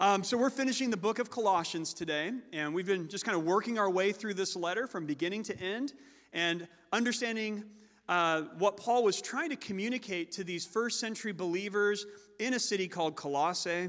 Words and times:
Um, 0.00 0.22
so, 0.22 0.38
we're 0.38 0.50
finishing 0.50 0.90
the 0.90 0.96
book 0.96 1.18
of 1.18 1.28
Colossians 1.28 1.92
today, 1.92 2.30
and 2.52 2.72
we've 2.72 2.86
been 2.86 3.08
just 3.08 3.24
kind 3.24 3.36
of 3.36 3.42
working 3.42 3.80
our 3.80 3.90
way 3.90 4.12
through 4.12 4.34
this 4.34 4.54
letter 4.54 4.86
from 4.86 5.06
beginning 5.06 5.42
to 5.42 5.60
end 5.60 5.92
and 6.32 6.68
understanding 6.92 7.64
uh, 8.08 8.42
what 8.58 8.76
Paul 8.76 9.02
was 9.02 9.20
trying 9.20 9.50
to 9.50 9.56
communicate 9.56 10.30
to 10.32 10.44
these 10.44 10.64
first 10.64 11.00
century 11.00 11.32
believers 11.32 12.06
in 12.38 12.54
a 12.54 12.60
city 12.60 12.86
called 12.86 13.16
Colossae. 13.16 13.88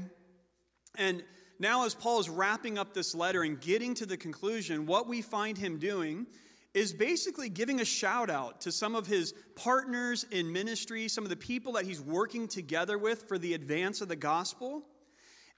And 0.96 1.22
now, 1.60 1.86
as 1.86 1.94
Paul 1.94 2.18
is 2.18 2.28
wrapping 2.28 2.76
up 2.76 2.92
this 2.92 3.14
letter 3.14 3.44
and 3.44 3.60
getting 3.60 3.94
to 3.94 4.04
the 4.04 4.16
conclusion, 4.16 4.86
what 4.86 5.06
we 5.06 5.22
find 5.22 5.56
him 5.56 5.78
doing 5.78 6.26
is 6.74 6.92
basically 6.92 7.48
giving 7.48 7.80
a 7.80 7.84
shout 7.84 8.30
out 8.30 8.62
to 8.62 8.72
some 8.72 8.96
of 8.96 9.06
his 9.06 9.32
partners 9.54 10.26
in 10.32 10.52
ministry, 10.52 11.06
some 11.06 11.22
of 11.22 11.30
the 11.30 11.36
people 11.36 11.74
that 11.74 11.84
he's 11.84 12.00
working 12.00 12.48
together 12.48 12.98
with 12.98 13.28
for 13.28 13.38
the 13.38 13.54
advance 13.54 14.00
of 14.00 14.08
the 14.08 14.16
gospel. 14.16 14.82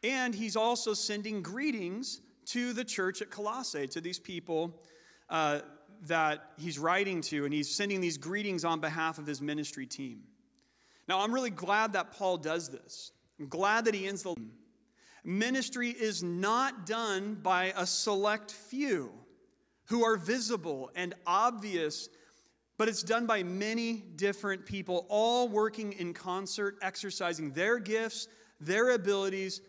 And 0.03 0.35
he's 0.35 0.57
also 0.57 0.95
sending 0.95 1.43
greetings 1.43 2.21
to 2.47 2.73
the 2.73 2.85
church 2.85 3.23
at 3.23 3.31
Colossae, 3.31 3.87
to 3.89 4.01
these 4.01 4.19
people 4.19 4.81
uh, 5.31 5.61
that 6.07 6.53
he's 6.59 6.79
writing 6.79 7.21
to, 7.23 7.45
and 7.45 7.55
he's 7.55 7.73
sending 7.73 8.01
these 8.01 8.19
greetings 8.19 8.65
on 8.65 8.81
behalf 8.81 9.19
of 9.19 9.27
his 9.27 9.41
ministry 9.41 9.87
team. 9.87 10.23
Now, 11.09 11.21
I'm 11.21 11.33
really 11.33 11.51
glad 11.51 11.93
that 11.93 12.13
Paul 12.13 12.39
does 12.39 12.69
this. 12.69 13.13
I'm 13.39 13.49
glad 13.49 13.85
that 13.85 13.95
he 13.95 14.07
ends 14.07 14.23
the 14.23 14.35
ministry 15.25 15.91
is 15.91 16.23
not 16.23 16.87
done 16.87 17.35
by 17.35 17.73
a 17.77 17.87
select 17.87 18.51
few 18.51 19.13
who 19.87 20.05
are 20.05 20.17
visible 20.17 20.91
and 20.97 21.15
obvious, 21.27 22.09
but 22.79 22.89
it's 22.89 23.03
done 23.03 23.27
by 23.27 23.43
many 23.43 23.95
different 24.17 24.67
people, 24.67 25.07
all 25.09 25.49
working 25.49 25.93
in 25.93 26.13
concert, 26.13 26.77
exercising 26.83 27.53
their 27.53 27.79
gifts, 27.79 28.27
their 28.61 28.91
abilities 28.91 29.61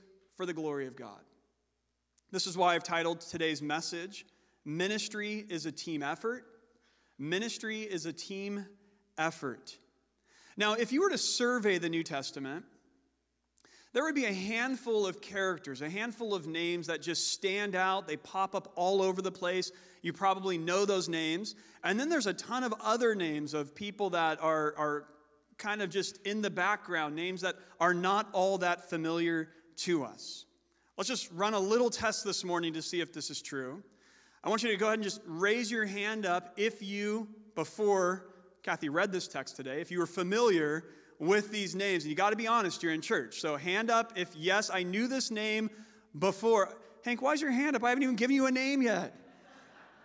for 0.43 0.47
the 0.47 0.53
glory 0.53 0.87
of 0.87 0.97
God. 0.97 1.21
This 2.29 2.47
is 2.47 2.57
why 2.57 2.75
I've 2.75 2.83
titled 2.83 3.21
today's 3.21 3.61
message 3.61 4.25
Ministry 4.65 5.45
is 5.47 5.65
a 5.65 5.71
Team 5.71 6.03
Effort. 6.03 6.43
Ministry 7.17 7.83
is 7.83 8.05
a 8.05 8.11
team 8.11 8.65
effort. 9.17 9.77
Now, 10.57 10.73
if 10.73 10.91
you 10.91 10.99
were 10.99 11.11
to 11.11 11.17
survey 11.17 11.77
the 11.77 11.87
New 11.87 12.03
Testament, 12.03 12.65
there 13.93 14.03
would 14.03 14.15
be 14.15 14.25
a 14.25 14.33
handful 14.33 15.07
of 15.07 15.21
characters, 15.21 15.81
a 15.81 15.89
handful 15.89 16.33
of 16.33 16.45
names 16.45 16.87
that 16.87 17.01
just 17.01 17.31
stand 17.31 17.73
out. 17.73 18.05
They 18.05 18.17
pop 18.17 18.53
up 18.53 18.73
all 18.75 19.01
over 19.01 19.21
the 19.21 19.31
place. 19.31 19.71
You 20.01 20.11
probably 20.11 20.57
know 20.57 20.83
those 20.83 21.07
names. 21.07 21.55
And 21.85 21.97
then 21.97 22.09
there's 22.09 22.27
a 22.27 22.33
ton 22.33 22.65
of 22.65 22.73
other 22.83 23.15
names 23.15 23.53
of 23.53 23.75
people 23.75 24.09
that 24.09 24.43
are, 24.43 24.73
are 24.77 25.05
kind 25.57 25.81
of 25.81 25.89
just 25.89 26.17
in 26.23 26.41
the 26.41 26.49
background, 26.49 27.15
names 27.15 27.39
that 27.41 27.55
are 27.79 27.93
not 27.93 28.27
all 28.33 28.57
that 28.57 28.89
familiar 28.89 29.47
to 29.77 30.03
us. 30.03 30.45
Let's 30.97 31.09
just 31.09 31.31
run 31.31 31.53
a 31.53 31.59
little 31.59 31.89
test 31.89 32.23
this 32.23 32.43
morning 32.43 32.73
to 32.73 32.81
see 32.81 33.01
if 33.01 33.13
this 33.13 33.29
is 33.29 33.41
true. 33.41 33.81
I 34.43 34.49
want 34.49 34.61
you 34.61 34.69
to 34.69 34.77
go 34.77 34.87
ahead 34.87 34.99
and 34.99 35.03
just 35.03 35.21
raise 35.25 35.71
your 35.71 35.85
hand 35.85 36.25
up 36.25 36.53
if 36.57 36.81
you, 36.81 37.27
before 37.55 38.25
Kathy 38.61 38.89
read 38.89 39.11
this 39.11 39.27
text 39.27 39.55
today, 39.55 39.81
if 39.81 39.89
you 39.89 39.99
were 39.99 40.05
familiar 40.05 40.85
with 41.19 41.51
these 41.51 41.75
names. 41.75 42.03
And 42.03 42.09
you 42.09 42.15
got 42.15 42.31
to 42.31 42.35
be 42.35 42.47
honest, 42.47 42.83
you're 42.83 42.93
in 42.93 43.01
church. 43.01 43.39
So 43.39 43.55
hand 43.55 43.89
up 43.89 44.13
if, 44.15 44.35
yes, 44.35 44.69
I 44.71 44.83
knew 44.83 45.07
this 45.07 45.31
name 45.31 45.69
before. 46.17 46.69
Hank, 47.03 47.21
why 47.21 47.33
is 47.33 47.41
your 47.41 47.51
hand 47.51 47.75
up? 47.75 47.83
I 47.83 47.89
haven't 47.89 48.03
even 48.03 48.15
given 48.15 48.35
you 48.35 48.45
a 48.45 48.51
name 48.51 48.81
yet. 48.81 49.15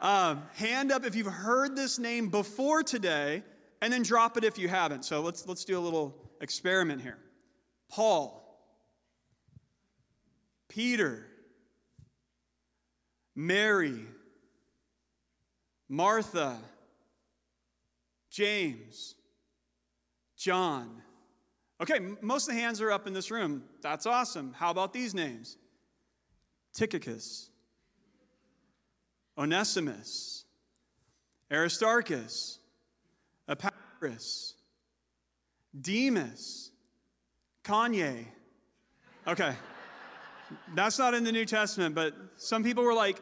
Um, 0.01 0.45
hand 0.55 0.93
up 0.93 1.05
if 1.05 1.17
you've 1.17 1.27
heard 1.27 1.75
this 1.75 1.99
name 1.99 2.29
before 2.29 2.83
today, 2.83 3.43
and 3.83 3.93
then 3.93 4.03
drop 4.03 4.37
it 4.37 4.45
if 4.45 4.59
you 4.59 4.69
haven't. 4.69 5.05
So 5.05 5.21
let's, 5.21 5.47
let's 5.47 5.65
do 5.65 5.79
a 5.79 5.81
little 5.81 6.15
experiment 6.41 7.03
here. 7.03 7.19
Paul, 7.89 8.48
Peter, 10.69 11.27
Mary, 13.35 14.05
Martha, 15.89 16.59
James, 18.31 19.15
John. 20.37 21.03
Okay, 21.81 21.99
most 22.21 22.49
of 22.49 22.55
the 22.55 22.61
hands 22.61 22.81
are 22.81 22.91
up 22.91 23.07
in 23.07 23.13
this 23.13 23.31
room. 23.31 23.63
That's 23.83 24.07
awesome. 24.07 24.53
How 24.53 24.71
about 24.71 24.93
these 24.93 25.15
names? 25.15 25.57
Tychicus, 26.75 27.51
Onesimus, 29.37 30.45
Aristarchus, 31.51 32.59
Epaphras, 33.49 34.55
Demas, 35.81 36.71
Kanye. 37.65 38.27
Okay. 39.27 39.55
That's 40.75 40.99
not 40.99 41.15
in 41.15 41.25
the 41.25 41.33
New 41.33 41.45
Testament, 41.45 41.95
but 41.95 42.15
some 42.37 42.63
people 42.65 42.85
were 42.85 42.95
like, 42.95 43.21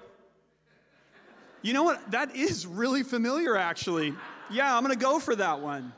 you 1.63 1.73
know 1.73 1.83
what? 1.83 2.11
That 2.13 2.37
is 2.37 2.67
really 2.67 3.03
familiar, 3.03 3.57
actually. 3.57 4.15
Yeah, 4.51 4.77
I'm 4.77 4.85
going 4.85 4.97
to 4.97 5.03
go 5.03 5.19
for 5.19 5.35
that 5.35 5.61
one. 5.61 5.93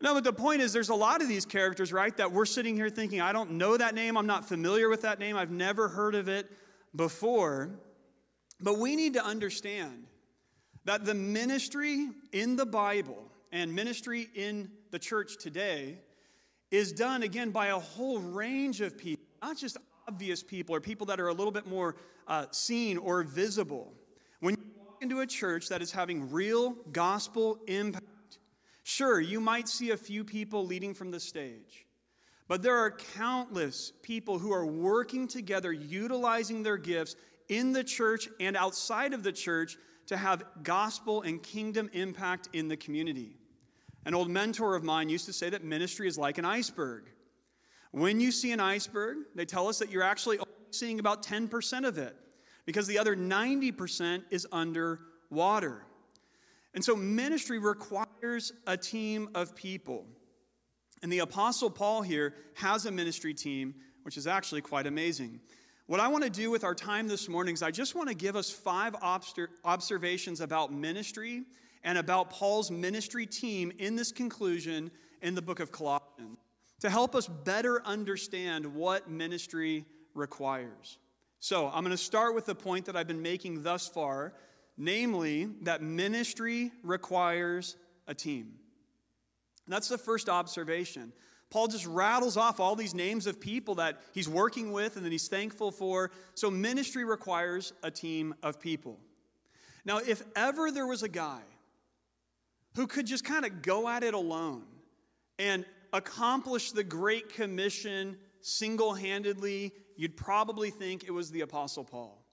No, 0.00 0.14
but 0.14 0.24
the 0.24 0.32
point 0.32 0.60
is, 0.60 0.72
there's 0.72 0.88
a 0.88 0.94
lot 0.94 1.22
of 1.22 1.28
these 1.28 1.46
characters, 1.46 1.92
right, 1.92 2.14
that 2.16 2.32
we're 2.32 2.44
sitting 2.44 2.74
here 2.74 2.90
thinking, 2.90 3.20
I 3.20 3.32
don't 3.32 3.52
know 3.52 3.76
that 3.76 3.94
name, 3.94 4.16
I'm 4.16 4.26
not 4.26 4.48
familiar 4.48 4.88
with 4.88 5.02
that 5.02 5.20
name, 5.20 5.36
I've 5.36 5.52
never 5.52 5.88
heard 5.88 6.14
of 6.16 6.28
it 6.28 6.50
before. 6.94 7.70
But 8.60 8.78
we 8.78 8.96
need 8.96 9.14
to 9.14 9.24
understand 9.24 10.04
that 10.84 11.04
the 11.04 11.14
ministry 11.14 12.08
in 12.32 12.56
the 12.56 12.66
Bible 12.66 13.22
and 13.52 13.74
ministry 13.74 14.28
in 14.34 14.70
the 14.90 14.98
church 14.98 15.36
today 15.38 15.98
is 16.72 16.90
done, 16.90 17.22
again, 17.22 17.50
by 17.50 17.66
a 17.66 17.78
whole 17.78 18.18
range 18.18 18.80
of 18.80 18.96
people, 18.96 19.24
not 19.40 19.56
just 19.56 19.76
obvious 20.08 20.42
people 20.42 20.74
or 20.74 20.80
people 20.80 21.06
that 21.06 21.20
are 21.20 21.28
a 21.28 21.32
little 21.32 21.52
bit 21.52 21.66
more 21.66 21.94
uh, 22.26 22.46
seen 22.50 22.96
or 22.96 23.22
visible. 23.22 23.92
When 24.40 24.54
you 24.54 24.64
walk 24.78 25.02
into 25.02 25.20
a 25.20 25.26
church 25.26 25.68
that 25.68 25.82
is 25.82 25.92
having 25.92 26.32
real 26.32 26.70
gospel 26.90 27.60
impact, 27.68 28.38
sure, 28.82 29.20
you 29.20 29.38
might 29.38 29.68
see 29.68 29.90
a 29.90 29.96
few 29.96 30.24
people 30.24 30.66
leading 30.66 30.94
from 30.94 31.10
the 31.10 31.20
stage. 31.20 31.86
But 32.48 32.62
there 32.62 32.76
are 32.76 32.90
countless 32.90 33.92
people 34.02 34.38
who 34.38 34.52
are 34.52 34.66
working 34.66 35.28
together, 35.28 35.72
utilizing 35.72 36.62
their 36.62 36.78
gifts 36.78 37.16
in 37.48 37.72
the 37.72 37.84
church 37.84 38.28
and 38.40 38.56
outside 38.56 39.12
of 39.12 39.22
the 39.22 39.32
church 39.32 39.76
to 40.06 40.16
have 40.16 40.42
gospel 40.62 41.20
and 41.22 41.42
kingdom 41.42 41.90
impact 41.92 42.48
in 42.54 42.68
the 42.68 42.76
community. 42.76 43.36
An 44.04 44.14
old 44.14 44.28
mentor 44.28 44.74
of 44.74 44.82
mine 44.82 45.08
used 45.08 45.26
to 45.26 45.32
say 45.32 45.50
that 45.50 45.62
ministry 45.62 46.08
is 46.08 46.18
like 46.18 46.38
an 46.38 46.44
iceberg. 46.44 47.04
When 47.92 48.20
you 48.20 48.32
see 48.32 48.52
an 48.52 48.60
iceberg, 48.60 49.18
they 49.34 49.44
tell 49.44 49.68
us 49.68 49.78
that 49.78 49.90
you're 49.90 50.02
actually 50.02 50.38
seeing 50.70 50.98
about 50.98 51.22
10% 51.22 51.86
of 51.86 51.98
it 51.98 52.16
because 52.64 52.86
the 52.86 52.98
other 52.98 53.14
90% 53.14 54.24
is 54.30 54.46
underwater. 54.50 55.84
And 56.74 56.84
so 56.84 56.96
ministry 56.96 57.58
requires 57.58 58.52
a 58.66 58.76
team 58.76 59.28
of 59.34 59.54
people. 59.54 60.06
And 61.02 61.12
the 61.12 61.18
Apostle 61.18 61.70
Paul 61.70 62.02
here 62.02 62.34
has 62.54 62.86
a 62.86 62.90
ministry 62.90 63.34
team, 63.34 63.74
which 64.04 64.16
is 64.16 64.26
actually 64.26 64.62
quite 64.62 64.86
amazing. 64.86 65.40
What 65.86 66.00
I 66.00 66.08
want 66.08 66.24
to 66.24 66.30
do 66.30 66.50
with 66.50 66.64
our 66.64 66.74
time 66.74 67.08
this 67.08 67.28
morning 67.28 67.54
is 67.54 67.62
I 67.62 67.72
just 67.72 67.94
want 67.94 68.08
to 68.08 68.14
give 68.14 68.36
us 68.36 68.50
five 68.50 68.94
observations 69.02 70.40
about 70.40 70.72
ministry 70.72 71.42
and 71.84 71.98
about 71.98 72.30
Paul's 72.30 72.70
ministry 72.70 73.26
team 73.26 73.72
in 73.78 73.96
this 73.96 74.12
conclusion 74.12 74.90
in 75.20 75.34
the 75.34 75.42
book 75.42 75.60
of 75.60 75.72
Colossians 75.72 76.38
to 76.80 76.90
help 76.90 77.14
us 77.14 77.28
better 77.28 77.80
understand 77.84 78.66
what 78.74 79.08
ministry 79.08 79.84
requires. 80.14 80.98
So, 81.38 81.68
I'm 81.68 81.84
going 81.84 81.96
to 81.96 81.96
start 81.96 82.34
with 82.34 82.46
the 82.46 82.54
point 82.54 82.86
that 82.86 82.96
I've 82.96 83.06
been 83.06 83.22
making 83.22 83.62
thus 83.62 83.88
far, 83.88 84.32
namely 84.76 85.48
that 85.62 85.80
ministry 85.82 86.70
requires 86.82 87.76
a 88.06 88.14
team. 88.14 88.54
That's 89.68 89.88
the 89.88 89.98
first 89.98 90.28
observation. 90.28 91.12
Paul 91.50 91.68
just 91.68 91.86
rattles 91.86 92.36
off 92.36 92.60
all 92.60 92.74
these 92.74 92.94
names 92.94 93.26
of 93.26 93.40
people 93.40 93.76
that 93.76 94.00
he's 94.12 94.28
working 94.28 94.72
with 94.72 94.96
and 94.96 95.04
that 95.04 95.12
he's 95.12 95.28
thankful 95.28 95.70
for. 95.70 96.10
So, 96.34 96.50
ministry 96.50 97.04
requires 97.04 97.72
a 97.82 97.90
team 97.90 98.34
of 98.42 98.60
people. 98.60 98.98
Now, 99.84 99.98
if 99.98 100.22
ever 100.34 100.70
there 100.70 100.86
was 100.86 101.02
a 101.02 101.08
guy 101.08 101.42
who 102.74 102.86
could 102.86 103.06
just 103.06 103.24
kind 103.24 103.44
of 103.44 103.62
go 103.62 103.88
at 103.88 104.02
it 104.02 104.14
alone 104.14 104.64
and 105.38 105.64
accomplish 105.92 106.72
the 106.72 106.84
Great 106.84 107.32
Commission 107.34 108.16
single 108.40 108.94
handedly, 108.94 109.72
you'd 109.96 110.16
probably 110.16 110.70
think 110.70 111.04
it 111.04 111.10
was 111.10 111.30
the 111.30 111.42
Apostle 111.42 111.84
Paul. 111.84 112.24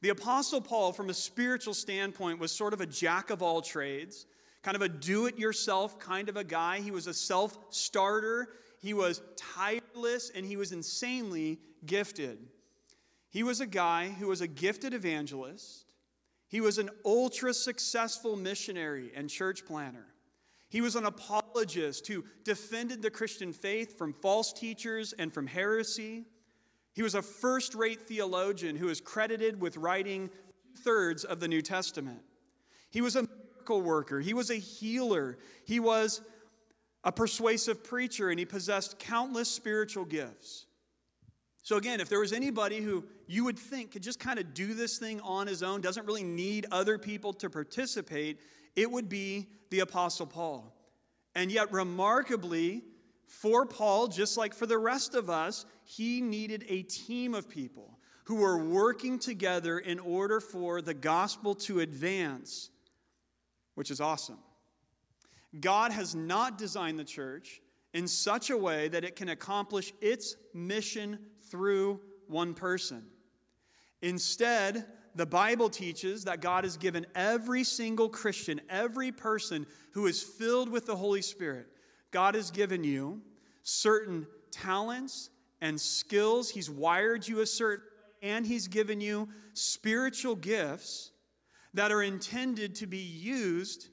The 0.00 0.10
Apostle 0.10 0.60
Paul, 0.60 0.92
from 0.92 1.10
a 1.10 1.14
spiritual 1.14 1.74
standpoint, 1.74 2.38
was 2.38 2.52
sort 2.52 2.72
of 2.72 2.80
a 2.80 2.86
jack 2.86 3.30
of 3.30 3.42
all 3.42 3.60
trades, 3.60 4.26
kind 4.62 4.76
of 4.76 4.82
a 4.82 4.88
do 4.88 5.26
it 5.26 5.38
yourself 5.38 5.98
kind 5.98 6.28
of 6.28 6.36
a 6.36 6.44
guy. 6.44 6.80
He 6.80 6.90
was 6.90 7.06
a 7.06 7.14
self 7.14 7.58
starter, 7.70 8.48
he 8.80 8.94
was 8.94 9.20
tireless, 9.36 10.30
and 10.34 10.46
he 10.46 10.56
was 10.56 10.70
insanely 10.70 11.58
gifted. 11.84 12.38
He 13.30 13.42
was 13.42 13.60
a 13.60 13.66
guy 13.66 14.08
who 14.08 14.28
was 14.28 14.40
a 14.40 14.46
gifted 14.46 14.94
evangelist. 14.94 15.84
He 16.48 16.60
was 16.60 16.78
an 16.78 16.90
ultra 17.04 17.52
successful 17.52 18.34
missionary 18.34 19.12
and 19.14 19.28
church 19.28 19.66
planter. 19.66 20.06
He 20.70 20.80
was 20.80 20.96
an 20.96 21.06
apologist 21.06 22.06
who 22.08 22.24
defended 22.44 23.00
the 23.02 23.10
Christian 23.10 23.52
faith 23.52 23.96
from 23.96 24.12
false 24.12 24.52
teachers 24.52 25.12
and 25.12 25.32
from 25.32 25.46
heresy. 25.46 26.24
He 26.94 27.02
was 27.02 27.14
a 27.14 27.22
first 27.22 27.74
rate 27.74 28.02
theologian 28.02 28.76
who 28.76 28.88
is 28.88 29.00
credited 29.00 29.60
with 29.60 29.76
writing 29.76 30.30
thirds 30.84 31.24
of 31.24 31.40
the 31.40 31.48
New 31.48 31.62
Testament. 31.62 32.20
He 32.90 33.00
was 33.00 33.16
a 33.16 33.22
miracle 33.22 33.82
worker, 33.82 34.20
he 34.20 34.34
was 34.34 34.50
a 34.50 34.56
healer, 34.56 35.38
he 35.64 35.80
was 35.80 36.22
a 37.04 37.12
persuasive 37.12 37.84
preacher, 37.84 38.30
and 38.30 38.38
he 38.38 38.46
possessed 38.46 38.98
countless 38.98 39.50
spiritual 39.50 40.04
gifts. 40.04 40.66
So, 41.68 41.76
again, 41.76 42.00
if 42.00 42.08
there 42.08 42.20
was 42.20 42.32
anybody 42.32 42.80
who 42.80 43.04
you 43.26 43.44
would 43.44 43.58
think 43.58 43.90
could 43.90 44.02
just 44.02 44.18
kind 44.18 44.38
of 44.38 44.54
do 44.54 44.72
this 44.72 44.96
thing 44.96 45.20
on 45.20 45.46
his 45.46 45.62
own, 45.62 45.82
doesn't 45.82 46.06
really 46.06 46.24
need 46.24 46.64
other 46.72 46.96
people 46.96 47.34
to 47.34 47.50
participate, 47.50 48.40
it 48.74 48.90
would 48.90 49.10
be 49.10 49.48
the 49.68 49.80
Apostle 49.80 50.24
Paul. 50.24 50.74
And 51.34 51.52
yet, 51.52 51.70
remarkably, 51.70 52.84
for 53.26 53.66
Paul, 53.66 54.08
just 54.08 54.38
like 54.38 54.54
for 54.54 54.64
the 54.64 54.78
rest 54.78 55.14
of 55.14 55.28
us, 55.28 55.66
he 55.84 56.22
needed 56.22 56.64
a 56.70 56.84
team 56.84 57.34
of 57.34 57.50
people 57.50 57.98
who 58.24 58.36
were 58.36 58.56
working 58.56 59.18
together 59.18 59.78
in 59.78 59.98
order 59.98 60.40
for 60.40 60.80
the 60.80 60.94
gospel 60.94 61.54
to 61.54 61.80
advance, 61.80 62.70
which 63.74 63.90
is 63.90 64.00
awesome. 64.00 64.38
God 65.60 65.92
has 65.92 66.14
not 66.14 66.56
designed 66.56 66.98
the 66.98 67.04
church 67.04 67.60
in 67.92 68.08
such 68.08 68.48
a 68.48 68.56
way 68.56 68.88
that 68.88 69.04
it 69.04 69.16
can 69.16 69.28
accomplish 69.28 69.92
its 70.00 70.34
mission 70.54 71.18
through 71.50 72.00
one 72.26 72.54
person. 72.54 73.04
Instead, 74.02 74.86
the 75.14 75.26
Bible 75.26 75.68
teaches 75.68 76.24
that 76.24 76.40
God 76.40 76.64
has 76.64 76.76
given 76.76 77.06
every 77.14 77.64
single 77.64 78.08
Christian, 78.08 78.60
every 78.68 79.10
person 79.10 79.66
who 79.92 80.06
is 80.06 80.22
filled 80.22 80.68
with 80.68 80.86
the 80.86 80.96
Holy 80.96 81.22
Spirit, 81.22 81.66
God 82.10 82.34
has 82.34 82.50
given 82.50 82.84
you 82.84 83.20
certain 83.62 84.26
talents 84.50 85.30
and 85.60 85.80
skills. 85.80 86.50
He's 86.50 86.70
wired 86.70 87.26
you 87.26 87.40
a 87.40 87.46
certain 87.46 87.84
and 88.22 88.46
he's 88.46 88.68
given 88.68 89.00
you 89.00 89.28
spiritual 89.52 90.34
gifts 90.34 91.12
that 91.74 91.92
are 91.92 92.02
intended 92.02 92.74
to 92.76 92.86
be 92.86 92.98
used 92.98 93.88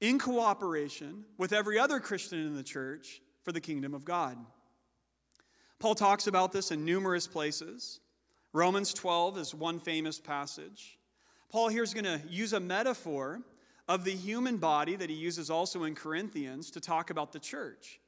in 0.00 0.18
cooperation 0.18 1.24
with 1.38 1.52
every 1.52 1.78
other 1.78 2.00
Christian 2.00 2.38
in 2.38 2.54
the 2.54 2.62
church 2.62 3.22
for 3.42 3.52
the 3.52 3.60
kingdom 3.60 3.94
of 3.94 4.04
God. 4.04 4.36
Paul 5.84 5.94
talks 5.94 6.26
about 6.26 6.50
this 6.50 6.70
in 6.70 6.86
numerous 6.86 7.26
places. 7.26 8.00
Romans 8.54 8.94
12 8.94 9.36
is 9.36 9.54
one 9.54 9.78
famous 9.78 10.18
passage. 10.18 10.98
Paul 11.50 11.68
here 11.68 11.82
is 11.82 11.92
going 11.92 12.04
to 12.04 12.22
use 12.26 12.54
a 12.54 12.58
metaphor 12.58 13.42
of 13.86 14.02
the 14.02 14.14
human 14.14 14.56
body 14.56 14.96
that 14.96 15.10
he 15.10 15.14
uses 15.14 15.50
also 15.50 15.84
in 15.84 15.94
Corinthians 15.94 16.70
to 16.70 16.80
talk 16.80 17.10
about 17.10 17.32
the 17.32 17.38
church. 17.38 18.00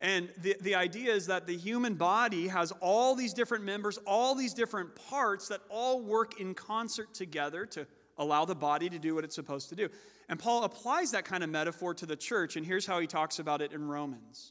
And 0.00 0.28
the, 0.42 0.56
the 0.60 0.74
idea 0.74 1.14
is 1.14 1.28
that 1.28 1.46
the 1.46 1.56
human 1.56 1.94
body 1.94 2.48
has 2.48 2.72
all 2.80 3.14
these 3.14 3.32
different 3.32 3.62
members, 3.62 4.00
all 4.04 4.34
these 4.34 4.52
different 4.52 4.96
parts 5.08 5.46
that 5.46 5.60
all 5.70 6.00
work 6.02 6.40
in 6.40 6.52
concert 6.52 7.14
together 7.14 7.64
to 7.66 7.86
allow 8.16 8.44
the 8.44 8.56
body 8.56 8.88
to 8.88 8.98
do 8.98 9.14
what 9.14 9.22
it's 9.22 9.36
supposed 9.36 9.68
to 9.68 9.76
do. 9.76 9.88
And 10.28 10.36
Paul 10.36 10.64
applies 10.64 11.12
that 11.12 11.24
kind 11.24 11.44
of 11.44 11.50
metaphor 11.50 11.94
to 11.94 12.06
the 12.06 12.16
church, 12.16 12.56
and 12.56 12.66
here's 12.66 12.86
how 12.86 12.98
he 12.98 13.06
talks 13.06 13.38
about 13.38 13.62
it 13.62 13.72
in 13.72 13.86
Romans. 13.86 14.50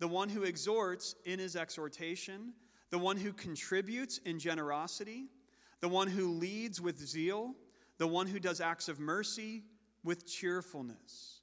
the 0.00 0.08
one 0.08 0.28
who 0.28 0.42
exhorts 0.42 1.14
in 1.24 1.38
his 1.38 1.54
exhortation, 1.54 2.54
the 2.90 2.98
one 2.98 3.16
who 3.16 3.32
contributes 3.32 4.18
in 4.18 4.38
generosity, 4.38 5.26
the 5.80 5.88
one 5.88 6.08
who 6.08 6.32
leads 6.32 6.80
with 6.80 6.98
zeal, 6.98 7.54
the 7.98 8.06
one 8.06 8.26
who 8.26 8.40
does 8.40 8.60
acts 8.60 8.88
of 8.88 8.98
mercy 8.98 9.62
with 10.02 10.26
cheerfulness. 10.26 11.40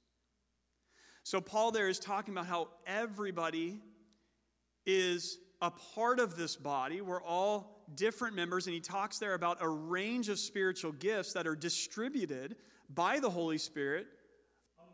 So, 1.22 1.40
Paul 1.40 1.70
there 1.70 1.88
is 1.88 1.98
talking 1.98 2.34
about 2.34 2.46
how 2.46 2.68
everybody 2.86 3.80
is 4.86 5.38
a 5.60 5.70
part 5.70 6.18
of 6.18 6.36
this 6.36 6.56
body. 6.56 7.00
We're 7.00 7.22
all 7.22 7.84
different 7.94 8.34
members, 8.34 8.66
and 8.66 8.74
he 8.74 8.80
talks 8.80 9.18
there 9.18 9.34
about 9.34 9.58
a 9.60 9.68
range 9.68 10.28
of 10.28 10.38
spiritual 10.38 10.92
gifts 10.92 11.32
that 11.34 11.46
are 11.46 11.56
distributed 11.56 12.56
by 12.92 13.20
the 13.20 13.30
Holy 13.30 13.58
Spirit 13.58 14.06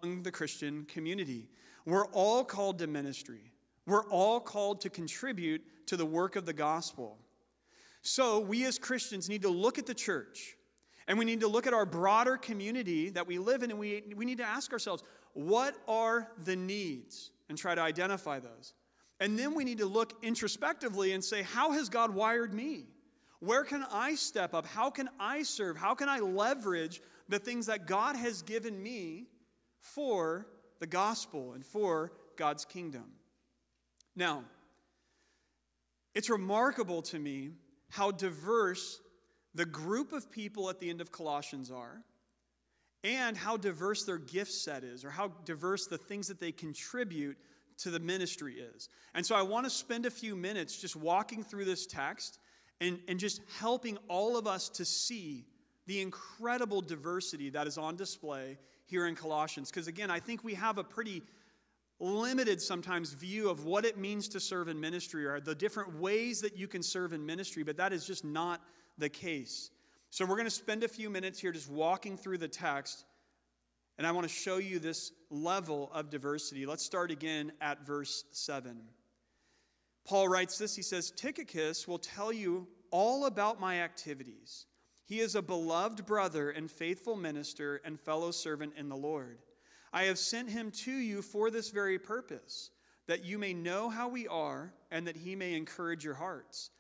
among 0.03 0.23
the 0.23 0.33
Christian 0.33 0.85
community. 0.85 1.49
We're 1.87 2.07
all 2.07 2.45
called 2.45 2.79
to 2.81 2.87
ministry, 2.87 3.53
we're 3.87 4.05
all 4.07 4.41
called 4.41 4.81
to 4.83 4.91
contribute 4.91 5.63
to 5.87 5.97
the 5.97 6.07
work 6.07 6.37
of 6.37 6.47
the 6.47 6.53
gospel. 6.53 7.19
So, 8.03 8.41
we 8.41 8.65
as 8.65 8.79
Christians 8.79 9.29
need 9.29 9.43
to 9.43 9.49
look 9.49 9.79
at 9.79 9.87
the 9.87 9.95
church 9.95 10.57
and 11.07 11.19
we 11.19 11.25
need 11.25 11.41
to 11.41 11.49
look 11.49 11.67
at 11.67 11.73
our 11.73 11.87
broader 11.87 12.37
community 12.37 13.11
that 13.11 13.27
we 13.27 13.39
live 13.39 13.63
in 13.63 13.71
and 13.71 13.79
we, 13.79 14.03
we 14.15 14.25
need 14.25 14.39
to 14.39 14.45
ask 14.45 14.73
ourselves, 14.73 15.03
what 15.33 15.75
are 15.89 16.29
the 16.45 16.57
needs? 16.57 17.31
And 17.49 17.59
try 17.59 17.75
to 17.75 17.81
identify 17.81 18.41
those. 18.41 18.73
And 19.21 19.39
then 19.39 19.55
we 19.55 19.65
need 19.65 19.79
to 19.79 19.87
look 19.87 20.15
introspectively 20.23 21.13
and 21.13 21.23
say, 21.23 21.43
how 21.43 21.73
has 21.73 21.89
God 21.89 22.15
wired 22.15 22.55
me? 22.55 22.87
Where 23.41 23.65
can 23.65 23.85
I 23.93 24.15
step 24.15 24.55
up? 24.55 24.67
How 24.67 24.91
can 24.91 25.11
I 25.21 25.43
serve? 25.43 25.77
How 25.77 25.95
can 25.95 26.09
I 26.09 26.21
leverage 26.21 27.03
the 27.29 27.39
things 27.39 27.67
that 27.67 27.87
God 27.87 28.17
has 28.17 28.43
given 28.43 28.83
me 28.83 29.27
for 29.85 30.47
the 30.81 30.87
gospel 30.87 31.53
and 31.53 31.65
for 31.65 32.13
God's 32.37 32.65
kingdom. 32.65 33.05
Now, 34.17 34.45
it's 36.15 36.31
remarkable 36.31 37.03
to 37.03 37.19
me 37.19 37.51
how 37.91 38.11
diverse 38.11 39.01
the 39.55 39.67
group 39.67 40.13
of 40.13 40.31
people 40.31 40.71
at 40.71 40.79
the 40.79 40.91
end 40.91 41.01
of 41.01 41.13
Colossians 41.13 41.71
are, 41.71 42.03
and 43.03 43.37
how 43.37 43.57
diverse 43.57 44.05
their 44.05 44.19
gift 44.19 44.51
set 44.51 44.83
is, 44.83 45.05
or 45.05 45.11
how 45.11 45.29
diverse 45.45 45.87
the 45.87 45.99
things 45.99 46.29
that 46.29 46.41
they 46.41 46.53
contribute 46.53 47.37
to 47.79 47.91
the 47.91 48.01
ministry 48.01 48.55
is. 48.55 48.89
And 49.15 49.25
so 49.27 49.35
I 49.35 49.43
want 49.43 49.67
to 49.67 49.71
spend 49.71 50.07
a 50.07 50.11
few 50.11 50.35
minutes 50.37 50.81
just 50.81 50.97
walking 50.97 51.43
through 51.43 51.67
this 51.67 51.87
text 51.87 52.39
and, 52.81 52.99
and 53.09 53.19
just 53.19 53.41
helping 53.59 53.99
all 54.09 54.37
of 54.37 54.47
us 54.47 54.69
to 54.71 54.85
see 54.85 55.45
the 55.87 56.01
incredible 56.01 56.81
diversity 56.81 57.51
that 57.51 57.67
is 57.67 57.77
on 57.77 57.97
display 57.97 58.59
here 58.87 59.07
in 59.07 59.15
Colossians. 59.15 59.71
Because 59.71 59.87
again, 59.87 60.11
I 60.11 60.21
think 60.21 60.43
we 60.43 60.55
have 60.55 60.79
a 60.79 60.85
pretty 60.85 61.23
limited 62.01 62.61
sometimes 62.61 63.13
view 63.13 63.49
of 63.49 63.65
what 63.65 63.85
it 63.85 63.97
means 63.97 64.29
to 64.29 64.41
serve 64.41 64.69
in 64.69 64.81
ministry 64.81 65.27
or 65.27 65.41
the 65.41 65.55
different 65.55 65.99
ways 65.99 66.41
that 66.41 66.57
you 66.57 66.67
can 66.69 66.83
serve 66.83 67.13
in 67.13 67.25
ministry, 67.25 67.63
but 67.63 67.77
that 67.77 67.93
is 67.93 68.07
just 68.07 68.25
not 68.25 68.61
the 68.99 69.09
case. 69.09 69.71
So 70.11 70.25
we're 70.25 70.37
going 70.37 70.45
to 70.45 70.51
spend 70.51 70.85
a 70.85 70.89
few 70.89 71.11
minutes 71.11 71.41
here 71.41 71.53
just 71.53 71.71
walking 71.71 72.17
through 72.17 72.39
the 72.39 72.49
text, 72.49 73.05
and 73.99 74.07
I 74.07 74.13
want 74.13 74.27
to 74.27 74.33
show 74.33 74.59
you 74.59 74.79
this 74.79 75.13
level 75.31 75.91
of 75.93 76.11
diversity. 76.11 76.67
Let's 76.67 76.85
start 76.85 77.11
again 77.11 77.53
at 77.61 77.87
verse 77.87 78.25
7. 78.33 78.81
Paul 80.07 80.29
writes 80.29 80.59
this 80.59 80.77
He 80.77 80.83
says, 80.83 81.11
Tychicus 81.11 81.89
will 81.89 81.99
tell 81.99 82.33
you 82.33 82.69
all 82.91 83.27
about 83.27 83.61
my 83.61 83.81
activities 83.81 84.67
he 85.07 85.21
is 85.21 85.35
a 85.35 85.43
beloved 85.43 86.07
brother 86.07 86.51
and 86.51 86.71
faithful 86.71 87.17
minister 87.17 87.81
and 87.85 88.01
fellow 88.01 88.31
servant 88.31 88.73
in 88.77 88.89
the 88.89 88.97
Lord. 88.97 89.39
I 89.95 90.05
have 90.05 90.19
sent 90.19 90.51
him 90.51 90.73
to 90.73 90.93
you 90.93 91.23
for 91.23 91.51
this 91.51 91.71
very 91.71 92.01
purpose, 92.01 92.71
that 93.07 93.25
you 93.25 93.39
may 93.39 93.55
know 93.55 93.89
how 93.89 94.09
we 94.09 94.27
are 94.27 94.73
and 94.91 95.07
that 95.07 95.17
he 95.17 95.37
may 95.37 95.55
encourage 95.55 96.05
your 96.05 96.15
hearts. 96.15 96.71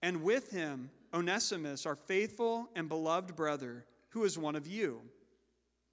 And 0.00 0.22
with 0.22 0.50
him, 0.50 0.90
Onesimus, 1.12 1.84
our 1.84 1.96
faithful 1.96 2.70
and 2.74 2.88
beloved 2.88 3.36
brother, 3.36 3.84
who 4.08 4.24
is 4.24 4.38
one 4.38 4.56
of 4.56 4.66
you. 4.66 5.02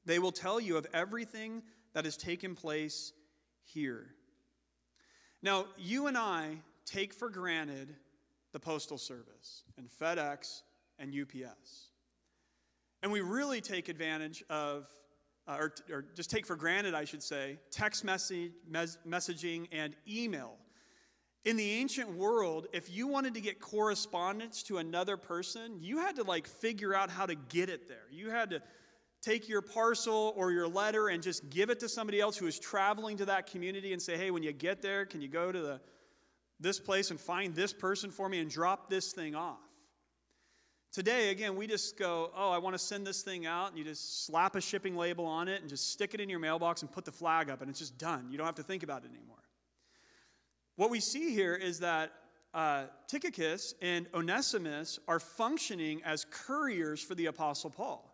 They 0.06 0.20
will 0.20 0.32
tell 0.32 0.60
you 0.60 0.78
of 0.78 0.88
everything 0.94 1.64
that 1.94 2.06
has 2.06 2.16
taken 2.16 2.56
place 2.56 3.12
here. 3.66 4.08
Now, 5.42 5.66
you 5.78 6.08
and 6.08 6.18
I 6.18 6.60
take 6.86 7.14
for 7.14 7.30
granted 7.30 7.94
the 8.54 8.60
Postal 8.60 8.98
Service 8.98 9.64
and 9.78 9.90
FedEx 9.90 10.62
and 10.98 11.14
UPS. 11.14 11.90
And 13.04 13.12
we 13.12 13.22
really 13.22 13.60
take 13.60 13.90
advantage 13.90 14.44
of, 14.50 14.88
uh, 15.50 15.58
or, 15.58 15.74
or, 15.92 16.06
just 16.16 16.30
take 16.30 16.46
for 16.46 16.56
granted, 16.56 16.94
I 16.94 17.06
should 17.06 17.24
say, 17.24 17.58
text 17.72 18.04
message, 18.04 18.52
mes- 18.70 19.00
messaging 19.08 19.68
and 19.72 19.96
email. 20.08 20.54
In 21.44 21.56
the 21.58 21.72
ancient 21.72 22.14
world, 22.14 22.68
if 22.74 22.92
you 22.92 23.08
wanted 23.08 23.34
to 23.34 23.42
get 23.42 23.60
correspondence 23.60 24.62
to 24.64 24.78
another 24.78 25.18
person, 25.18 25.78
you 25.80 25.98
had 25.98 26.18
to 26.18 26.24
like 26.24 26.48
figure 26.48 26.94
out 26.94 27.10
how 27.10 27.26
to 27.26 27.34
get 27.34 27.70
it 27.70 27.88
there. 27.88 28.06
You 28.12 28.30
had 28.30 28.52
to 28.52 28.62
take 29.22 29.50
your 29.50 29.62
parcel 29.62 30.34
or 30.36 30.52
your 30.52 30.68
letter 30.68 31.08
and 31.08 31.24
just 31.24 31.50
give 31.50 31.70
it 31.70 31.80
to 31.80 31.90
somebody 31.90 32.20
else 32.20 32.38
who 32.38 32.46
is 32.46 32.60
traveling 32.60 33.18
to 33.18 33.26
that 33.26 33.48
community 33.48 33.94
and 33.94 34.02
say, 34.02 34.18
hey, 34.18 34.32
when 34.32 34.44
you 34.44 34.52
get 34.52 34.82
there, 34.82 35.06
can 35.06 35.22
you 35.22 35.28
go 35.28 35.52
to 35.52 35.60
the, 35.60 35.82
this 36.60 36.80
place 36.80 37.10
and 37.10 37.20
find 37.20 37.56
this 37.56 37.74
person 37.74 38.12
for 38.12 38.30
me 38.30 38.40
and 38.40 38.52
drop 38.52 38.90
this 38.90 39.14
thing 39.14 39.34
off? 39.34 39.69
Today, 40.92 41.30
again, 41.30 41.56
we 41.56 41.68
just 41.68 42.00
go, 42.00 42.32
oh, 42.36 42.50
I 42.50 42.58
want 42.58 42.74
to 42.74 42.80
send 42.80 43.06
this 43.06 43.22
thing 43.22 43.46
out, 43.46 43.70
and 43.70 43.78
you 43.78 43.84
just 43.84 44.26
slap 44.26 44.56
a 44.56 44.62
shipping 44.62 44.96
label 44.98 45.26
on 45.26 45.48
it 45.48 45.62
and 45.62 45.70
just 45.70 45.92
stick 45.92 46.16
it 46.16 46.20
in 46.20 46.30
your 46.30 46.40
mailbox 46.40 46.82
and 46.82 46.92
put 46.92 47.06
the 47.06 47.12
flag 47.12 47.52
up, 47.52 47.62
and 47.62 47.70
it's 47.70 47.78
just 47.78 48.00
done. 48.00 48.28
You 48.32 48.40
don't 48.40 48.48
have 48.48 48.56
to 48.56 48.64
think 48.64 48.82
about 48.82 49.04
it 49.04 49.12
anymore. 49.16 49.38
What 50.78 50.90
we 50.90 51.00
see 51.00 51.32
here 51.32 51.54
is 51.54 51.82
that 51.82 52.12
uh, 52.56 52.86
Tychicus 53.08 53.76
and 53.84 54.08
Onesimus 54.16 54.98
are 55.08 55.20
functioning 55.20 56.02
as 56.04 56.26
couriers 56.32 57.04
for 57.04 57.14
the 57.14 57.28
Apostle 57.28 57.70
Paul. 57.70 58.12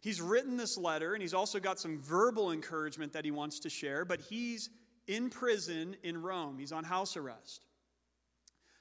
He's 0.00 0.20
written 0.20 0.56
this 0.56 0.76
letter, 0.76 1.12
and 1.12 1.22
he's 1.22 1.34
also 1.34 1.60
got 1.60 1.78
some 1.78 2.00
verbal 2.00 2.50
encouragement 2.50 3.12
that 3.12 3.24
he 3.24 3.30
wants 3.30 3.60
to 3.60 3.70
share, 3.70 4.04
but 4.04 4.20
he's 4.22 4.70
in 5.06 5.30
prison 5.30 5.94
in 6.02 6.20
Rome. 6.20 6.58
He's 6.58 6.72
on 6.72 6.82
house 6.82 7.16
arrest. 7.16 7.67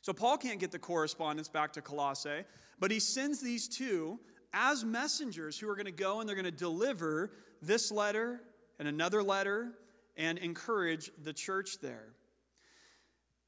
So 0.01 0.13
Paul 0.13 0.37
can't 0.37 0.59
get 0.59 0.71
the 0.71 0.79
correspondence 0.79 1.49
back 1.49 1.73
to 1.73 1.81
Colossae, 1.81 2.43
but 2.79 2.91
he 2.91 2.99
sends 2.99 3.41
these 3.41 3.67
two 3.67 4.19
as 4.53 4.85
messengers 4.85 5.59
who 5.59 5.69
are 5.69 5.75
going 5.75 5.85
to 5.85 5.91
go 5.91 6.19
and 6.19 6.27
they're 6.27 6.35
going 6.35 6.45
to 6.45 6.51
deliver 6.51 7.31
this 7.61 7.91
letter 7.91 8.41
and 8.79 8.87
another 8.87 9.21
letter 9.21 9.73
and 10.15 10.37
encourage 10.37 11.11
the 11.23 11.33
church 11.33 11.79
there. 11.81 12.13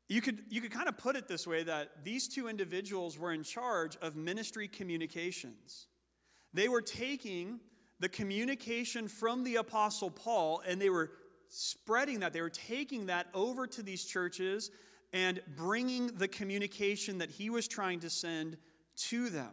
You 0.08 0.22
could, 0.22 0.39
you 0.50 0.60
could 0.60 0.72
kind 0.72 0.89
of 0.89 0.98
put 0.98 1.15
it 1.15 1.27
this 1.27 1.46
way 1.46 1.63
that 1.63 2.03
these 2.03 2.27
two 2.27 2.48
individuals 2.48 3.18
were 3.18 3.32
in 3.32 3.44
charge 3.44 3.96
of 4.01 4.15
ministry 4.15 4.68
communications. 4.68 5.88
They 6.53 6.68
were 6.68 6.82
taking 6.82 7.60
the 8.00 8.10
communication 8.10 9.08
from 9.08 9.44
the 9.44 9.58
Apostle 9.58 10.10
Paul 10.10 10.63
and 10.68 10.82
they 10.82 10.89
were 10.89 11.12
spreading 11.50 12.22
that. 12.22 12.34
They 12.34 12.41
were 12.41 12.50
taking 12.50 13.08
that 13.08 13.27
over 13.34 13.68
to 13.68 13.84
these 13.84 14.03
churches 14.03 14.72
and 15.13 15.42
bringing 15.56 16.08
the 16.18 16.28
communication 16.28 17.18
that 17.18 17.32
he 17.32 17.50
was 17.50 17.68
trying 17.68 18.00
to 18.01 18.10
send 18.10 18.58
to 18.96 19.30
them. 19.30 19.51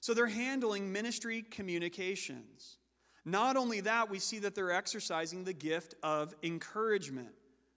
So 0.00 0.14
they're 0.14 0.26
handling 0.26 0.92
ministry 0.92 1.42
communications. 1.42 2.78
Not 3.24 3.56
only 3.56 3.80
that, 3.80 4.10
we 4.10 4.18
see 4.18 4.38
that 4.40 4.54
they're 4.54 4.72
exercising 4.72 5.44
the 5.44 5.52
gift 5.52 5.94
of 6.02 6.34
encouragement. 6.42 7.30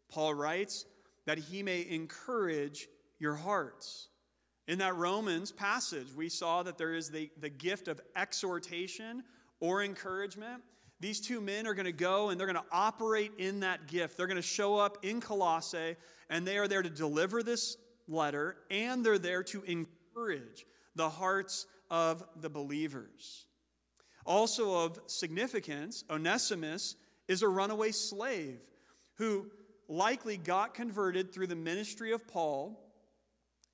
Paul 0.09 0.33
writes 0.33 0.85
that 1.25 1.37
he 1.37 1.63
may 1.63 1.85
encourage 1.89 2.87
your 3.19 3.35
hearts. 3.35 4.09
In 4.67 4.79
that 4.79 4.95
Romans 4.95 5.51
passage, 5.51 6.07
we 6.15 6.29
saw 6.29 6.63
that 6.63 6.77
there 6.77 6.93
is 6.93 7.09
the, 7.09 7.29
the 7.39 7.49
gift 7.49 7.89
of 7.89 7.99
exhortation 8.15 9.23
or 9.59 9.83
encouragement. 9.83 10.63
These 11.03 11.19
two 11.19 11.41
men 11.41 11.67
are 11.67 11.73
going 11.73 11.85
to 11.85 11.91
go 11.91 12.29
and 12.29 12.39
they're 12.39 12.47
going 12.47 12.63
to 12.63 12.71
operate 12.71 13.33
in 13.37 13.59
that 13.59 13.87
gift. 13.87 14.15
They're 14.15 14.25
going 14.25 14.37
to 14.37 14.41
show 14.41 14.77
up 14.77 14.99
in 15.03 15.19
Colossae 15.19 15.97
and 16.29 16.47
they 16.47 16.57
are 16.57 16.65
there 16.69 16.81
to 16.81 16.89
deliver 16.89 17.43
this 17.43 17.75
letter 18.07 18.55
and 18.71 19.05
they're 19.05 19.19
there 19.19 19.43
to 19.43 19.63
encourage 19.63 20.65
the 20.95 21.09
hearts 21.09 21.65
of 21.91 22.23
the 22.39 22.49
believers. 22.49 23.47
Also, 24.25 24.85
of 24.85 24.97
significance, 25.07 26.05
Onesimus 26.09 26.95
is 27.27 27.41
a 27.41 27.49
runaway 27.49 27.91
slave 27.91 28.61
who 29.17 29.47
likely 29.89 30.37
got 30.37 30.73
converted 30.73 31.33
through 31.33 31.47
the 31.47 31.53
ministry 31.57 32.13
of 32.13 32.25
Paul 32.29 32.79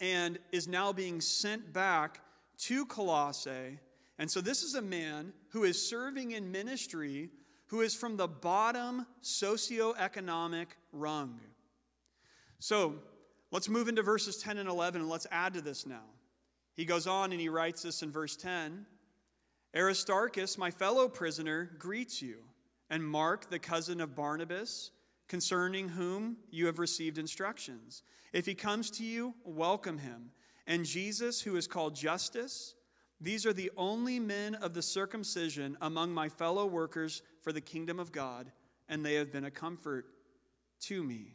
and 0.01 0.39
is 0.51 0.67
now 0.67 0.91
being 0.93 1.21
sent 1.21 1.73
back 1.73 2.21
to 2.61 2.87
Colossae 2.87 3.77
and 4.19 4.29
so 4.29 4.41
this 4.41 4.61
is 4.61 4.75
a 4.75 4.81
man 4.81 5.33
who 5.49 5.63
is 5.63 5.89
serving 5.89 6.31
in 6.31 6.51
ministry 6.51 7.31
who 7.67 7.81
is 7.81 7.95
from 7.95 8.17
the 8.17 8.27
bottom 8.27 9.05
socioeconomic 9.23 10.67
rung. 10.91 11.39
So 12.59 12.95
let's 13.51 13.69
move 13.69 13.87
into 13.87 14.03
verses 14.03 14.37
10 14.37 14.57
and 14.57 14.67
11 14.67 15.01
and 15.01 15.09
let's 15.09 15.27
add 15.31 15.53
to 15.53 15.61
this 15.61 15.85
now. 15.85 16.03
He 16.75 16.83
goes 16.83 17.07
on 17.07 17.31
and 17.31 17.39
he 17.39 17.47
writes 17.47 17.83
this 17.83 18.03
in 18.03 18.11
verse 18.11 18.35
10 18.35 18.85
Aristarchus, 19.75 20.57
my 20.57 20.71
fellow 20.71 21.07
prisoner, 21.07 21.69
greets 21.77 22.23
you, 22.23 22.37
and 22.89 23.03
Mark, 23.05 23.51
the 23.51 23.59
cousin 23.59 24.01
of 24.01 24.15
Barnabas, 24.15 24.89
concerning 25.27 25.89
whom 25.89 26.37
you 26.49 26.65
have 26.65 26.79
received 26.79 27.19
instructions. 27.19 28.01
If 28.33 28.47
he 28.47 28.55
comes 28.55 28.89
to 28.91 29.03
you, 29.03 29.35
welcome 29.43 29.99
him. 29.99 30.31
And 30.65 30.85
Jesus, 30.85 31.41
who 31.41 31.55
is 31.55 31.67
called 31.67 31.95
Justus, 31.95 32.73
these 33.21 33.45
are 33.45 33.53
the 33.53 33.71
only 33.75 34.19
men 34.19 34.55
of 34.55 34.73
the 34.73 34.81
circumcision 34.81 35.77
among 35.81 36.13
my 36.13 36.29
fellow 36.29 36.65
workers 36.65 37.21
for 37.41 37.51
the 37.51 37.61
kingdom 37.61 37.99
of 37.99 38.11
God, 38.11 38.51
and 38.87 39.05
they 39.05 39.15
have 39.15 39.31
been 39.31 39.45
a 39.45 39.51
comfort 39.51 40.05
to 40.81 41.03
me. 41.03 41.33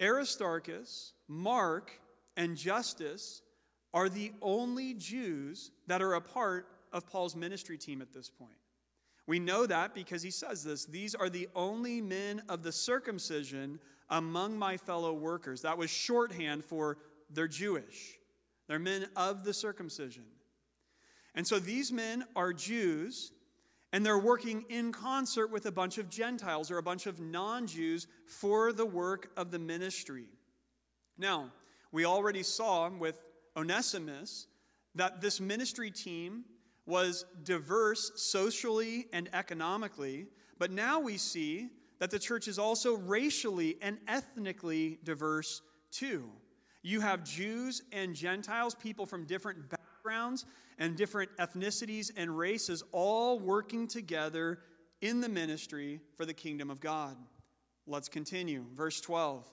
Aristarchus, 0.00 1.12
Mark, 1.28 1.92
and 2.36 2.56
Justus 2.56 3.42
are 3.92 4.08
the 4.08 4.32
only 4.42 4.94
Jews 4.94 5.70
that 5.86 6.02
are 6.02 6.14
a 6.14 6.20
part 6.20 6.66
of 6.92 7.06
Paul's 7.06 7.36
ministry 7.36 7.78
team 7.78 8.02
at 8.02 8.12
this 8.12 8.28
point. 8.28 8.50
We 9.26 9.38
know 9.38 9.66
that 9.66 9.94
because 9.94 10.22
he 10.22 10.30
says 10.30 10.64
this 10.64 10.84
these 10.84 11.14
are 11.14 11.30
the 11.30 11.48
only 11.54 12.00
men 12.00 12.42
of 12.48 12.62
the 12.62 12.72
circumcision 12.72 13.78
among 14.10 14.58
my 14.58 14.76
fellow 14.76 15.14
workers. 15.14 15.62
That 15.62 15.78
was 15.78 15.90
shorthand 15.90 16.64
for 16.64 16.98
they're 17.30 17.48
Jewish, 17.48 18.18
they're 18.68 18.78
men 18.78 19.06
of 19.16 19.44
the 19.44 19.52
circumcision. 19.52 20.24
And 21.34 21.46
so 21.46 21.58
these 21.58 21.92
men 21.92 22.24
are 22.36 22.52
Jews, 22.52 23.32
and 23.92 24.04
they're 24.04 24.18
working 24.18 24.64
in 24.68 24.92
concert 24.92 25.48
with 25.48 25.66
a 25.66 25.72
bunch 25.72 25.98
of 25.98 26.08
Gentiles 26.08 26.70
or 26.70 26.78
a 26.78 26.82
bunch 26.82 27.06
of 27.06 27.20
non 27.20 27.66
Jews 27.66 28.06
for 28.26 28.72
the 28.72 28.86
work 28.86 29.30
of 29.36 29.50
the 29.50 29.58
ministry. 29.58 30.26
Now, 31.18 31.50
we 31.92 32.04
already 32.04 32.42
saw 32.42 32.88
with 32.90 33.20
Onesimus 33.56 34.46
that 34.94 35.20
this 35.20 35.40
ministry 35.40 35.90
team 35.90 36.44
was 36.86 37.24
diverse 37.42 38.12
socially 38.16 39.06
and 39.12 39.28
economically, 39.32 40.26
but 40.58 40.70
now 40.70 41.00
we 41.00 41.16
see 41.16 41.68
that 41.98 42.10
the 42.10 42.18
church 42.18 42.48
is 42.48 42.58
also 42.58 42.96
racially 42.96 43.76
and 43.80 43.98
ethnically 44.06 44.98
diverse 45.04 45.62
too. 45.90 46.30
You 46.84 47.00
have 47.00 47.24
Jews 47.24 47.82
and 47.92 48.14
Gentiles, 48.14 48.74
people 48.74 49.06
from 49.06 49.24
different 49.24 49.70
backgrounds, 49.70 50.44
and 50.78 50.94
different 50.94 51.34
ethnicities 51.38 52.10
and 52.14 52.36
races 52.36 52.84
all 52.92 53.38
working 53.38 53.88
together 53.88 54.58
in 55.00 55.22
the 55.22 55.28
ministry 55.28 56.00
for 56.14 56.26
the 56.26 56.34
kingdom 56.34 56.70
of 56.70 56.80
God. 56.80 57.16
Let's 57.86 58.10
continue. 58.10 58.66
Verse 58.74 59.00
12 59.00 59.50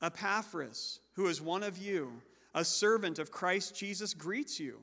Epaphras, 0.00 1.00
who 1.14 1.26
is 1.26 1.42
one 1.42 1.64
of 1.64 1.76
you, 1.76 2.22
a 2.54 2.64
servant 2.64 3.18
of 3.18 3.32
Christ 3.32 3.74
Jesus, 3.74 4.14
greets 4.14 4.60
you, 4.60 4.78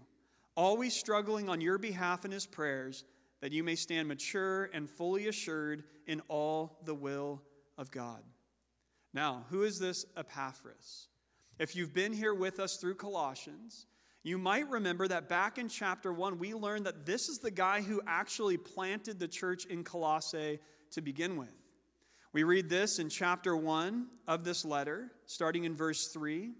always 0.55 0.93
struggling 0.93 1.47
on 1.47 1.61
your 1.61 1.77
behalf 1.77 2.25
in 2.25 2.31
his 2.31 2.45
prayers, 2.45 3.05
that 3.39 3.53
you 3.53 3.63
may 3.63 3.75
stand 3.75 4.09
mature 4.09 4.69
and 4.73 4.89
fully 4.89 5.29
assured 5.29 5.85
in 6.05 6.21
all 6.27 6.79
the 6.83 6.95
will 6.95 7.41
of 7.77 7.91
God. 7.91 8.23
Now, 9.13 9.45
who 9.49 9.63
is 9.63 9.79
this 9.79 10.05
Epaphras? 10.17 11.07
If 11.59 11.75
you've 11.75 11.93
been 11.93 12.13
here 12.13 12.33
with 12.33 12.59
us 12.59 12.77
through 12.77 12.95
Colossians, 12.95 13.87
you 14.23 14.37
might 14.37 14.69
remember 14.69 15.07
that 15.07 15.27
back 15.27 15.57
in 15.57 15.69
chapter 15.69 16.13
1, 16.13 16.37
we 16.37 16.53
learned 16.53 16.85
that 16.85 17.05
this 17.05 17.29
is 17.29 17.39
the 17.39 17.51
guy 17.51 17.81
who 17.81 18.01
actually 18.05 18.57
planted 18.57 19.19
the 19.19 19.27
church 19.27 19.65
in 19.65 19.83
Colossae 19.83 20.59
to 20.91 21.01
begin 21.01 21.37
with. 21.37 21.53
We 22.33 22.43
read 22.43 22.69
this 22.69 22.99
in 22.99 23.09
chapter 23.09 23.55
1 23.55 24.07
of 24.27 24.43
this 24.43 24.65
letter, 24.65 25.11
starting 25.25 25.63
in 25.63 25.75
verse 25.75 26.09
3. 26.09 26.51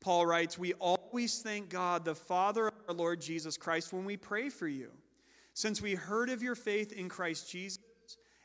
Paul 0.00 0.26
writes, 0.26 0.58
We 0.58 0.74
always 0.74 1.40
thank 1.40 1.70
God, 1.70 2.04
the 2.04 2.14
Father 2.14 2.66
of 2.66 2.74
our 2.88 2.94
Lord 2.94 3.20
Jesus 3.20 3.56
Christ, 3.56 3.92
when 3.92 4.04
we 4.04 4.16
pray 4.16 4.50
for 4.50 4.68
you, 4.68 4.90
since 5.54 5.80
we 5.80 5.94
heard 5.94 6.28
of 6.28 6.42
your 6.42 6.56
faith 6.56 6.92
in 6.92 7.08
Christ 7.08 7.50
Jesus 7.50 7.78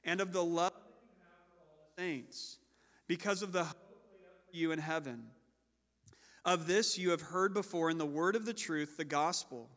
and 0.05 0.21
of 0.21 0.31
the 0.31 0.43
love 0.43 0.71
you 0.75 1.15
have 1.19 1.47
for 1.49 1.57
all 1.59 1.89
the 1.95 2.01
saints, 2.01 2.59
because 3.07 3.41
of 3.41 3.51
the 3.51 3.63
hope 3.65 3.75
you 4.53 4.71
in 4.71 4.79
heaven 4.79 5.23
of 6.47 6.65
this 6.65 6.97
you 6.97 7.11
have 7.11 7.21
heard 7.21 7.53
before 7.53 7.89
in 7.89 7.97
the 7.97 8.05
word 8.05 8.33
of 8.33 8.45
the 8.45 8.53
truth, 8.53 8.95
the 8.95 9.03
gospel, 9.03 9.69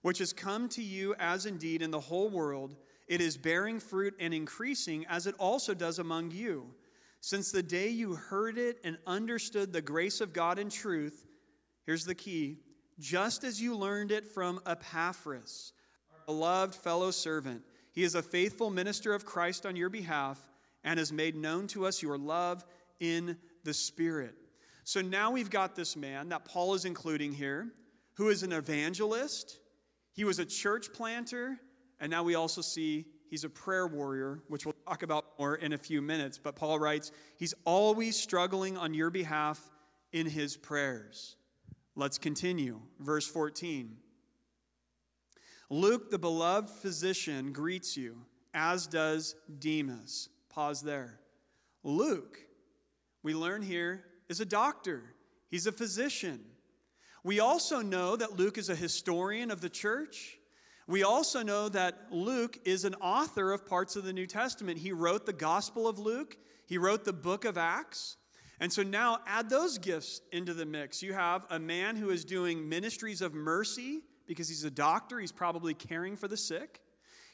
which 0.00 0.18
has 0.18 0.32
come 0.32 0.70
to 0.70 0.82
you 0.82 1.14
as 1.18 1.44
indeed 1.44 1.82
in 1.82 1.90
the 1.90 2.00
whole 2.00 2.30
world. 2.30 2.74
It 3.06 3.20
is 3.20 3.36
bearing 3.36 3.78
fruit 3.78 4.14
and 4.18 4.32
increasing, 4.32 5.04
as 5.06 5.26
it 5.26 5.34
also 5.38 5.74
does 5.74 5.98
among 5.98 6.30
you. 6.30 6.64
Since 7.20 7.52
the 7.52 7.62
day 7.62 7.90
you 7.90 8.14
heard 8.14 8.56
it 8.56 8.78
and 8.84 8.96
understood 9.06 9.72
the 9.72 9.82
grace 9.82 10.22
of 10.22 10.32
God 10.32 10.58
in 10.58 10.70
truth, 10.70 11.26
here's 11.84 12.06
the 12.06 12.14
key 12.14 12.56
just 12.98 13.44
as 13.44 13.60
you 13.60 13.76
learned 13.76 14.10
it 14.12 14.26
from 14.26 14.60
Epaphras, 14.66 15.72
our 16.10 16.20
beloved 16.24 16.74
fellow 16.74 17.10
servant. 17.10 17.62
He 17.92 18.02
is 18.02 18.14
a 18.14 18.22
faithful 18.22 18.70
minister 18.70 19.12
of 19.12 19.26
Christ 19.26 19.66
on 19.66 19.76
your 19.76 19.90
behalf 19.90 20.40
and 20.84 20.98
has 20.98 21.12
made 21.12 21.36
known 21.36 21.66
to 21.68 21.86
us 21.86 22.02
your 22.02 22.16
love 22.16 22.64
in 23.00 23.36
the 23.64 23.74
Spirit. 23.74 24.36
So 24.84 25.00
now 25.00 25.30
we've 25.30 25.50
got 25.50 25.74
this 25.74 25.96
man 25.96 26.28
that 26.28 26.44
Paul 26.44 26.74
is 26.74 26.84
including 26.84 27.32
here 27.32 27.72
who 28.16 28.28
is 28.28 28.42
an 28.42 28.52
evangelist, 28.52 29.58
he 30.12 30.24
was 30.24 30.38
a 30.38 30.44
church 30.44 30.92
planter, 30.92 31.58
and 31.98 32.10
now 32.10 32.22
we 32.22 32.34
also 32.34 32.60
see 32.60 33.06
he's 33.28 33.44
a 33.44 33.48
prayer 33.48 33.86
warrior, 33.86 34.40
which 34.48 34.64
we'll 34.64 34.76
talk 34.86 35.02
about 35.02 35.24
more 35.38 35.56
in 35.56 35.72
a 35.72 35.78
few 35.78 36.00
minutes. 36.00 36.38
But 36.38 36.54
Paul 36.54 36.78
writes, 36.78 37.10
he's 37.36 37.54
always 37.64 38.14
struggling 38.14 38.76
on 38.76 38.94
your 38.94 39.10
behalf 39.10 39.60
in 40.12 40.26
his 40.26 40.56
prayers. 40.56 41.36
Let's 41.96 42.18
continue. 42.18 42.80
Verse 43.00 43.26
14. 43.26 43.96
Luke, 45.70 46.10
the 46.10 46.18
beloved 46.18 46.70
physician, 46.70 47.52
greets 47.52 47.96
you, 47.96 48.18
as 48.52 48.86
does 48.86 49.34
Demas. 49.58 50.28
Pause 50.50 50.82
there. 50.82 51.20
Luke, 51.82 52.38
we 53.22 53.34
learn 53.34 53.62
here, 53.62 54.04
is 54.28 54.40
a 54.40 54.44
doctor, 54.44 55.02
he's 55.50 55.66
a 55.66 55.72
physician. 55.72 56.40
We 57.22 57.40
also 57.40 57.80
know 57.80 58.16
that 58.16 58.38
Luke 58.38 58.58
is 58.58 58.68
a 58.68 58.76
historian 58.76 59.50
of 59.50 59.62
the 59.62 59.70
church. 59.70 60.38
We 60.86 61.02
also 61.02 61.42
know 61.42 61.70
that 61.70 62.08
Luke 62.10 62.58
is 62.66 62.84
an 62.84 62.94
author 62.96 63.52
of 63.52 63.64
parts 63.64 63.96
of 63.96 64.04
the 64.04 64.12
New 64.12 64.26
Testament. 64.26 64.78
He 64.78 64.92
wrote 64.92 65.24
the 65.24 65.32
Gospel 65.32 65.88
of 65.88 65.98
Luke, 65.98 66.36
he 66.66 66.76
wrote 66.76 67.04
the 67.04 67.14
book 67.14 67.46
of 67.46 67.56
Acts. 67.56 68.16
And 68.60 68.72
so 68.72 68.82
now 68.82 69.18
add 69.26 69.50
those 69.50 69.78
gifts 69.78 70.20
into 70.32 70.54
the 70.54 70.64
mix. 70.64 71.02
You 71.02 71.12
have 71.12 71.44
a 71.50 71.58
man 71.58 71.96
who 71.96 72.10
is 72.10 72.24
doing 72.24 72.68
ministries 72.68 73.20
of 73.20 73.34
mercy 73.34 74.02
because 74.26 74.48
he's 74.48 74.64
a 74.64 74.70
doctor, 74.70 75.18
he's 75.18 75.32
probably 75.32 75.74
caring 75.74 76.16
for 76.16 76.28
the 76.28 76.36
sick. 76.36 76.80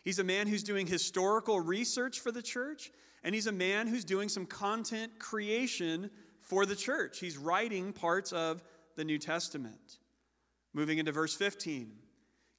He's 0.03 0.19
a 0.19 0.25
man 0.25 0.47
who's 0.47 0.63
doing 0.63 0.87
historical 0.87 1.61
research 1.61 2.21
for 2.21 2.33
the 2.33 2.43
church, 2.43 2.91
and 3.23 3.35
he's 3.35 3.47
a 3.47 3.53
man 3.53 3.87
who's 3.87 4.05
doing 4.05 4.29
some 4.29 4.47
content 4.47 5.19
creation 5.19 6.11
for 6.51 6.67
the 6.67 6.75
church. 6.75 7.21
He's 7.21 7.39
writing 7.39 7.93
parts 7.93 8.33
of 8.33 8.61
the 8.97 9.05
New 9.05 9.19
Testament. 9.19 9.99
Moving 10.75 10.99
into 10.99 11.13
verse 11.13 11.35
15 11.35 11.93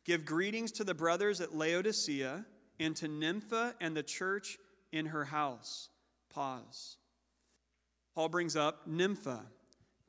Give 0.05 0.25
greetings 0.25 0.71
to 0.73 0.83
the 0.83 0.95
brothers 0.95 1.41
at 1.41 1.55
Laodicea 1.55 2.45
and 2.79 2.95
to 2.95 3.07
Nympha 3.07 3.75
and 3.79 3.95
the 3.95 4.01
church 4.01 4.57
in 4.91 5.07
her 5.07 5.25
house. 5.25 5.89
Pause. 6.33 6.97
Paul 8.15 8.29
brings 8.29 8.55
up 8.55 8.87
Nympha. 8.87 9.41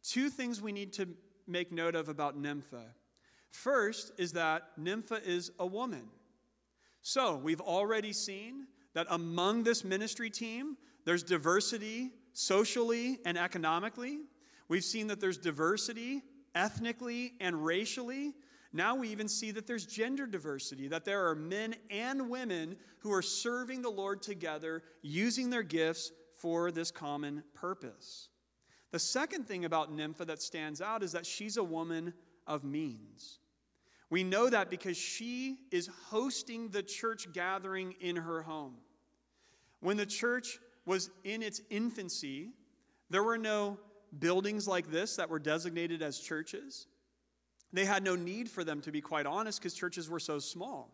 Two 0.03 0.31
things 0.31 0.63
we 0.63 0.73
need 0.73 0.93
to 0.95 1.09
make 1.47 1.73
note 1.73 1.95
of 1.95 2.09
about 2.09 2.39
Nympha. 2.39 2.85
First 3.51 4.13
is 4.17 4.33
that 4.33 4.63
Nympha 4.79 5.21
is 5.27 5.51
a 5.59 5.67
woman. 5.67 6.05
So 7.03 7.37
we've 7.37 7.61
already 7.61 8.13
seen 8.13 8.69
that 8.95 9.09
among 9.11 9.65
this 9.65 9.85
ministry 9.85 10.31
team, 10.31 10.77
there's 11.05 11.25
diversity 11.25 12.13
socially 12.33 13.19
and 13.25 13.37
economically. 13.39 14.21
We've 14.69 14.85
seen 14.85 15.09
that 15.09 15.21
there's 15.21 15.39
diversity 15.39 16.23
ethnically 16.55 17.35
and 17.41 17.65
racially. 17.65 18.35
Now 18.73 18.95
we 18.95 19.09
even 19.09 19.29
see 19.29 19.51
that 19.53 19.67
there's 19.67 19.85
gender 19.85 20.27
diversity, 20.27 20.89
that 20.89 21.05
there 21.05 21.29
are 21.29 21.35
men 21.35 21.75
and 21.91 22.31
women 22.31 22.77
who 23.01 23.13
are 23.13 23.23
serving 23.23 23.83
the 23.83 23.91
Lord 23.91 24.23
together, 24.23 24.83
using 25.03 25.51
their 25.51 25.63
gifts 25.63 26.11
for 26.35 26.71
this 26.71 26.91
common 26.91 27.45
purpose. 27.55 28.29
The 28.91 28.99
second 28.99 29.47
thing 29.47 29.65
about 29.65 29.93
Nympha 29.93 30.25
that 30.27 30.43
stands 30.43 30.81
out 30.81 31.03
is 31.03 31.13
that 31.13 31.27
she's 31.27 31.57
a 31.57 31.65
woman 31.65 32.15
of 32.47 32.65
means. 32.65 33.39
We 34.11 34.25
know 34.25 34.51
that 34.51 34.69
because 34.69 34.97
she 34.99 35.57
is 35.71 35.89
hosting 36.11 36.69
the 36.69 36.83
church 36.83 37.33
gathering 37.33 37.95
in 38.01 38.17
her 38.17 38.43
home. 38.43 38.75
When 39.81 39.97
the 39.97 40.07
church 40.07 40.59
was 40.85 41.11
in 41.25 41.43
its 41.43 41.61
infancy, 41.71 42.51
there 43.11 43.23
were 43.23 43.39
no 43.39 43.79
buildings 44.19 44.67
like 44.67 44.91
this 44.91 45.17
that 45.17 45.31
were 45.31 45.39
designated 45.39 46.03
as 46.03 46.19
churches. 46.19 46.87
They 47.73 47.85
had 47.85 48.03
no 48.03 48.17
need 48.17 48.51
for 48.51 48.65
them, 48.65 48.81
to 48.83 48.93
be 48.93 49.01
quite 49.01 49.27
honest, 49.27 49.59
because 49.59 49.75
churches 49.75 50.11
were 50.11 50.21
so 50.21 50.39
small. 50.39 50.91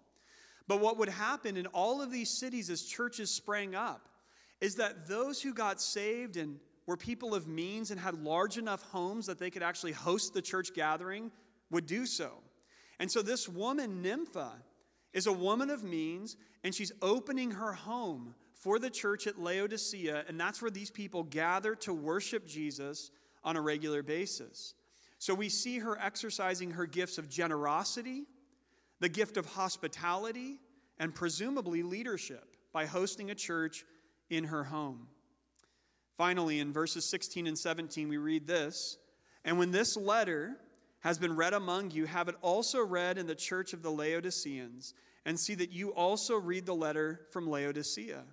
But 0.69 0.81
what 0.81 0.99
would 0.99 1.09
happen 1.09 1.57
in 1.57 1.67
all 1.69 2.03
of 2.03 2.13
these 2.13 2.31
cities 2.31 2.71
as 2.71 2.83
churches 2.83 3.31
sprang 3.31 3.75
up 3.75 4.09
is 4.61 4.77
that 4.77 5.09
those 5.09 5.41
who 5.41 5.55
got 5.55 5.81
saved 5.81 6.37
and 6.37 6.59
were 6.87 6.97
people 6.97 7.35
of 7.35 7.47
means 7.47 7.91
and 7.91 7.99
had 7.99 8.23
large 8.23 8.59
enough 8.59 8.83
homes 8.83 9.27
that 9.27 9.39
they 9.39 9.51
could 9.51 9.63
actually 9.63 9.93
host 9.93 10.35
the 10.35 10.43
church 10.43 10.75
gathering 10.75 11.31
would 11.71 11.87
do 11.87 12.07
so. 12.07 12.33
And 12.99 13.11
so 13.11 13.23
this 13.23 13.49
woman, 13.49 14.03
Nympha, 14.03 14.53
is 15.13 15.27
a 15.27 15.33
woman 15.33 15.71
of 15.71 15.85
means, 15.85 16.37
and 16.65 16.75
she's 16.75 16.93
opening 17.01 17.53
her 17.53 17.73
home 17.73 18.35
for 18.59 18.79
the 18.79 18.91
church 18.91 19.27
at 19.27 19.39
Laodicea, 19.39 20.25
and 20.29 20.39
that's 20.39 20.61
where 20.61 20.71
these 20.71 20.91
people 20.91 21.23
gather 21.23 21.75
to 21.77 21.95
worship 21.95 22.47
Jesus 22.47 23.11
on 23.45 23.57
a 23.57 23.61
regular 23.61 24.03
basis. 24.03 24.75
So 25.19 25.33
we 25.33 25.49
see 25.49 25.79
her 25.79 25.99
exercising 25.99 26.73
her 26.73 26.85
gifts 26.85 27.19
of 27.19 27.29
generosity, 27.29 28.25
the 28.99 29.09
gift 29.09 29.37
of 29.37 29.47
hospitality, 29.47 30.59
and 30.99 31.15
presumably 31.15 31.85
leadership 31.85 32.57
by 32.73 32.87
hosting 32.87 33.31
a 33.31 33.35
church 33.35 33.85
in 34.29 34.45
her 34.45 34.65
home. 34.65 35.07
Finally, 36.17 36.59
in 36.59 36.73
verses 36.73 37.09
16 37.09 37.47
and 37.47 37.57
17, 37.57 38.09
we 38.09 38.17
read 38.17 38.47
this 38.49 38.99
And 39.45 39.57
when 39.57 39.71
this 39.71 39.97
letter 39.97 40.57
has 41.01 41.17
been 41.17 41.37
read 41.37 41.55
among 41.55 41.93
you, 41.93 42.07
have 42.07 42.29
it 42.29 42.35
also 42.43 42.85
read 42.85 43.19
in 43.19 43.29
the 43.29 43.37
church 43.37 43.73
of 43.73 43.83
the 43.83 43.91
Laodiceans, 43.91 44.95
and 45.25 45.39
see 45.39 45.55
that 45.55 45.71
you 45.71 45.91
also 45.91 46.37
read 46.37 46.67
the 46.67 46.75
letter 46.75 47.21
from 47.31 47.49
Laodicea. 47.49 48.25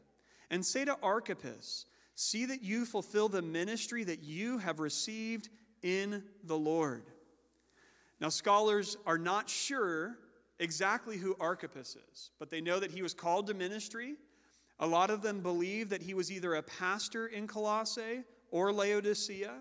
And 0.49 0.65
say 0.65 0.85
to 0.85 0.97
Archippus, 1.01 1.85
See 2.15 2.45
that 2.45 2.63
you 2.63 2.85
fulfill 2.85 3.27
the 3.27 3.41
ministry 3.41 4.05
that 4.05 4.23
you 4.23 4.57
have 4.59 4.79
received 4.79 5.49
in 5.83 6.23
the 6.45 6.57
Lord. 6.57 7.03
Now, 8.21 8.29
scholars 8.29 8.95
are 9.05 9.17
not 9.17 9.49
sure 9.49 10.17
exactly 10.59 11.17
who 11.17 11.35
Archippus 11.41 11.97
is, 12.13 12.31
but 12.39 12.49
they 12.49 12.61
know 12.61 12.79
that 12.79 12.91
he 12.91 13.01
was 13.01 13.13
called 13.13 13.47
to 13.47 13.53
ministry. 13.53 14.15
A 14.79 14.87
lot 14.87 15.09
of 15.09 15.21
them 15.21 15.41
believe 15.41 15.89
that 15.89 16.01
he 16.01 16.13
was 16.13 16.31
either 16.31 16.55
a 16.55 16.63
pastor 16.63 17.27
in 17.27 17.47
Colossae 17.47 18.23
or 18.49 18.71
Laodicea, 18.71 19.53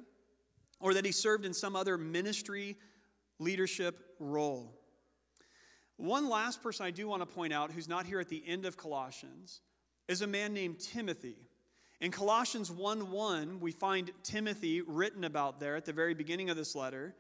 or 0.78 0.94
that 0.94 1.04
he 1.04 1.10
served 1.10 1.44
in 1.44 1.52
some 1.52 1.74
other 1.74 1.98
ministry 1.98 2.76
leadership 3.40 4.14
role. 4.20 4.78
One 5.96 6.28
last 6.28 6.62
person 6.62 6.86
I 6.86 6.92
do 6.92 7.08
want 7.08 7.22
to 7.22 7.26
point 7.26 7.52
out 7.52 7.72
who's 7.72 7.88
not 7.88 8.06
here 8.06 8.20
at 8.20 8.28
the 8.28 8.42
end 8.46 8.64
of 8.64 8.76
Colossians 8.76 9.60
is 10.08 10.22
a 10.22 10.26
man 10.26 10.52
named 10.52 10.80
Timothy. 10.80 11.36
In 12.00 12.10
Colossians 12.10 12.70
1 12.70 13.10
1, 13.10 13.60
we 13.60 13.72
find 13.72 14.10
Timothy 14.22 14.82
written 14.82 15.24
about 15.24 15.60
there 15.60 15.76
at 15.76 15.84
the 15.84 15.92
very 15.92 16.14
beginning 16.14 16.50
of 16.50 16.56
this 16.56 16.74
letter. 16.74 17.14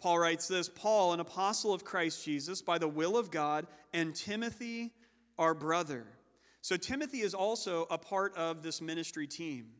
Paul 0.00 0.18
writes 0.18 0.48
this 0.48 0.68
Paul, 0.68 1.12
an 1.12 1.20
apostle 1.20 1.74
of 1.74 1.84
Christ 1.84 2.24
Jesus, 2.24 2.62
by 2.62 2.78
the 2.78 2.88
will 2.88 3.16
of 3.16 3.30
God, 3.30 3.66
and 3.92 4.14
Timothy, 4.14 4.92
our 5.38 5.54
brother. 5.54 6.06
So, 6.62 6.76
Timothy 6.76 7.20
is 7.20 7.34
also 7.34 7.86
a 7.90 7.98
part 7.98 8.34
of 8.36 8.62
this 8.62 8.80
ministry 8.80 9.26
team. 9.26 9.72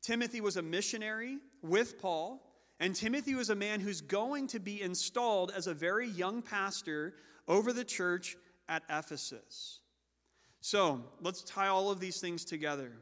Timothy 0.00 0.40
was 0.40 0.56
a 0.56 0.62
missionary 0.62 1.38
with 1.62 2.00
Paul, 2.00 2.42
and 2.80 2.94
Timothy 2.94 3.34
was 3.34 3.50
a 3.50 3.54
man 3.54 3.78
who's 3.80 4.00
going 4.00 4.48
to 4.48 4.58
be 4.58 4.82
installed 4.82 5.52
as 5.54 5.68
a 5.68 5.74
very 5.74 6.08
young 6.08 6.42
pastor 6.42 7.14
over 7.46 7.72
the 7.72 7.84
church 7.84 8.36
at 8.68 8.82
Ephesus. 8.90 9.81
So, 10.64 11.02
let's 11.20 11.42
tie 11.42 11.66
all 11.66 11.90
of 11.90 11.98
these 11.98 12.20
things 12.20 12.44
together. 12.44 12.92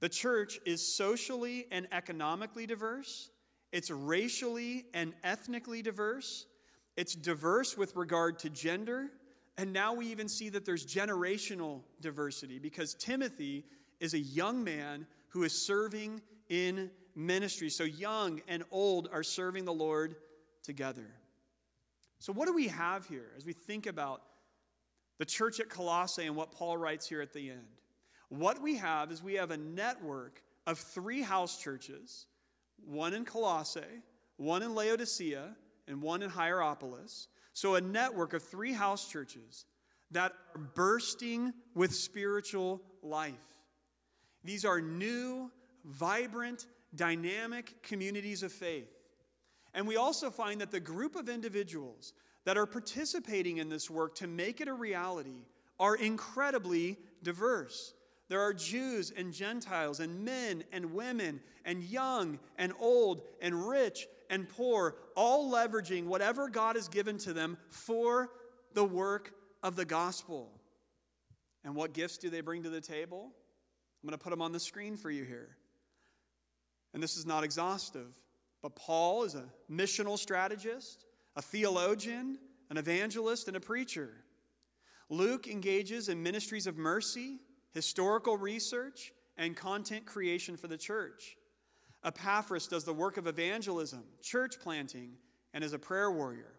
The 0.00 0.08
church 0.08 0.58
is 0.64 0.96
socially 0.96 1.66
and 1.70 1.86
economically 1.92 2.66
diverse, 2.66 3.28
it's 3.70 3.90
racially 3.90 4.86
and 4.94 5.12
ethnically 5.22 5.82
diverse, 5.82 6.46
it's 6.96 7.14
diverse 7.14 7.76
with 7.76 7.94
regard 7.96 8.38
to 8.40 8.48
gender, 8.48 9.10
and 9.58 9.74
now 9.74 9.92
we 9.92 10.06
even 10.06 10.26
see 10.26 10.48
that 10.48 10.64
there's 10.64 10.86
generational 10.86 11.82
diversity 12.00 12.58
because 12.58 12.94
Timothy 12.94 13.66
is 14.00 14.14
a 14.14 14.18
young 14.18 14.64
man 14.64 15.06
who 15.28 15.42
is 15.42 15.52
serving 15.52 16.22
in 16.48 16.90
ministry. 17.14 17.68
So 17.68 17.84
young 17.84 18.40
and 18.48 18.64
old 18.70 19.10
are 19.12 19.22
serving 19.22 19.66
the 19.66 19.72
Lord 19.74 20.16
together. 20.62 21.08
So, 22.20 22.32
what 22.32 22.46
do 22.46 22.54
we 22.54 22.68
have 22.68 23.06
here 23.06 23.32
as 23.36 23.44
we 23.44 23.52
think 23.52 23.86
about 23.86 24.22
the 25.20 25.26
church 25.26 25.60
at 25.60 25.68
Colossae 25.68 26.24
and 26.24 26.34
what 26.34 26.50
Paul 26.50 26.78
writes 26.78 27.06
here 27.06 27.20
at 27.20 27.34
the 27.34 27.50
end? 27.50 27.60
What 28.30 28.62
we 28.62 28.78
have 28.78 29.12
is 29.12 29.22
we 29.22 29.34
have 29.34 29.50
a 29.50 29.56
network 29.58 30.42
of 30.66 30.78
three 30.78 31.20
house 31.20 31.58
churches 31.58 32.26
one 32.86 33.12
in 33.12 33.26
Colossae, 33.26 33.82
one 34.38 34.62
in 34.62 34.74
Laodicea, 34.74 35.54
and 35.86 36.00
one 36.00 36.22
in 36.22 36.30
Hierapolis. 36.30 37.28
So, 37.52 37.74
a 37.74 37.80
network 37.82 38.32
of 38.32 38.42
three 38.42 38.72
house 38.72 39.06
churches 39.10 39.66
that 40.10 40.32
are 40.54 40.60
bursting 40.74 41.52
with 41.74 41.94
spiritual 41.94 42.80
life. 43.02 43.34
These 44.42 44.64
are 44.64 44.80
new, 44.80 45.50
vibrant, 45.84 46.64
dynamic 46.94 47.82
communities 47.82 48.42
of 48.42 48.52
faith. 48.52 48.88
And 49.74 49.86
we 49.86 49.96
also 49.96 50.30
find 50.30 50.62
that 50.62 50.70
the 50.70 50.80
group 50.80 51.14
of 51.14 51.28
individuals 51.28 52.14
that 52.44 52.56
are 52.56 52.66
participating 52.66 53.58
in 53.58 53.68
this 53.68 53.90
work 53.90 54.14
to 54.16 54.26
make 54.26 54.60
it 54.60 54.68
a 54.68 54.72
reality 54.72 55.44
are 55.78 55.94
incredibly 55.94 56.98
diverse. 57.22 57.94
There 58.28 58.40
are 58.40 58.54
Jews 58.54 59.12
and 59.16 59.32
Gentiles, 59.32 59.98
and 59.98 60.24
men 60.24 60.62
and 60.72 60.94
women, 60.94 61.40
and 61.64 61.82
young 61.82 62.38
and 62.58 62.72
old, 62.78 63.22
and 63.42 63.68
rich 63.68 64.06
and 64.30 64.48
poor, 64.48 64.94
all 65.16 65.52
leveraging 65.52 66.04
whatever 66.04 66.48
God 66.48 66.76
has 66.76 66.88
given 66.88 67.18
to 67.18 67.32
them 67.32 67.58
for 67.68 68.30
the 68.72 68.84
work 68.84 69.32
of 69.62 69.74
the 69.74 69.84
gospel. 69.84 70.48
And 71.64 71.74
what 71.74 71.92
gifts 71.92 72.18
do 72.18 72.30
they 72.30 72.40
bring 72.40 72.62
to 72.62 72.70
the 72.70 72.80
table? 72.80 73.32
I'm 74.02 74.08
going 74.08 74.16
to 74.16 74.22
put 74.22 74.30
them 74.30 74.40
on 74.40 74.52
the 74.52 74.60
screen 74.60 74.96
for 74.96 75.10
you 75.10 75.24
here. 75.24 75.56
And 76.94 77.02
this 77.02 77.16
is 77.16 77.26
not 77.26 77.44
exhaustive, 77.44 78.18
but 78.62 78.74
Paul 78.76 79.24
is 79.24 79.34
a 79.34 79.44
missional 79.70 80.18
strategist, 80.18 81.04
a 81.36 81.42
theologian, 81.42 82.38
an 82.70 82.76
evangelist, 82.76 83.48
and 83.48 83.56
a 83.56 83.60
preacher. 83.60 84.10
Luke 85.08 85.48
engages 85.48 86.08
in 86.08 86.22
ministries 86.22 86.66
of 86.66 86.76
mercy, 86.76 87.38
historical 87.72 88.36
research, 88.36 89.12
and 89.36 89.56
content 89.56 90.06
creation 90.06 90.56
for 90.56 90.68
the 90.68 90.76
church. 90.76 91.36
Epaphras 92.04 92.66
does 92.66 92.84
the 92.84 92.92
work 92.92 93.16
of 93.16 93.26
evangelism, 93.26 94.04
church 94.22 94.60
planting, 94.60 95.12
and 95.52 95.62
is 95.62 95.72
a 95.72 95.78
prayer 95.78 96.10
warrior. 96.10 96.52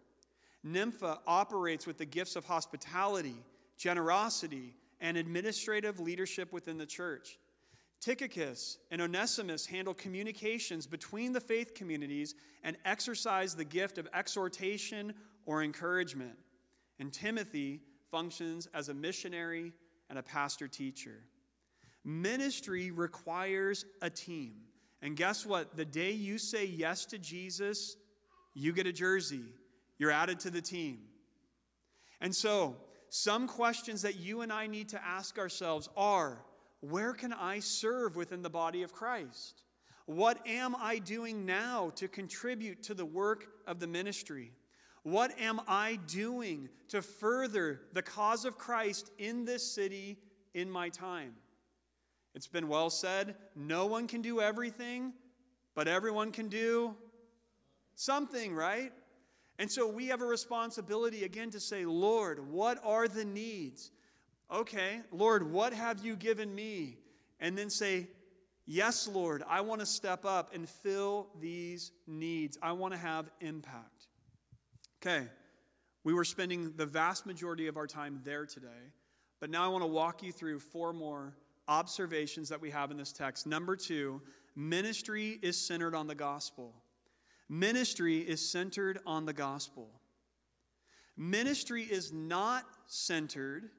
Nympha 0.62 1.18
operates 1.26 1.86
with 1.86 1.98
the 1.98 2.04
gifts 2.04 2.36
of 2.36 2.44
hospitality, 2.44 3.36
generosity, 3.76 4.74
and 5.00 5.16
administrative 5.16 5.98
leadership 5.98 6.52
within 6.52 6.78
the 6.78 6.86
church. 6.86 7.38
Tychicus 8.02 8.78
and 8.90 9.00
Onesimus 9.00 9.64
handle 9.64 9.94
communications 9.94 10.88
between 10.88 11.32
the 11.32 11.40
faith 11.40 11.72
communities 11.72 12.34
and 12.64 12.76
exercise 12.84 13.54
the 13.54 13.64
gift 13.64 13.96
of 13.96 14.08
exhortation 14.12 15.14
or 15.46 15.62
encouragement. 15.62 16.36
And 16.98 17.12
Timothy 17.12 17.80
functions 18.10 18.66
as 18.74 18.88
a 18.88 18.94
missionary 18.94 19.72
and 20.10 20.18
a 20.18 20.22
pastor 20.22 20.66
teacher. 20.66 21.22
Ministry 22.04 22.90
requires 22.90 23.84
a 24.02 24.10
team. 24.10 24.54
And 25.00 25.16
guess 25.16 25.46
what? 25.46 25.76
The 25.76 25.84
day 25.84 26.10
you 26.10 26.38
say 26.38 26.66
yes 26.66 27.06
to 27.06 27.18
Jesus, 27.18 27.96
you 28.52 28.72
get 28.72 28.88
a 28.88 28.92
jersey. 28.92 29.44
You're 29.98 30.10
added 30.10 30.40
to 30.40 30.50
the 30.50 30.60
team. 30.60 30.98
And 32.20 32.34
so, 32.34 32.76
some 33.10 33.46
questions 33.46 34.02
that 34.02 34.16
you 34.16 34.40
and 34.40 34.52
I 34.52 34.66
need 34.66 34.88
to 34.88 35.04
ask 35.04 35.38
ourselves 35.38 35.88
are 35.96 36.44
where 36.82 37.12
can 37.12 37.32
I 37.32 37.60
serve 37.60 38.16
within 38.16 38.42
the 38.42 38.50
body 38.50 38.82
of 38.82 38.92
Christ? 38.92 39.62
What 40.06 40.44
am 40.46 40.74
I 40.76 40.98
doing 40.98 41.46
now 41.46 41.92
to 41.94 42.08
contribute 42.08 42.82
to 42.84 42.94
the 42.94 43.06
work 43.06 43.46
of 43.68 43.78
the 43.78 43.86
ministry? 43.86 44.50
What 45.04 45.38
am 45.40 45.60
I 45.68 46.00
doing 46.08 46.68
to 46.88 47.00
further 47.00 47.80
the 47.92 48.02
cause 48.02 48.44
of 48.44 48.58
Christ 48.58 49.10
in 49.16 49.44
this 49.44 49.64
city 49.64 50.18
in 50.54 50.68
my 50.68 50.88
time? 50.88 51.34
It's 52.34 52.48
been 52.48 52.66
well 52.66 52.90
said 52.90 53.36
no 53.54 53.86
one 53.86 54.08
can 54.08 54.20
do 54.20 54.40
everything, 54.40 55.12
but 55.76 55.86
everyone 55.86 56.32
can 56.32 56.48
do 56.48 56.96
something, 57.94 58.54
right? 58.54 58.92
And 59.58 59.70
so 59.70 59.86
we 59.86 60.08
have 60.08 60.20
a 60.20 60.26
responsibility 60.26 61.22
again 61.22 61.50
to 61.50 61.60
say, 61.60 61.84
Lord, 61.84 62.50
what 62.50 62.80
are 62.82 63.06
the 63.06 63.24
needs? 63.24 63.92
Okay, 64.52 65.00
Lord, 65.10 65.50
what 65.50 65.72
have 65.72 66.04
you 66.04 66.14
given 66.14 66.54
me? 66.54 66.98
And 67.40 67.56
then 67.56 67.70
say, 67.70 68.08
Yes, 68.64 69.08
Lord, 69.08 69.42
I 69.48 69.60
want 69.62 69.80
to 69.80 69.86
step 69.86 70.24
up 70.24 70.54
and 70.54 70.68
fill 70.68 71.26
these 71.40 71.90
needs. 72.06 72.56
I 72.62 72.72
want 72.72 72.94
to 72.94 72.98
have 72.98 73.28
impact. 73.40 74.06
Okay, 75.00 75.26
we 76.04 76.14
were 76.14 76.24
spending 76.24 76.74
the 76.76 76.86
vast 76.86 77.26
majority 77.26 77.66
of 77.66 77.76
our 77.76 77.88
time 77.88 78.20
there 78.22 78.46
today, 78.46 78.92
but 79.40 79.50
now 79.50 79.64
I 79.64 79.68
want 79.68 79.82
to 79.82 79.88
walk 79.88 80.22
you 80.22 80.30
through 80.30 80.60
four 80.60 80.92
more 80.92 81.34
observations 81.66 82.50
that 82.50 82.60
we 82.60 82.70
have 82.70 82.92
in 82.92 82.96
this 82.96 83.12
text. 83.12 83.46
Number 83.48 83.74
two, 83.74 84.22
ministry 84.54 85.40
is 85.42 85.58
centered 85.58 85.94
on 85.94 86.06
the 86.06 86.14
gospel. 86.14 86.72
Ministry 87.48 88.18
is 88.18 88.48
centered 88.48 89.00
on 89.06 89.26
the 89.26 89.32
gospel. 89.32 89.88
Ministry 91.16 91.82
is 91.82 92.12
not 92.12 92.64
centered 92.86 93.70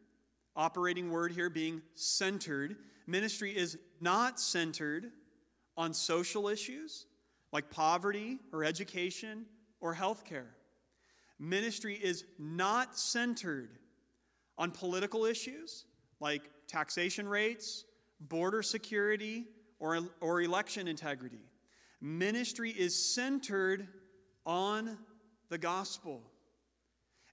operating 0.55 1.11
word 1.11 1.31
here 1.31 1.49
being 1.49 1.81
centered. 1.95 2.75
Ministry 3.07 3.55
is 3.55 3.77
not 3.99 4.39
centered 4.39 5.11
on 5.75 5.93
social 5.93 6.47
issues 6.47 7.05
like 7.51 7.69
poverty 7.69 8.39
or 8.51 8.63
education 8.63 9.45
or 9.79 9.95
healthcare. 9.95 10.47
Ministry 11.39 11.95
is 11.95 12.25
not 12.39 12.97
centered 12.97 13.77
on 14.57 14.71
political 14.71 15.25
issues 15.25 15.85
like 16.19 16.43
taxation 16.67 17.27
rates, 17.27 17.85
border 18.19 18.63
security, 18.63 19.45
or, 19.79 19.99
or 20.21 20.41
election 20.41 20.87
integrity. 20.87 21.45
Ministry 21.99 22.71
is 22.71 23.13
centered 23.13 23.87
on 24.45 24.97
the 25.49 25.57
gospel. 25.57 26.21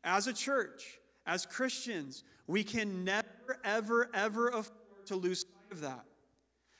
As 0.02 0.26
a 0.26 0.32
church, 0.32 0.99
as 1.26 1.46
Christians, 1.46 2.24
we 2.46 2.64
can 2.64 3.04
never, 3.04 3.58
ever, 3.64 4.10
ever 4.14 4.48
afford 4.48 5.06
to 5.06 5.16
lose 5.16 5.40
sight 5.40 5.72
of 5.72 5.80
that. 5.80 6.04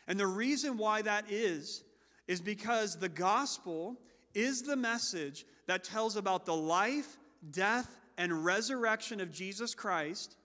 And 0.08 0.18
the 0.18 0.26
reason 0.26 0.76
why 0.76 1.02
that 1.02 1.30
is, 1.30 1.84
is 2.26 2.40
because 2.40 2.96
the 2.96 3.08
gospel 3.08 3.96
is 4.34 4.62
the 4.62 4.76
message 4.76 5.44
that 5.66 5.84
tells 5.84 6.16
about 6.16 6.46
the 6.46 6.54
life, 6.54 7.18
death, 7.50 7.96
and 8.18 8.44
resurrection 8.44 9.20
of 9.20 9.32
Jesus 9.32 9.74
Christ 9.74 10.36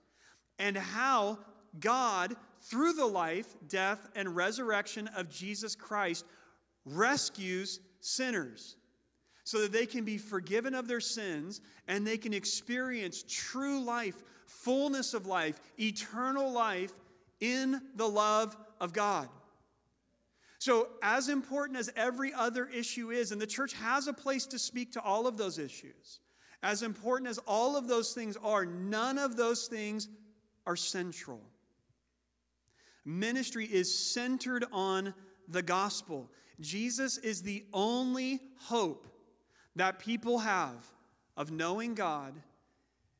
and 0.60 0.77
how 0.77 1.39
God, 1.79 2.36
through 2.62 2.93
the 2.93 3.05
life, 3.05 3.47
death, 3.67 4.08
and 4.15 4.36
resurrection 4.36 5.10
of 5.15 5.29
Jesus 5.29 5.75
Christ, 5.75 6.25
rescues 6.86 7.79
sinners 7.99 8.77
so 9.45 9.62
that 9.62 9.71
they 9.71 9.86
can 9.86 10.03
be 10.03 10.17
forgiven 10.17 10.75
of 10.75 10.89
their 10.89 10.99
sins 10.99 11.62
and 11.88 12.05
they 12.05 12.17
can 12.17 12.34
experience 12.34 13.23
true 13.27 13.81
life 13.84 14.21
fullness 14.45 15.13
of 15.13 15.25
life, 15.25 15.60
eternal 15.79 16.51
life 16.51 16.91
in 17.39 17.81
the 17.95 18.08
love 18.08 18.55
of 18.81 18.93
God. 18.93 19.29
So, 20.58 20.88
as 21.03 21.29
important 21.29 21.77
as 21.77 21.91
every 21.95 22.34
other 22.34 22.65
issue 22.65 23.12
is, 23.12 23.31
and 23.31 23.39
the 23.39 23.47
church 23.47 23.73
has 23.73 24.08
a 24.08 24.13
place 24.13 24.47
to 24.47 24.60
speak 24.60 24.93
to 24.93 25.01
all 25.01 25.27
of 25.27 25.38
those 25.38 25.60
issues, 25.60 26.19
as 26.63 26.81
important 26.81 27.29
as 27.29 27.38
all 27.39 27.75
of 27.77 27.88
those 27.88 28.13
things 28.13 28.38
are, 28.38 28.65
none 28.65 29.19
of 29.19 29.38
those 29.38 29.67
things 29.67 30.08
are 30.65 30.75
central. 30.75 31.41
Ministry 33.03 33.65
is 33.65 34.13
centered 34.13 34.65
on 34.71 35.13
the 35.47 35.62
gospel. 35.62 36.31
Jesus 36.60 37.19
is 37.19 37.43
the 37.43 37.63
only 37.71 38.39
hope 38.62 39.05
that 39.75 39.99
people 39.99 40.39
have 40.39 40.85
of 41.35 41.51
knowing 41.51 41.95
God 41.95 42.33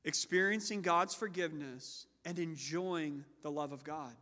experiencing 0.06 0.82
God's 0.82 1.16
forgiveness, 1.16 2.06
and 2.24 2.40
enjoying 2.40 3.26
the 3.42 3.52
love 3.52 3.72
of 3.72 3.84
God. 3.84 4.14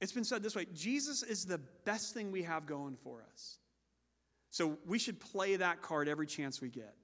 It's 0.00 0.12
been 0.12 0.24
said 0.24 0.42
this 0.42 0.56
way 0.56 0.66
Jesus 0.74 1.22
is 1.22 1.44
the 1.44 1.58
best 1.84 2.14
thing 2.14 2.32
we 2.32 2.44
have 2.44 2.66
going 2.66 2.96
for 2.96 3.24
us. 3.32 3.58
So 4.50 4.78
we 4.86 4.98
should 4.98 5.20
play 5.20 5.56
that 5.56 5.82
card 5.82 6.08
every 6.08 6.26
chance 6.26 6.60
we 6.60 6.70
get. 6.70 6.94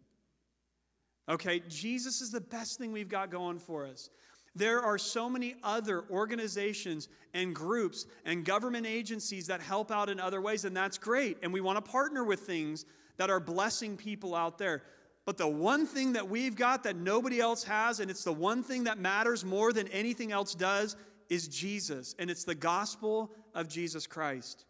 Okay, 1.29 1.63
Jesus 1.69 2.21
is 2.21 2.31
the 2.31 2.41
best 2.41 2.79
thing 2.79 2.93
we've 2.93 3.09
got 3.09 3.31
going 3.31 3.59
for 3.59 3.87
us. 3.87 4.09
There 4.57 4.81
are 4.81 4.99
so 4.99 5.29
many 5.29 5.57
other 5.65 6.05
organizations 6.11 7.09
and 7.35 7.55
groups 7.55 8.07
and 8.25 8.45
government 8.45 8.87
agencies 8.87 9.49
that 9.49 9.61
help 9.61 9.91
out 9.91 10.09
in 10.09 10.21
other 10.21 10.41
ways, 10.41 10.65
and 10.65 10.77
that's 10.77 10.97
great. 10.97 11.39
And 11.43 11.53
we 11.53 11.61
want 11.61 11.85
to 11.85 11.91
partner 11.91 12.23
with 12.23 12.41
things 12.41 12.85
that 13.17 13.31
are 13.31 13.41
blessing 13.41 13.97
people 13.97 14.35
out 14.35 14.59
there. 14.59 14.83
But 15.25 15.39
the 15.39 15.49
one 15.49 15.87
thing 15.87 16.13
that 16.15 16.29
we've 16.29 16.57
got 16.57 16.85
that 16.85 16.97
nobody 16.97 17.41
else 17.41 17.65
has, 17.65 18.01
and 18.01 18.11
it's 18.11 18.25
the 18.25 18.33
one 18.33 18.63
thing 18.63 18.85
that 18.85 18.99
matters 18.99 19.45
more 19.45 19.73
than 19.73 19.89
anything 19.89 20.33
else 20.33 20.55
does, 20.55 20.97
is 21.31 21.49
Jesus. 21.49 22.15
And 22.19 22.31
it's 22.31 22.45
the 22.45 22.55
gospel 22.55 23.31
of 23.55 23.69
Jesus 23.69 24.07
Christ. 24.07 24.67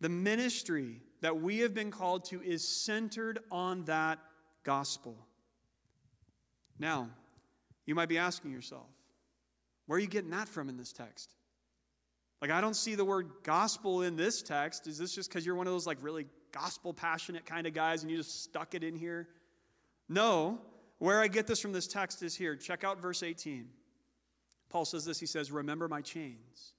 The 0.00 0.10
ministry 0.10 1.00
that 1.22 1.40
we 1.40 1.60
have 1.60 1.72
been 1.72 1.90
called 1.90 2.26
to 2.26 2.42
is 2.42 2.66
centered 2.66 3.38
on 3.50 3.84
that 3.84 4.18
gospel. 4.64 5.16
Now, 6.78 7.08
you 7.86 7.94
might 7.94 8.10
be 8.10 8.18
asking 8.18 8.52
yourself, 8.52 8.86
where 9.86 9.96
are 9.96 10.00
you 10.00 10.08
getting 10.08 10.30
that 10.30 10.48
from 10.48 10.68
in 10.68 10.76
this 10.76 10.92
text? 10.92 11.32
Like, 12.42 12.50
I 12.50 12.60
don't 12.60 12.76
see 12.76 12.96
the 12.96 13.04
word 13.04 13.30
gospel 13.44 14.02
in 14.02 14.16
this 14.16 14.42
text. 14.42 14.86
Is 14.86 14.98
this 14.98 15.14
just 15.14 15.30
because 15.30 15.46
you're 15.46 15.54
one 15.54 15.66
of 15.66 15.72
those, 15.72 15.86
like, 15.86 15.98
really 16.02 16.26
gospel 16.56 16.94
passionate 16.94 17.44
kind 17.44 17.66
of 17.66 17.74
guys 17.74 18.02
and 18.02 18.10
you 18.10 18.16
just 18.16 18.42
stuck 18.44 18.74
it 18.74 18.82
in 18.82 18.96
here? 18.96 19.28
No. 20.08 20.58
Where 20.98 21.20
I 21.20 21.28
get 21.28 21.46
this 21.46 21.60
from 21.60 21.72
this 21.72 21.86
text 21.86 22.22
is 22.22 22.34
here. 22.34 22.56
Check 22.56 22.84
out 22.84 23.00
verse 23.00 23.22
18. 23.22 23.68
Paul 24.68 24.84
says 24.84 25.04
this 25.04 25.20
He 25.20 25.26
says, 25.26 25.52
Remember 25.52 25.88
my 25.88 26.00
chains. 26.00 26.72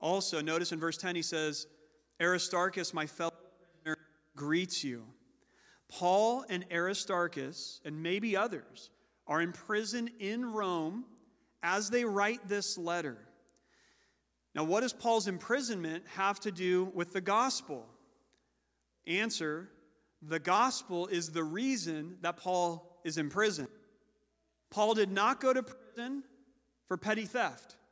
Also, 0.00 0.40
notice 0.40 0.72
in 0.72 0.80
verse 0.80 0.96
10, 0.96 1.14
he 1.14 1.22
says, 1.22 1.66
Aristarchus, 2.20 2.94
my 2.94 3.06
fellow 3.06 3.32
prisoner, 3.82 3.96
greets 4.36 4.82
you. 4.82 5.04
Paul 5.88 6.44
and 6.48 6.64
Aristarchus, 6.72 7.80
and 7.84 8.02
maybe 8.02 8.36
others, 8.36 8.90
are 9.26 9.42
in 9.42 9.52
prison 9.52 10.08
in 10.18 10.52
Rome 10.52 11.04
as 11.62 11.90
they 11.90 12.04
write 12.04 12.48
this 12.48 12.78
letter. 12.78 13.18
Now, 14.54 14.64
what 14.64 14.80
does 14.80 14.92
Paul's 14.92 15.28
imprisonment 15.28 16.04
have 16.16 16.40
to 16.40 16.50
do 16.50 16.90
with 16.94 17.12
the 17.12 17.20
gospel? 17.20 17.86
Answer 19.06 19.70
The 20.22 20.38
gospel 20.38 21.06
is 21.06 21.30
the 21.30 21.44
reason 21.44 22.18
that 22.20 22.36
Paul 22.36 23.00
is 23.04 23.18
in 23.18 23.30
prison. 23.30 23.68
Paul 24.70 24.94
did 24.94 25.10
not 25.10 25.40
go 25.40 25.52
to 25.52 25.62
prison 25.62 26.22
for 26.88 26.96
petty 26.96 27.24
theft. 27.24 27.76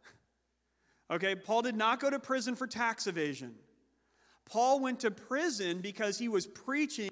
Okay, 1.11 1.35
Paul 1.35 1.62
did 1.62 1.75
not 1.75 2.01
go 2.01 2.11
to 2.11 2.18
prison 2.18 2.55
for 2.55 2.66
tax 2.66 3.07
evasion. 3.07 3.55
Paul 4.44 4.81
went 4.81 5.01
to 5.01 5.11
prison 5.11 5.81
because 5.81 6.18
he 6.18 6.29
was 6.29 6.47
preaching 6.47 7.09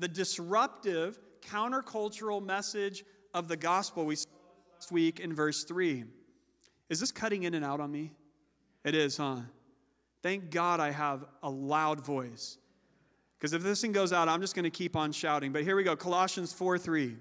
the 0.00 0.08
disruptive, 0.08 1.20
countercultural 1.42 2.44
message 2.44 3.04
of 3.34 3.46
the 3.46 3.56
gospel. 3.56 4.06
We 4.06 4.16
saw 4.16 4.28
last 4.74 4.90
week 4.90 5.20
in 5.20 5.34
verse 5.34 5.62
3. 5.62 6.02
Is 6.88 7.00
this 7.00 7.12
cutting 7.12 7.44
in 7.44 7.54
and 7.54 7.64
out 7.64 7.78
on 7.80 7.90
me? 7.90 8.12
It 8.84 8.94
is, 8.94 9.16
huh? 9.16 9.42
Thank 10.22 10.50
God 10.50 10.80
I 10.80 10.90
have 10.90 11.24
a 11.42 11.50
loud 11.50 12.04
voice. 12.04 12.58
Because 13.38 13.52
if 13.52 13.62
this 13.62 13.80
thing 13.80 13.92
goes 13.92 14.12
out, 14.12 14.28
I'm 14.28 14.40
just 14.40 14.54
going 14.54 14.64
to 14.64 14.70
keep 14.70 14.96
on 14.96 15.12
shouting. 15.12 15.52
But 15.52 15.62
here 15.62 15.76
we 15.76 15.84
go 15.84 15.94
Colossians 15.94 16.52
4 16.52 16.78
3. 16.78 17.16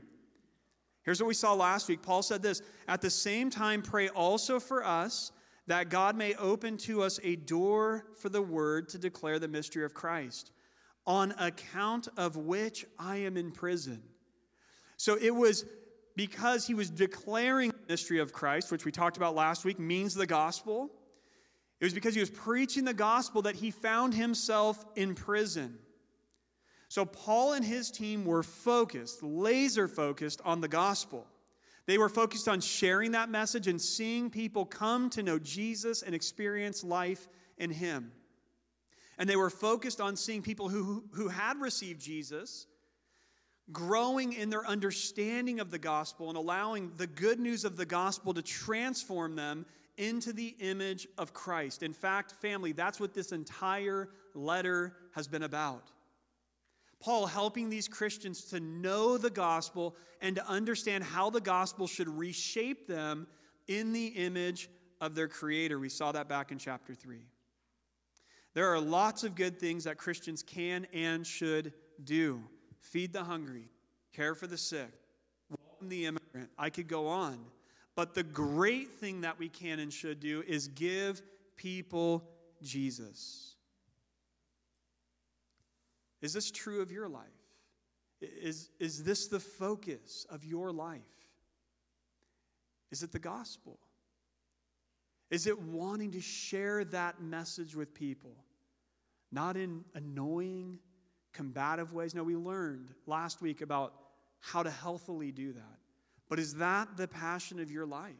Here's 1.03 1.21
what 1.21 1.27
we 1.27 1.33
saw 1.33 1.53
last 1.53 1.87
week. 1.87 2.01
Paul 2.01 2.23
said 2.23 2.41
this 2.41 2.61
At 2.87 3.01
the 3.01 3.09
same 3.09 3.49
time, 3.49 3.81
pray 3.81 4.09
also 4.09 4.59
for 4.59 4.85
us 4.85 5.31
that 5.67 5.89
God 5.89 6.15
may 6.15 6.33
open 6.35 6.77
to 6.77 7.03
us 7.03 7.19
a 7.23 7.35
door 7.35 8.05
for 8.15 8.29
the 8.29 8.41
word 8.41 8.89
to 8.89 8.97
declare 8.97 9.37
the 9.37 9.47
mystery 9.47 9.85
of 9.85 9.93
Christ, 9.93 10.51
on 11.05 11.33
account 11.37 12.07
of 12.17 12.35
which 12.35 12.85
I 12.97 13.17
am 13.17 13.37
in 13.37 13.51
prison. 13.51 14.01
So 14.95 15.17
it 15.21 15.35
was 15.35 15.65
because 16.15 16.65
he 16.65 16.73
was 16.73 16.89
declaring 16.89 17.69
the 17.69 17.93
mystery 17.93 18.19
of 18.19 18.33
Christ, 18.33 18.71
which 18.71 18.85
we 18.85 18.91
talked 18.91 19.17
about 19.17 19.35
last 19.35 19.63
week, 19.63 19.77
means 19.77 20.15
the 20.15 20.25
gospel. 20.25 20.89
It 21.79 21.85
was 21.85 21.93
because 21.93 22.15
he 22.15 22.19
was 22.19 22.31
preaching 22.31 22.85
the 22.85 22.93
gospel 22.93 23.43
that 23.43 23.55
he 23.55 23.69
found 23.69 24.15
himself 24.15 24.83
in 24.95 25.13
prison. 25.13 25.77
So 26.89 27.05
Paul 27.05 27.53
and 27.53 27.65
his 27.65 27.91
team 27.91 28.25
were 28.25 28.43
focused, 28.43 29.21
laser 29.21 29.87
focused 29.87 30.41
on 30.45 30.61
the 30.61 30.67
gospel. 30.67 31.25
They 31.85 31.97
were 31.97 32.09
focused 32.09 32.47
on 32.47 32.61
sharing 32.61 33.11
that 33.11 33.29
message 33.29 33.67
and 33.67 33.81
seeing 33.81 34.29
people 34.29 34.65
come 34.65 35.09
to 35.11 35.23
know 35.23 35.39
Jesus 35.39 36.01
and 36.01 36.13
experience 36.13 36.83
life 36.83 37.27
in 37.57 37.71
him. 37.71 38.11
And 39.17 39.29
they 39.29 39.35
were 39.35 39.49
focused 39.49 39.99
on 39.99 40.15
seeing 40.15 40.41
people 40.41 40.69
who, 40.69 41.05
who 41.13 41.29
had 41.29 41.59
received 41.59 42.01
Jesus 42.01 42.67
growing 43.71 44.33
in 44.33 44.49
their 44.49 44.65
understanding 44.65 45.59
of 45.59 45.71
the 45.71 45.79
gospel 45.79 46.29
and 46.29 46.37
allowing 46.37 46.91
the 46.97 47.07
good 47.07 47.39
news 47.39 47.65
of 47.65 47.75
the 47.75 47.85
gospel 47.85 48.33
to 48.33 48.41
transform 48.41 49.35
them 49.35 49.65
into 49.97 50.31
the 50.31 50.55
image 50.59 51.07
of 51.17 51.33
Christ. 51.33 51.83
In 51.83 51.93
fact, 51.93 52.33
family, 52.33 52.71
that's 52.71 52.99
what 52.99 53.13
this 53.13 53.31
entire 53.31 54.09
letter 54.33 54.95
has 55.15 55.27
been 55.27 55.43
about. 55.43 55.91
Paul 56.99 57.27
helping 57.27 57.69
these 57.69 57.87
Christians 57.87 58.45
to 58.45 58.59
know 58.59 59.17
the 59.17 59.29
gospel 59.29 59.95
and 60.21 60.35
to 60.35 60.47
understand 60.47 61.03
how 61.03 61.29
the 61.29 61.41
gospel 61.41 61.87
should 61.87 62.09
reshape 62.09 62.87
them 62.87 63.27
in 63.67 63.93
the 63.93 64.07
image 64.07 64.69
of 64.99 65.13
their 65.13 65.27
Creator. 65.27 65.77
We 65.79 65.89
saw 65.89 66.11
that 66.11 66.27
back 66.27 66.51
in 66.51 66.57
chapter 66.57 66.95
3. 66.95 67.19
There 68.53 68.73
are 68.73 68.79
lots 68.79 69.23
of 69.23 69.35
good 69.35 69.59
things 69.59 69.83
that 69.83 69.97
Christians 69.97 70.41
can 70.41 70.87
and 70.93 71.25
should 71.25 71.73
do 72.03 72.41
feed 72.79 73.11
the 73.11 73.23
hungry, 73.23 73.69
care 74.13 74.33
for 74.33 74.47
the 74.47 74.57
sick, 74.57 74.89
welcome 75.49 75.89
the 75.89 76.05
immigrant. 76.05 76.49
I 76.57 76.69
could 76.69 76.87
go 76.87 77.07
on. 77.07 77.37
But 77.95 78.13
the 78.13 78.23
great 78.23 78.99
thing 78.99 79.21
that 79.21 79.37
we 79.37 79.49
can 79.49 79.79
and 79.79 79.91
should 79.91 80.19
do 80.19 80.43
is 80.47 80.67
give 80.69 81.21
people 81.55 82.23
Jesus. 82.61 83.56
Is 86.21 86.33
this 86.33 86.51
true 86.51 86.81
of 86.81 86.91
your 86.91 87.07
life? 87.07 87.23
Is, 88.21 88.69
is 88.79 89.03
this 89.03 89.27
the 89.27 89.39
focus 89.39 90.25
of 90.29 90.43
your 90.43 90.71
life? 90.71 91.01
Is 92.91 93.03
it 93.03 93.11
the 93.11 93.19
gospel? 93.19 93.77
Is 95.29 95.45
it 95.45 95.61
wanting 95.61 96.11
to 96.11 96.21
share 96.21 96.83
that 96.85 97.21
message 97.21 97.75
with 97.75 97.93
people? 97.93 98.35
Not 99.31 99.57
in 99.57 99.83
annoying, 99.93 100.79
combative 101.33 101.93
ways. 101.93 102.15
No, 102.15 102.23
we 102.23 102.35
learned 102.35 102.93
last 103.05 103.41
week 103.41 103.61
about 103.61 103.93
how 104.39 104.63
to 104.63 104.71
healthily 104.71 105.31
do 105.31 105.53
that. 105.53 105.79
But 106.29 106.39
is 106.39 106.55
that 106.55 106.97
the 106.97 107.07
passion 107.07 107.59
of 107.59 107.69
your 107.69 107.85
life? 107.85 108.13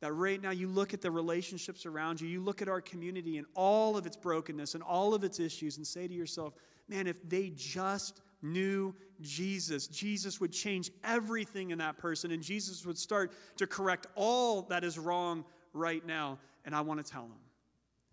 That 0.00 0.12
right 0.12 0.40
now 0.40 0.50
you 0.50 0.68
look 0.68 0.94
at 0.94 1.00
the 1.00 1.10
relationships 1.10 1.86
around 1.86 2.20
you, 2.20 2.28
you 2.28 2.40
look 2.40 2.62
at 2.62 2.68
our 2.68 2.80
community 2.80 3.36
and 3.36 3.46
all 3.54 3.96
of 3.96 4.06
its 4.06 4.16
brokenness 4.16 4.74
and 4.74 4.82
all 4.82 5.14
of 5.14 5.24
its 5.24 5.40
issues, 5.40 5.76
and 5.76 5.86
say 5.86 6.06
to 6.06 6.14
yourself, 6.14 6.54
man, 6.88 7.06
if 7.06 7.28
they 7.28 7.50
just 7.50 8.20
knew 8.42 8.94
Jesus, 9.20 9.86
Jesus 9.88 10.40
would 10.40 10.52
change 10.52 10.90
everything 11.02 11.70
in 11.70 11.78
that 11.78 11.98
person, 11.98 12.30
and 12.30 12.42
Jesus 12.42 12.86
would 12.86 12.98
start 12.98 13.32
to 13.56 13.66
correct 13.66 14.06
all 14.14 14.62
that 14.62 14.84
is 14.84 14.98
wrong 14.98 15.44
right 15.72 16.04
now. 16.06 16.38
And 16.64 16.74
I 16.74 16.80
want 16.82 17.04
to 17.04 17.10
tell 17.10 17.22
them. 17.22 17.40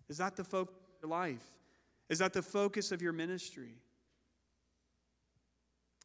Is 0.09 0.17
that 0.17 0.35
the 0.35 0.43
focus 0.43 0.75
of 0.75 1.09
your 1.09 1.17
life? 1.17 1.43
Is 2.09 2.19
that 2.19 2.33
the 2.33 2.41
focus 2.41 2.91
of 2.91 3.01
your 3.01 3.13
ministry? 3.13 3.73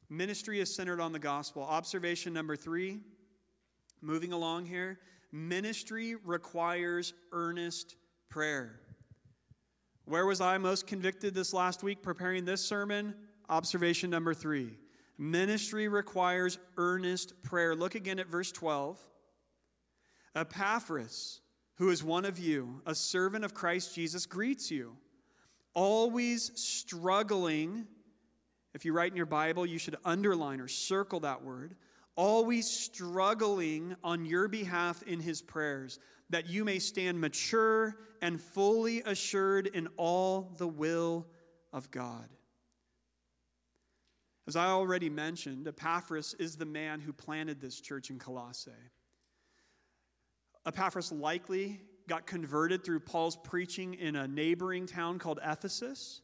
Ministry 0.08 0.60
is 0.60 0.74
centered 0.74 1.00
on 1.00 1.12
the 1.12 1.18
gospel. 1.18 1.62
Observation 1.62 2.32
number 2.32 2.56
three, 2.56 3.00
moving 4.02 4.32
along 4.32 4.66
here 4.66 4.98
ministry 5.32 6.16
requires 6.24 7.14
earnest 7.32 7.96
prayer. 8.28 8.80
Where 10.10 10.26
was 10.26 10.40
I 10.40 10.58
most 10.58 10.88
convicted 10.88 11.34
this 11.34 11.54
last 11.54 11.84
week 11.84 12.02
preparing 12.02 12.44
this 12.44 12.60
sermon? 12.60 13.14
Observation 13.48 14.10
number 14.10 14.34
three. 14.34 14.76
Ministry 15.16 15.86
requires 15.86 16.58
earnest 16.76 17.40
prayer. 17.44 17.76
Look 17.76 17.94
again 17.94 18.18
at 18.18 18.26
verse 18.26 18.50
12. 18.50 18.98
Epaphras, 20.34 21.42
who 21.76 21.90
is 21.90 22.02
one 22.02 22.24
of 22.24 22.40
you, 22.40 22.82
a 22.86 22.94
servant 22.96 23.44
of 23.44 23.54
Christ 23.54 23.94
Jesus, 23.94 24.26
greets 24.26 24.68
you, 24.68 24.96
always 25.74 26.50
struggling. 26.60 27.86
If 28.74 28.84
you 28.84 28.92
write 28.92 29.12
in 29.12 29.16
your 29.16 29.26
Bible, 29.26 29.64
you 29.64 29.78
should 29.78 29.94
underline 30.04 30.60
or 30.60 30.66
circle 30.66 31.20
that 31.20 31.44
word. 31.44 31.76
Always 32.16 32.68
struggling 32.68 33.96
on 34.04 34.26
your 34.26 34.48
behalf 34.48 35.02
in 35.02 35.20
his 35.20 35.42
prayers 35.42 35.98
that 36.30 36.48
you 36.48 36.64
may 36.64 36.78
stand 36.78 37.20
mature 37.20 37.96
and 38.22 38.40
fully 38.40 39.02
assured 39.02 39.66
in 39.66 39.88
all 39.96 40.52
the 40.58 40.68
will 40.68 41.26
of 41.72 41.90
God. 41.90 42.28
As 44.46 44.56
I 44.56 44.66
already 44.66 45.08
mentioned, 45.08 45.68
Epaphras 45.68 46.34
is 46.38 46.56
the 46.56 46.66
man 46.66 47.00
who 47.00 47.12
planted 47.12 47.60
this 47.60 47.80
church 47.80 48.10
in 48.10 48.18
Colossae. 48.18 48.72
Epaphras 50.66 51.12
likely 51.12 51.80
got 52.08 52.26
converted 52.26 52.84
through 52.84 53.00
Paul's 53.00 53.36
preaching 53.36 53.94
in 53.94 54.16
a 54.16 54.26
neighboring 54.26 54.86
town 54.86 55.18
called 55.18 55.38
Ephesus. 55.44 56.20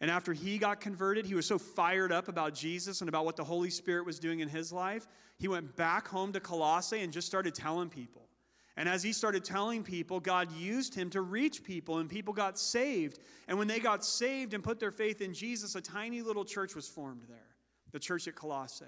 And 0.00 0.10
after 0.10 0.32
he 0.32 0.58
got 0.58 0.80
converted, 0.80 1.26
he 1.26 1.34
was 1.34 1.46
so 1.46 1.58
fired 1.58 2.12
up 2.12 2.28
about 2.28 2.54
Jesus 2.54 3.00
and 3.00 3.08
about 3.08 3.24
what 3.24 3.36
the 3.36 3.44
Holy 3.44 3.70
Spirit 3.70 4.04
was 4.04 4.18
doing 4.18 4.40
in 4.40 4.48
his 4.48 4.72
life, 4.72 5.06
he 5.38 5.48
went 5.48 5.76
back 5.76 6.08
home 6.08 6.32
to 6.32 6.40
Colossae 6.40 7.00
and 7.00 7.12
just 7.12 7.26
started 7.26 7.54
telling 7.54 7.88
people. 7.88 8.28
And 8.76 8.88
as 8.88 9.04
he 9.04 9.12
started 9.12 9.44
telling 9.44 9.84
people, 9.84 10.18
God 10.18 10.50
used 10.52 10.94
him 10.96 11.08
to 11.10 11.20
reach 11.20 11.62
people, 11.62 11.98
and 11.98 12.10
people 12.10 12.34
got 12.34 12.58
saved. 12.58 13.20
And 13.46 13.56
when 13.56 13.68
they 13.68 13.78
got 13.78 14.04
saved 14.04 14.52
and 14.52 14.64
put 14.64 14.80
their 14.80 14.90
faith 14.90 15.20
in 15.20 15.32
Jesus, 15.32 15.76
a 15.76 15.80
tiny 15.80 16.22
little 16.22 16.44
church 16.44 16.74
was 16.74 16.88
formed 16.88 17.22
there, 17.28 17.54
the 17.92 18.00
church 18.00 18.26
at 18.26 18.34
Colossae. 18.34 18.84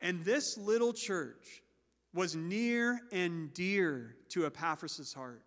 And 0.00 0.24
this 0.24 0.58
little 0.58 0.92
church 0.92 1.62
was 2.12 2.34
near 2.34 3.00
and 3.12 3.54
dear 3.54 4.16
to 4.30 4.46
Epaphras' 4.46 5.12
heart. 5.14 5.42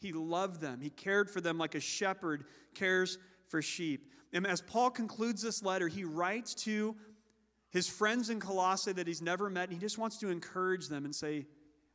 He 0.00 0.12
loved 0.12 0.60
them, 0.60 0.80
he 0.80 0.90
cared 0.90 1.30
for 1.30 1.40
them 1.40 1.58
like 1.58 1.74
a 1.74 1.80
shepherd 1.80 2.44
cares 2.74 3.18
for 3.54 3.62
sheep. 3.62 4.10
And 4.32 4.48
as 4.48 4.60
Paul 4.60 4.90
concludes 4.90 5.40
this 5.40 5.62
letter, 5.62 5.86
he 5.86 6.02
writes 6.02 6.56
to 6.64 6.96
his 7.70 7.88
friends 7.88 8.28
in 8.28 8.40
Colossae 8.40 8.90
that 8.90 9.06
he's 9.06 9.22
never 9.22 9.48
met, 9.48 9.68
and 9.68 9.72
he 9.72 9.78
just 9.78 9.96
wants 9.96 10.18
to 10.18 10.28
encourage 10.28 10.88
them 10.88 11.04
and 11.04 11.14
say, 11.14 11.46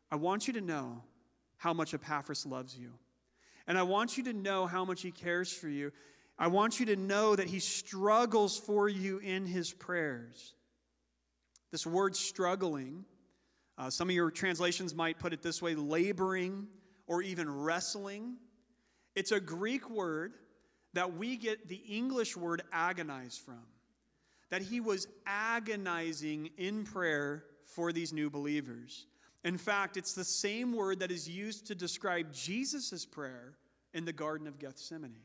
I 0.10 0.16
want 0.16 0.48
you 0.48 0.54
to 0.54 0.62
know 0.62 1.04
how 1.58 1.74
much 1.74 1.94
Epaphras 1.94 2.46
loves 2.46 2.78
you. 2.78 2.94
And 3.68 3.78
I 3.78 3.84
want 3.84 4.18
you 4.18 4.24
to 4.24 4.32
know 4.32 4.68
how 4.68 4.86
much 4.86 5.02
he 5.02 5.12
cares 5.12 5.52
for 5.52 5.68
you. 5.68 5.92
I 6.38 6.48
want 6.48 6.80
you 6.80 6.86
to 6.86 6.96
know 6.96 7.36
that 7.36 7.48
he 7.48 7.60
struggles 7.60 8.58
for 8.58 8.88
you 8.88 9.18
in 9.18 9.46
his 9.46 9.74
prayers. 9.74 10.54
This 11.74 11.86
word 11.86 12.16
struggling, 12.16 13.04
uh, 13.78 13.90
some 13.90 14.08
of 14.08 14.16
your 14.16 14.32
translations 14.32 14.96
might 14.96 15.20
put 15.20 15.34
it 15.34 15.42
this 15.42 15.62
way 15.62 15.76
laboring 15.76 16.68
or 17.06 17.22
even 17.22 17.54
wrestling. 17.54 18.38
It's 19.14 19.34
a 19.34 19.42
Greek 19.42 19.90
word 19.90 20.36
that 20.94 21.16
we 21.16 21.38
get 21.38 21.68
the 21.68 21.82
English 21.88 22.36
word 22.36 22.64
agonize 22.72 23.38
from. 23.38 23.64
That 24.50 24.64
he 24.64 24.80
was 24.80 25.08
agonizing 25.26 26.50
in 26.58 26.84
prayer 26.84 27.46
for 27.66 27.92
these 27.92 28.12
new 28.12 28.30
believers. 28.30 29.06
In 29.44 29.58
fact, 29.58 29.96
it's 29.96 30.14
the 30.14 30.24
same 30.24 30.74
word 30.74 31.00
that 31.00 31.12
is 31.12 31.30
used 31.30 31.68
to 31.68 31.76
describe 31.76 32.34
Jesus' 32.34 33.06
prayer 33.06 33.54
in 33.94 34.06
the 34.06 34.14
Garden 34.14 34.48
of 34.48 34.60
Gethsemane, 34.60 35.22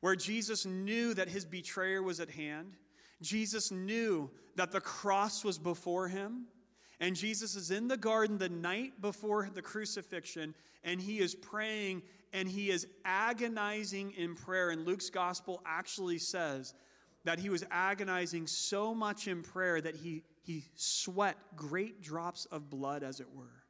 where 0.00 0.16
Jesus 0.16 0.66
knew 0.66 1.14
that 1.14 1.28
his 1.28 1.44
betrayer 1.44 2.02
was 2.02 2.18
at 2.18 2.30
hand. 2.30 2.76
Jesus 3.22 3.70
knew 3.70 4.30
that 4.56 4.72
the 4.72 4.80
cross 4.80 5.44
was 5.44 5.58
before 5.58 6.08
him. 6.08 6.46
And 6.98 7.14
Jesus 7.14 7.56
is 7.56 7.70
in 7.70 7.88
the 7.88 7.96
garden 7.96 8.38
the 8.38 8.48
night 8.48 9.00
before 9.02 9.50
the 9.52 9.62
crucifixion, 9.62 10.54
and 10.82 11.00
he 11.00 11.18
is 11.18 11.34
praying 11.34 12.02
and 12.36 12.46
he 12.46 12.68
is 12.68 12.86
agonizing 13.06 14.12
in 14.12 14.34
prayer. 14.34 14.68
And 14.68 14.86
Luke's 14.86 15.08
gospel 15.08 15.62
actually 15.64 16.18
says 16.18 16.74
that 17.24 17.38
he 17.38 17.48
was 17.48 17.64
agonizing 17.70 18.46
so 18.46 18.94
much 18.94 19.26
in 19.26 19.42
prayer 19.42 19.80
that 19.80 19.96
he, 19.96 20.22
he 20.42 20.66
sweat 20.74 21.38
great 21.56 22.02
drops 22.02 22.44
of 22.44 22.68
blood, 22.68 23.02
as 23.02 23.20
it 23.20 23.26
were. 23.34 23.64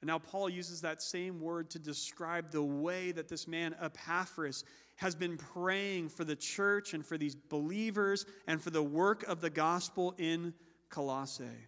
And 0.00 0.06
now 0.06 0.20
Paul 0.20 0.48
uses 0.48 0.82
that 0.82 1.02
same 1.02 1.40
word 1.40 1.68
to 1.70 1.80
describe 1.80 2.52
the 2.52 2.62
way 2.62 3.10
that 3.10 3.28
this 3.28 3.48
man, 3.48 3.74
Epaphras, 3.82 4.62
has 4.94 5.16
been 5.16 5.36
praying 5.36 6.10
for 6.10 6.22
the 6.22 6.36
church 6.36 6.94
and 6.94 7.04
for 7.04 7.18
these 7.18 7.34
believers 7.34 8.24
and 8.46 8.62
for 8.62 8.70
the 8.70 8.82
work 8.82 9.24
of 9.24 9.40
the 9.40 9.50
gospel 9.50 10.14
in 10.16 10.54
Colossae. 10.90 11.66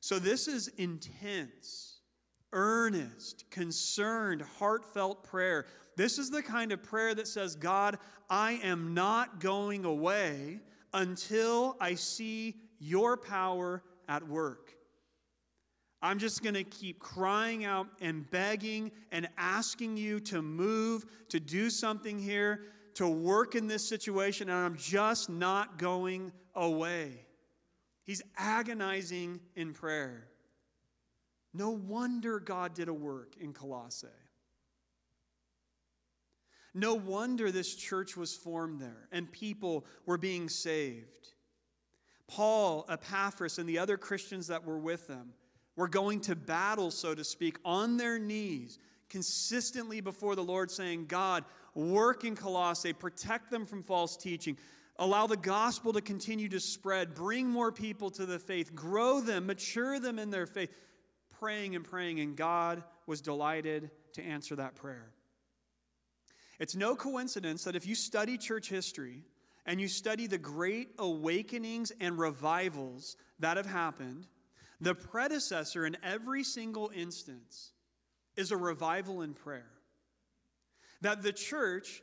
So 0.00 0.18
this 0.18 0.48
is 0.48 0.68
intense, 0.76 1.95
earnest, 2.56 3.44
concerned, 3.50 4.42
heartfelt 4.58 5.22
prayer. 5.22 5.66
This 5.94 6.18
is 6.18 6.30
the 6.30 6.42
kind 6.42 6.72
of 6.72 6.82
prayer 6.82 7.14
that 7.14 7.28
says, 7.28 7.54
God, 7.54 7.98
I 8.28 8.52
am 8.64 8.94
not 8.94 9.40
going 9.40 9.84
away 9.84 10.60
until 10.92 11.76
I 11.80 11.94
see 11.94 12.56
your 12.80 13.16
power 13.16 13.82
at 14.08 14.26
work. 14.26 14.72
I'm 16.00 16.18
just 16.18 16.42
going 16.42 16.54
to 16.54 16.64
keep 16.64 16.98
crying 16.98 17.64
out 17.64 17.88
and 18.00 18.28
begging 18.30 18.90
and 19.12 19.28
asking 19.36 19.98
you 19.98 20.20
to 20.20 20.40
move, 20.40 21.04
to 21.28 21.40
do 21.40 21.68
something 21.68 22.18
here, 22.18 22.62
to 22.94 23.06
work 23.06 23.54
in 23.54 23.66
this 23.66 23.86
situation, 23.86 24.48
and 24.48 24.58
I'm 24.58 24.76
just 24.76 25.28
not 25.28 25.78
going 25.78 26.32
away. 26.54 27.26
He's 28.04 28.22
agonizing 28.38 29.40
in 29.56 29.74
prayer. 29.74 30.28
No 31.56 31.70
wonder 31.70 32.38
God 32.38 32.74
did 32.74 32.88
a 32.88 32.94
work 32.94 33.34
in 33.40 33.54
Colossae. 33.54 34.08
No 36.74 36.94
wonder 36.94 37.50
this 37.50 37.74
church 37.74 38.16
was 38.16 38.34
formed 38.34 38.80
there 38.80 39.08
and 39.10 39.32
people 39.32 39.86
were 40.04 40.18
being 40.18 40.50
saved. 40.50 41.32
Paul, 42.28 42.84
Epaphras, 42.90 43.58
and 43.58 43.66
the 43.66 43.78
other 43.78 43.96
Christians 43.96 44.48
that 44.48 44.64
were 44.66 44.78
with 44.78 45.06
them 45.06 45.32
were 45.76 45.88
going 45.88 46.20
to 46.22 46.36
battle, 46.36 46.90
so 46.90 47.14
to 47.14 47.24
speak, 47.24 47.56
on 47.64 47.96
their 47.96 48.18
knees, 48.18 48.78
consistently 49.08 50.02
before 50.02 50.34
the 50.34 50.44
Lord, 50.44 50.70
saying, 50.70 51.06
God, 51.06 51.44
work 51.74 52.24
in 52.24 52.36
Colossae, 52.36 52.92
protect 52.92 53.50
them 53.50 53.64
from 53.64 53.82
false 53.82 54.16
teaching, 54.16 54.58
allow 54.98 55.26
the 55.26 55.36
gospel 55.36 55.94
to 55.94 56.02
continue 56.02 56.48
to 56.50 56.60
spread, 56.60 57.14
bring 57.14 57.48
more 57.48 57.72
people 57.72 58.10
to 58.10 58.26
the 58.26 58.38
faith, 58.38 58.74
grow 58.74 59.20
them, 59.20 59.46
mature 59.46 59.98
them 59.98 60.18
in 60.18 60.30
their 60.30 60.46
faith, 60.46 60.70
praying 61.38 61.76
and 61.76 61.84
praying, 61.84 62.20
and 62.20 62.36
God 62.36 62.82
was 63.06 63.20
delighted 63.20 63.90
to 64.14 64.22
answer 64.22 64.56
that 64.56 64.74
prayer. 64.74 65.10
It's 66.58 66.74
no 66.74 66.96
coincidence 66.96 67.64
that 67.64 67.76
if 67.76 67.86
you 67.86 67.94
study 67.94 68.38
church 68.38 68.68
history 68.68 69.24
and 69.66 69.80
you 69.80 69.88
study 69.88 70.26
the 70.26 70.38
great 70.38 70.90
awakenings 70.98 71.92
and 72.00 72.18
revivals 72.18 73.16
that 73.40 73.56
have 73.56 73.66
happened, 73.66 74.26
the 74.80 74.94
predecessor 74.94 75.86
in 75.86 75.96
every 76.02 76.44
single 76.44 76.90
instance 76.94 77.72
is 78.36 78.50
a 78.50 78.56
revival 78.56 79.22
in 79.22 79.34
prayer. 79.34 79.70
That 81.02 81.22
the 81.22 81.32
church 81.32 82.02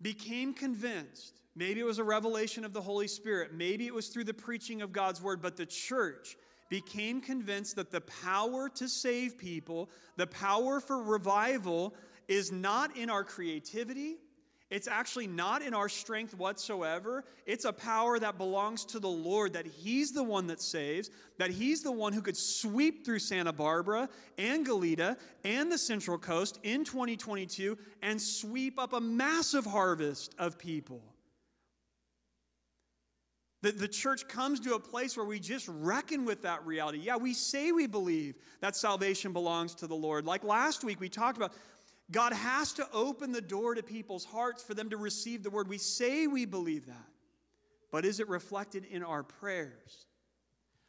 became 0.00 0.54
convinced, 0.54 1.40
maybe 1.54 1.80
it 1.80 1.86
was 1.86 1.98
a 1.98 2.04
revelation 2.04 2.64
of 2.64 2.72
the 2.72 2.82
Holy 2.82 3.08
Spirit, 3.08 3.54
maybe 3.54 3.86
it 3.86 3.94
was 3.94 4.08
through 4.08 4.24
the 4.24 4.34
preaching 4.34 4.82
of 4.82 4.92
God's 4.92 5.22
word, 5.22 5.40
but 5.40 5.56
the 5.56 5.66
church 5.66 6.36
became 6.68 7.20
convinced 7.20 7.76
that 7.76 7.90
the 7.90 8.00
power 8.00 8.68
to 8.70 8.88
save 8.88 9.38
people, 9.38 9.90
the 10.16 10.26
power 10.26 10.80
for 10.80 11.02
revival, 11.02 11.94
is 12.28 12.50
not 12.50 12.96
in 12.96 13.08
our 13.10 13.24
creativity, 13.24 14.16
it's 14.68 14.88
actually 14.88 15.28
not 15.28 15.62
in 15.62 15.74
our 15.74 15.88
strength 15.88 16.34
whatsoever. 16.34 17.24
It's 17.46 17.64
a 17.64 17.72
power 17.72 18.18
that 18.18 18.36
belongs 18.36 18.84
to 18.86 18.98
the 18.98 19.08
Lord, 19.08 19.52
that 19.52 19.66
He's 19.66 20.10
the 20.10 20.24
one 20.24 20.48
that 20.48 20.60
saves, 20.60 21.08
that 21.38 21.50
He's 21.50 21.82
the 21.82 21.92
one 21.92 22.12
who 22.12 22.20
could 22.20 22.36
sweep 22.36 23.04
through 23.04 23.20
Santa 23.20 23.52
Barbara 23.52 24.08
and 24.38 24.66
Goleta 24.66 25.16
and 25.44 25.70
the 25.70 25.78
Central 25.78 26.18
Coast 26.18 26.58
in 26.64 26.84
2022 26.84 27.78
and 28.02 28.20
sweep 28.20 28.78
up 28.78 28.92
a 28.92 29.00
massive 29.00 29.66
harvest 29.66 30.34
of 30.36 30.58
people. 30.58 31.00
The, 33.66 33.72
the 33.72 33.88
church 33.88 34.28
comes 34.28 34.60
to 34.60 34.74
a 34.74 34.78
place 34.78 35.16
where 35.16 35.26
we 35.26 35.40
just 35.40 35.66
reckon 35.66 36.24
with 36.24 36.42
that 36.42 36.64
reality. 36.64 36.98
Yeah, 36.98 37.16
we 37.16 37.34
say 37.34 37.72
we 37.72 37.88
believe 37.88 38.36
that 38.60 38.76
salvation 38.76 39.32
belongs 39.32 39.74
to 39.76 39.88
the 39.88 39.94
Lord. 39.96 40.24
Like 40.24 40.44
last 40.44 40.84
week, 40.84 41.00
we 41.00 41.08
talked 41.08 41.36
about 41.36 41.52
God 42.12 42.32
has 42.32 42.72
to 42.74 42.86
open 42.92 43.32
the 43.32 43.40
door 43.40 43.74
to 43.74 43.82
people's 43.82 44.24
hearts 44.24 44.62
for 44.62 44.74
them 44.74 44.88
to 44.90 44.96
receive 44.96 45.42
the 45.42 45.50
word. 45.50 45.66
We 45.66 45.78
say 45.78 46.28
we 46.28 46.44
believe 46.44 46.86
that, 46.86 47.08
but 47.90 48.04
is 48.04 48.20
it 48.20 48.28
reflected 48.28 48.84
in 48.84 49.02
our 49.02 49.24
prayers? 49.24 50.06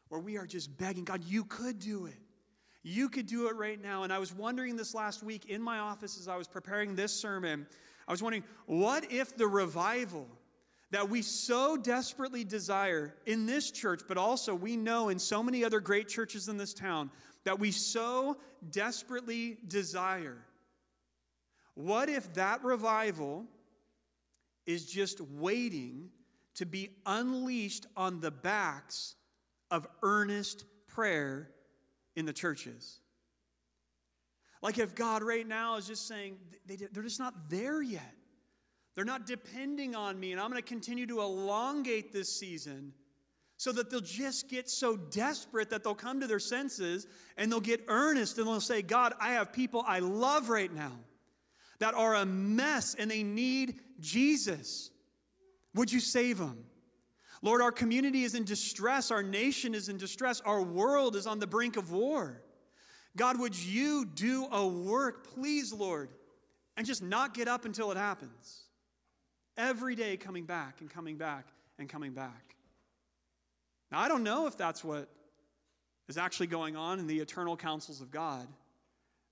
Where 0.09 0.21
we 0.21 0.37
are 0.37 0.45
just 0.45 0.77
begging, 0.77 1.03
God, 1.03 1.23
you 1.23 1.45
could 1.45 1.79
do 1.79 2.05
it. 2.05 2.21
You 2.83 3.09
could 3.09 3.25
do 3.25 3.47
it 3.47 3.55
right 3.55 3.81
now. 3.81 4.03
And 4.03 4.13
I 4.13 4.19
was 4.19 4.31
wondering 4.31 4.75
this 4.75 4.93
last 4.93 5.23
week 5.23 5.45
in 5.45 5.63
my 5.63 5.79
office 5.79 6.19
as 6.19 6.27
I 6.27 6.35
was 6.35 6.47
preparing 6.47 6.93
this 6.93 7.11
sermon, 7.11 7.65
I 8.07 8.11
was 8.11 8.21
wondering, 8.21 8.43
what 8.67 9.11
if 9.11 9.35
the 9.35 9.47
revival 9.47 10.27
that 10.91 11.10
we 11.10 11.21
so 11.21 11.76
desperately 11.76 12.43
desire 12.43 13.13
in 13.26 13.45
this 13.45 13.71
church, 13.71 14.02
but 14.08 14.17
also 14.17 14.56
we 14.56 14.78
know 14.78 15.10
in 15.10 15.19
so 15.19 15.43
many 15.43 15.63
other 15.63 15.80
great 15.80 16.08
churches 16.08 16.47
in 16.47 16.58
this 16.58 16.73
town, 16.73 17.12
that 17.43 17.60
we 17.60 17.71
so 17.71 18.38
desperately 18.71 19.58
desire 19.67 20.38
what 21.78 22.10
if 22.10 22.34
that 22.34 22.63
revival 22.63 23.45
is 24.65 24.84
just 24.88 25.21
waiting 25.21 26.10
to 26.56 26.65
be 26.65 26.89
unleashed 27.06 27.86
on 27.95 28.19
the 28.19 28.32
backs 28.32 29.13
of 29.69 29.86
earnest 30.02 30.65
prayer 30.88 31.52
in 32.15 32.26
the 32.26 32.34
churches? 32.34 33.00
Like 34.63 34.80
if 34.80 34.95
God 34.95 35.21
right 35.21 35.47
now 35.47 35.76
is 35.76 35.86
just 35.86 36.08
saying, 36.08 36.38
they, 36.65 36.78
they're 36.78 37.04
just 37.04 37.19
not 37.19 37.47
there 37.47 37.80
yet. 37.80 38.15
They're 38.97 39.05
not 39.05 39.27
depending 39.27 39.95
on 39.95 40.19
me, 40.19 40.31
and 40.31 40.41
I'm 40.41 40.49
going 40.49 40.60
to 40.60 40.67
continue 40.67 41.05
to 41.05 41.21
elongate 41.21 42.12
this 42.12 42.36
season 42.36 42.93
so 43.55 43.71
that 43.73 43.91
they'll 43.91 43.99
just 44.01 44.49
get 44.49 44.67
so 44.67 44.97
desperate 44.97 45.69
that 45.69 45.83
they'll 45.83 45.93
come 45.93 46.19
to 46.21 46.25
their 46.25 46.39
senses 46.39 47.05
and 47.38 47.51
they'll 47.51 47.60
get 47.60 47.83
earnest 47.89 48.39
and 48.39 48.47
they'll 48.47 48.60
say, 48.60 48.81
God, 48.81 49.13
I 49.19 49.33
have 49.33 49.53
people 49.53 49.83
I 49.86 49.99
love 49.99 50.49
right 50.49 50.73
now 50.73 50.93
that 51.77 51.93
are 51.93 52.15
a 52.15 52.25
mess 52.25 52.95
and 52.97 53.10
they 53.12 53.21
need 53.21 53.75
Jesus. 53.99 54.89
Would 55.75 55.91
you 55.91 55.99
save 55.99 56.39
them? 56.39 56.65
Lord, 57.43 57.62
our 57.62 57.71
community 57.71 58.23
is 58.23 58.33
in 58.33 58.45
distress. 58.45 59.12
Our 59.12 59.21
nation 59.21 59.75
is 59.75 59.89
in 59.89 59.97
distress. 59.97 60.41
Our 60.41 60.63
world 60.63 61.15
is 61.15 61.27
on 61.27 61.38
the 61.38 61.45
brink 61.45 61.77
of 61.77 61.91
war. 61.91 62.41
God, 63.15 63.39
would 63.39 63.55
you 63.55 64.05
do 64.05 64.47
a 64.51 64.65
work, 64.65 65.36
please, 65.36 65.71
Lord, 65.71 66.10
and 66.75 66.88
just 66.88 67.03
not 67.03 67.36
get 67.36 67.47
up 67.47 67.63
until 67.63 67.91
it 67.91 67.97
happens? 67.97 68.63
Every 69.58 69.96
day 69.96 70.17
coming 70.17 70.46
back 70.46 70.82
and 70.82 70.89
coming 70.89 71.17
back 71.17 71.48
and 71.80 71.89
coming 71.89 72.13
back. 72.13 72.56
Now, 73.91 74.00
I 74.00 74.08
don't 74.08 74.24
know 74.24 74.48
if 74.48 74.58
that's 74.58 74.84
what 74.84 75.10
is 76.08 76.17
actually 76.17 76.48
going 76.48 76.76
on 76.76 77.00
in 77.00 77.08
the 77.08 77.20
eternal 77.20 77.58
counsels 77.58 78.02
of 78.02 78.12
God. 78.12 78.48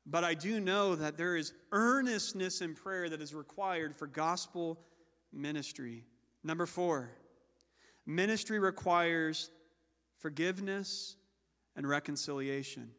But 0.06 0.24
I 0.24 0.34
do 0.36 0.60
know 0.60 0.96
that 0.96 1.18
there 1.18 1.36
is 1.36 1.54
earnestness 1.72 2.62
in 2.62 2.76
prayer 2.76 3.10
that 3.10 3.22
is 3.22 3.34
required 3.34 3.96
for 3.96 4.08
gospel 4.08 4.80
ministry. 5.34 6.04
Number 6.44 6.66
four, 6.66 7.10
ministry 8.06 8.60
requires 8.60 9.50
forgiveness 10.20 11.16
and 11.76 11.88
reconciliation. 11.88 12.92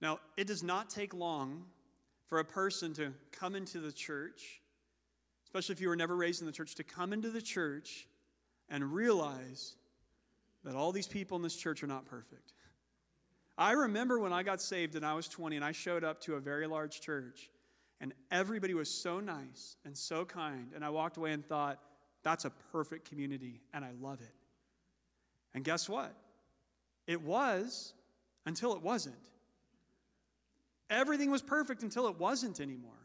Now, 0.00 0.18
it 0.36 0.46
does 0.46 0.62
not 0.62 0.88
take 0.88 1.12
long 1.12 1.64
for 2.26 2.38
a 2.38 2.44
person 2.44 2.94
to 2.94 3.12
come 3.32 3.54
into 3.54 3.80
the 3.80 3.92
church, 3.92 4.60
especially 5.54 5.74
if 5.74 5.80
you 5.80 5.88
were 5.88 5.94
never 5.94 6.16
raised 6.16 6.40
in 6.40 6.46
the 6.46 6.52
church, 6.52 6.74
to 6.74 6.82
come 6.82 7.12
into 7.12 7.30
the 7.30 7.40
church 7.40 8.08
and 8.68 8.92
realize 8.92 9.76
that 10.64 10.74
all 10.74 10.90
these 10.90 11.06
people 11.06 11.36
in 11.36 11.42
this 11.44 11.54
church 11.54 11.84
are 11.84 11.86
not 11.86 12.06
perfect. 12.06 12.54
I 13.56 13.70
remember 13.72 14.18
when 14.18 14.32
I 14.32 14.42
got 14.42 14.60
saved 14.60 14.96
and 14.96 15.06
I 15.06 15.14
was 15.14 15.28
20 15.28 15.54
and 15.54 15.64
I 15.64 15.70
showed 15.70 16.02
up 16.02 16.20
to 16.22 16.34
a 16.34 16.40
very 16.40 16.66
large 16.66 17.00
church 17.00 17.50
and 18.00 18.12
everybody 18.32 18.74
was 18.74 18.90
so 18.90 19.20
nice 19.20 19.76
and 19.84 19.96
so 19.96 20.24
kind. 20.24 20.72
And 20.74 20.84
I 20.84 20.90
walked 20.90 21.18
away 21.18 21.30
and 21.30 21.46
thought, 21.46 21.78
that's 22.24 22.44
a 22.44 22.50
perfect 22.72 23.08
community 23.08 23.60
and 23.72 23.84
I 23.84 23.90
love 24.00 24.20
it. 24.22 24.34
And 25.54 25.62
guess 25.62 25.88
what? 25.88 26.16
It 27.06 27.22
was 27.22 27.92
until 28.44 28.74
it 28.74 28.82
wasn't. 28.82 29.14
Everything 30.90 31.30
was 31.30 31.42
perfect 31.42 31.84
until 31.84 32.08
it 32.08 32.18
wasn't 32.18 32.58
anymore. 32.58 33.03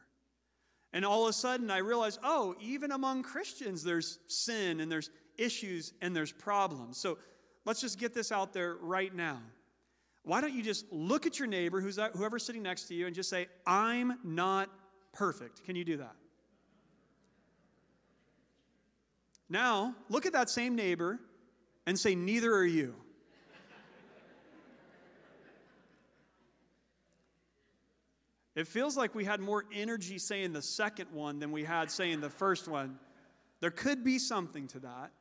And 0.91 1.05
all 1.05 1.23
of 1.23 1.29
a 1.29 1.33
sudden, 1.33 1.69
I 1.69 1.77
realized, 1.77 2.19
oh, 2.23 2.55
even 2.59 2.91
among 2.91 3.23
Christians, 3.23 3.83
there's 3.83 4.19
sin 4.27 4.79
and 4.79 4.91
there's 4.91 5.11
issues 5.37 5.93
and 6.01 6.15
there's 6.15 6.31
problems. 6.31 6.97
So 6.97 7.17
let's 7.65 7.81
just 7.81 7.99
get 7.99 8.13
this 8.13 8.31
out 8.31 8.53
there 8.53 8.75
right 8.81 9.13
now. 9.13 9.39
Why 10.23 10.41
don't 10.41 10.53
you 10.53 10.63
just 10.63 10.91
look 10.91 11.25
at 11.25 11.39
your 11.39 11.47
neighbor, 11.47 11.79
who's 11.79 11.95
that, 11.95 12.15
whoever's 12.15 12.43
sitting 12.43 12.63
next 12.63 12.83
to 12.85 12.95
you, 12.95 13.05
and 13.05 13.15
just 13.15 13.29
say, 13.29 13.47
I'm 13.65 14.17
not 14.23 14.69
perfect? 15.13 15.63
Can 15.65 15.75
you 15.75 15.85
do 15.85 15.97
that? 15.97 16.15
Now, 19.49 19.95
look 20.09 20.25
at 20.25 20.33
that 20.33 20.49
same 20.49 20.75
neighbor 20.75 21.19
and 21.87 21.97
say, 21.97 22.13
Neither 22.13 22.53
are 22.53 22.65
you. 22.65 22.95
It 28.59 28.67
feels 28.67 28.97
like 28.97 29.15
we 29.15 29.23
had 29.23 29.39
more 29.39 29.63
energy 29.73 30.17
saying 30.17 30.51
the 30.51 30.61
second 30.61 31.13
one 31.13 31.39
than 31.39 31.53
we 31.53 31.63
had 31.63 31.89
saying 31.89 32.19
the 32.19 32.29
first 32.29 32.67
one. 32.67 32.99
There 33.61 33.71
could 33.71 34.03
be 34.03 34.19
something 34.19 34.67
to 34.67 34.79
that. 34.81 35.11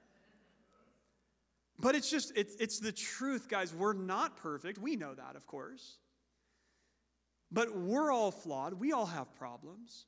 But 1.78 1.94
it's 1.94 2.10
just, 2.10 2.32
it's, 2.34 2.56
it's 2.56 2.80
the 2.80 2.90
truth, 2.90 3.48
guys. 3.48 3.72
We're 3.72 3.92
not 3.92 4.38
perfect. 4.38 4.78
We 4.78 4.96
know 4.96 5.14
that, 5.14 5.36
of 5.36 5.46
course. 5.46 5.98
But 7.52 7.78
we're 7.78 8.10
all 8.10 8.32
flawed. 8.32 8.74
We 8.74 8.90
all 8.90 9.06
have 9.06 9.32
problems. 9.36 10.06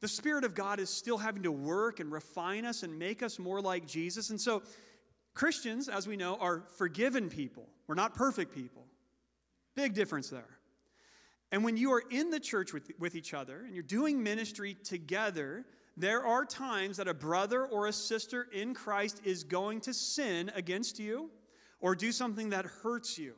The 0.00 0.08
Spirit 0.08 0.42
of 0.42 0.56
God 0.56 0.80
is 0.80 0.90
still 0.90 1.18
having 1.18 1.44
to 1.44 1.52
work 1.52 2.00
and 2.00 2.10
refine 2.10 2.64
us 2.64 2.82
and 2.82 2.98
make 2.98 3.22
us 3.22 3.38
more 3.38 3.60
like 3.60 3.86
Jesus. 3.86 4.30
And 4.30 4.40
so, 4.40 4.64
Christians, 5.32 5.88
as 5.88 6.08
we 6.08 6.16
know, 6.16 6.38
are 6.40 6.64
forgiven 6.76 7.28
people. 7.28 7.68
We're 7.86 7.94
not 7.94 8.16
perfect 8.16 8.52
people. 8.52 8.84
Big 9.76 9.94
difference 9.94 10.28
there. 10.28 10.58
And 11.54 11.62
when 11.62 11.76
you 11.76 11.92
are 11.92 12.02
in 12.10 12.30
the 12.30 12.40
church 12.40 12.72
with, 12.72 12.90
with 12.98 13.14
each 13.14 13.32
other 13.32 13.60
and 13.64 13.74
you're 13.74 13.84
doing 13.84 14.20
ministry 14.20 14.74
together, 14.74 15.64
there 15.96 16.26
are 16.26 16.44
times 16.44 16.96
that 16.96 17.06
a 17.06 17.14
brother 17.14 17.64
or 17.64 17.86
a 17.86 17.92
sister 17.92 18.48
in 18.52 18.74
Christ 18.74 19.20
is 19.24 19.44
going 19.44 19.80
to 19.82 19.94
sin 19.94 20.50
against 20.56 20.98
you 20.98 21.30
or 21.78 21.94
do 21.94 22.10
something 22.10 22.50
that 22.50 22.64
hurts 22.64 23.18
you. 23.18 23.34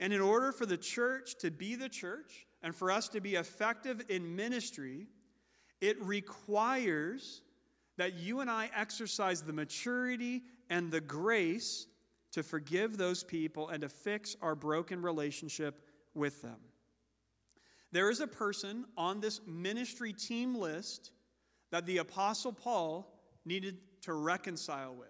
And 0.00 0.14
in 0.14 0.22
order 0.22 0.52
for 0.52 0.64
the 0.64 0.78
church 0.78 1.34
to 1.40 1.50
be 1.50 1.74
the 1.74 1.90
church 1.90 2.46
and 2.62 2.74
for 2.74 2.90
us 2.90 3.10
to 3.10 3.20
be 3.20 3.34
effective 3.34 4.06
in 4.08 4.34
ministry, 4.34 5.06
it 5.82 6.02
requires 6.02 7.42
that 7.98 8.14
you 8.14 8.40
and 8.40 8.48
I 8.48 8.70
exercise 8.74 9.42
the 9.42 9.52
maturity 9.52 10.44
and 10.70 10.90
the 10.90 11.02
grace 11.02 11.88
to 12.32 12.42
forgive 12.42 12.96
those 12.96 13.22
people 13.22 13.68
and 13.68 13.82
to 13.82 13.90
fix 13.90 14.34
our 14.40 14.54
broken 14.54 15.02
relationship 15.02 15.84
with 16.14 16.40
them. 16.40 16.56
There 17.92 18.10
is 18.10 18.20
a 18.20 18.26
person 18.26 18.84
on 18.96 19.20
this 19.20 19.40
ministry 19.46 20.12
team 20.12 20.54
list 20.54 21.10
that 21.70 21.86
the 21.86 21.98
Apostle 21.98 22.52
Paul 22.52 23.12
needed 23.44 23.78
to 24.02 24.12
reconcile 24.12 24.94
with. 24.94 25.08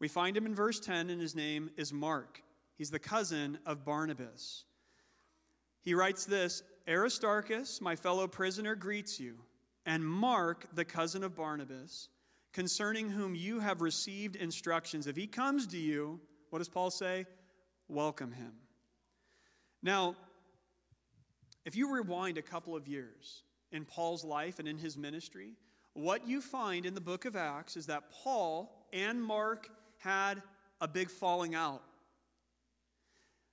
We 0.00 0.08
find 0.08 0.36
him 0.36 0.46
in 0.46 0.54
verse 0.54 0.80
10, 0.80 1.10
and 1.10 1.20
his 1.20 1.34
name 1.34 1.70
is 1.76 1.92
Mark. 1.92 2.42
He's 2.76 2.90
the 2.90 2.98
cousin 2.98 3.58
of 3.66 3.84
Barnabas. 3.84 4.64
He 5.82 5.94
writes 5.94 6.24
this 6.24 6.62
Aristarchus, 6.88 7.80
my 7.80 7.94
fellow 7.94 8.26
prisoner, 8.26 8.74
greets 8.74 9.20
you, 9.20 9.38
and 9.86 10.04
Mark, 10.04 10.66
the 10.74 10.84
cousin 10.84 11.22
of 11.22 11.36
Barnabas, 11.36 12.08
concerning 12.52 13.10
whom 13.10 13.34
you 13.34 13.60
have 13.60 13.80
received 13.80 14.36
instructions. 14.36 15.06
If 15.06 15.16
he 15.16 15.26
comes 15.26 15.66
to 15.68 15.78
you, 15.78 16.20
what 16.50 16.58
does 16.58 16.68
Paul 16.68 16.90
say? 16.90 17.26
Welcome 17.88 18.32
him. 18.32 18.52
Now, 19.82 20.16
if 21.64 21.76
you 21.76 21.92
rewind 21.92 22.38
a 22.38 22.42
couple 22.42 22.74
of 22.74 22.88
years, 22.88 23.42
in 23.72 23.84
Paul's 23.84 24.22
life 24.22 24.58
and 24.58 24.68
in 24.68 24.78
his 24.78 24.96
ministry, 24.96 25.54
what 25.94 26.28
you 26.28 26.40
find 26.40 26.86
in 26.86 26.94
the 26.94 27.00
book 27.00 27.24
of 27.24 27.34
Acts 27.34 27.76
is 27.76 27.86
that 27.86 28.10
Paul 28.10 28.86
and 28.92 29.22
Mark 29.22 29.68
had 29.98 30.42
a 30.80 30.86
big 30.86 31.10
falling 31.10 31.54
out. 31.54 31.82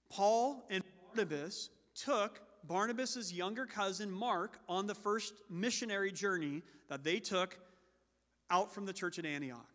Paul 0.09 0.65
and 0.69 0.83
Barnabas 1.07 1.69
took 1.95 2.41
Barnabas' 2.63 3.31
younger 3.31 3.65
cousin 3.65 4.11
Mark 4.11 4.59
on 4.67 4.87
the 4.87 4.95
first 4.95 5.33
missionary 5.49 6.11
journey 6.11 6.61
that 6.89 7.03
they 7.03 7.19
took 7.19 7.57
out 8.49 8.73
from 8.73 8.85
the 8.85 8.93
church 8.93 9.19
at 9.19 9.25
Antioch. 9.25 9.65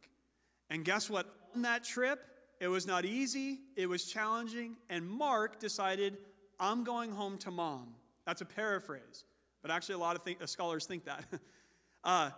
And 0.71 0.85
guess 0.85 1.09
what? 1.09 1.27
On 1.55 1.63
that 1.63 1.85
trip, 1.85 2.21
it 2.61 2.69
was 2.69 2.87
not 2.87 3.05
easy, 3.05 3.61
it 3.77 3.87
was 3.87 4.05
challenging, 4.05 4.77
and 4.91 5.09
Mark 5.09 5.61
decided, 5.61 6.19
I'm 6.59 6.85
going 6.85 7.13
home 7.13 7.39
to 7.39 7.51
mom. 7.51 7.95
That's 8.27 8.41
a 8.41 8.47
paraphrase 8.47 9.25
but 9.65 9.71
actually, 9.71 9.95
a 9.95 9.99
lot 9.99 10.15
of 10.15 10.23
uh, 10.27 10.45
scholars 10.45 10.85
think 10.85 11.07
that. 11.07 11.25
uh, 12.05 12.29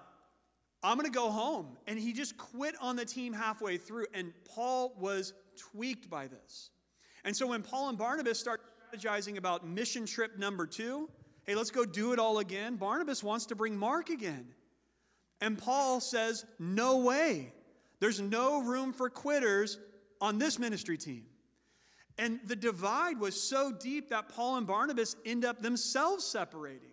I'm 0.81 0.97
going 0.97 1.11
to 1.11 1.13
go 1.13 1.29
home. 1.29 1.77
And 1.89 1.99
he 1.99 2.13
just 2.13 2.39
quit 2.39 2.77
on 2.81 2.95
the 2.95 3.05
team 3.05 3.33
halfway 3.33 3.79
through. 3.79 4.07
And 4.15 4.33
Paul 4.55 4.95
was 4.97 5.35
tweaked 5.57 6.09
by 6.09 6.29
this. 6.29 6.71
And 7.25 7.37
so 7.37 7.49
when 7.49 7.63
Paul 7.63 7.89
and 7.89 7.99
Barnabas 7.99 8.39
start 8.39 8.61
strategizing 8.95 9.39
about 9.39 9.67
mission 9.67 10.07
trip 10.07 10.39
number 10.39 10.69
two, 10.69 11.11
hey, 11.43 11.57
let's 11.57 11.73
go 11.73 11.85
do 11.85 12.13
it 12.13 12.21
all 12.21 12.39
again, 12.39 12.77
Barnabas 12.77 13.25
wants 13.25 13.47
to 13.47 13.57
bring 13.57 13.77
Mark 13.77 14.09
again. 14.09 14.47
And 15.41 15.59
Paul 15.59 16.01
says, 16.01 16.47
no 16.61 16.99
way. 16.99 17.53
There's 17.99 18.21
no 18.21 18.63
room 18.63 18.93
for 18.93 19.11
quitters 19.11 19.81
on 20.21 20.39
this 20.39 20.61
ministry 20.61 20.97
team. 20.97 21.25
And 22.19 22.41
the 22.45 22.57
divide 22.57 23.21
was 23.21 23.41
so 23.41 23.73
deep 23.73 24.09
that 24.11 24.31
Paul 24.31 24.57
and 24.57 24.67
Barnabas 24.67 25.17
end 25.27 25.45
up 25.45 25.61
themselves 25.61 26.25
separating 26.25 26.89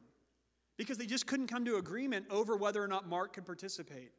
because 0.77 0.97
they 0.97 1.05
just 1.05 1.27
couldn't 1.27 1.47
come 1.47 1.65
to 1.65 1.77
agreement 1.77 2.25
over 2.29 2.57
whether 2.57 2.83
or 2.83 2.87
not 2.87 3.07
Mark 3.07 3.33
could 3.33 3.45
participate. 3.45 4.11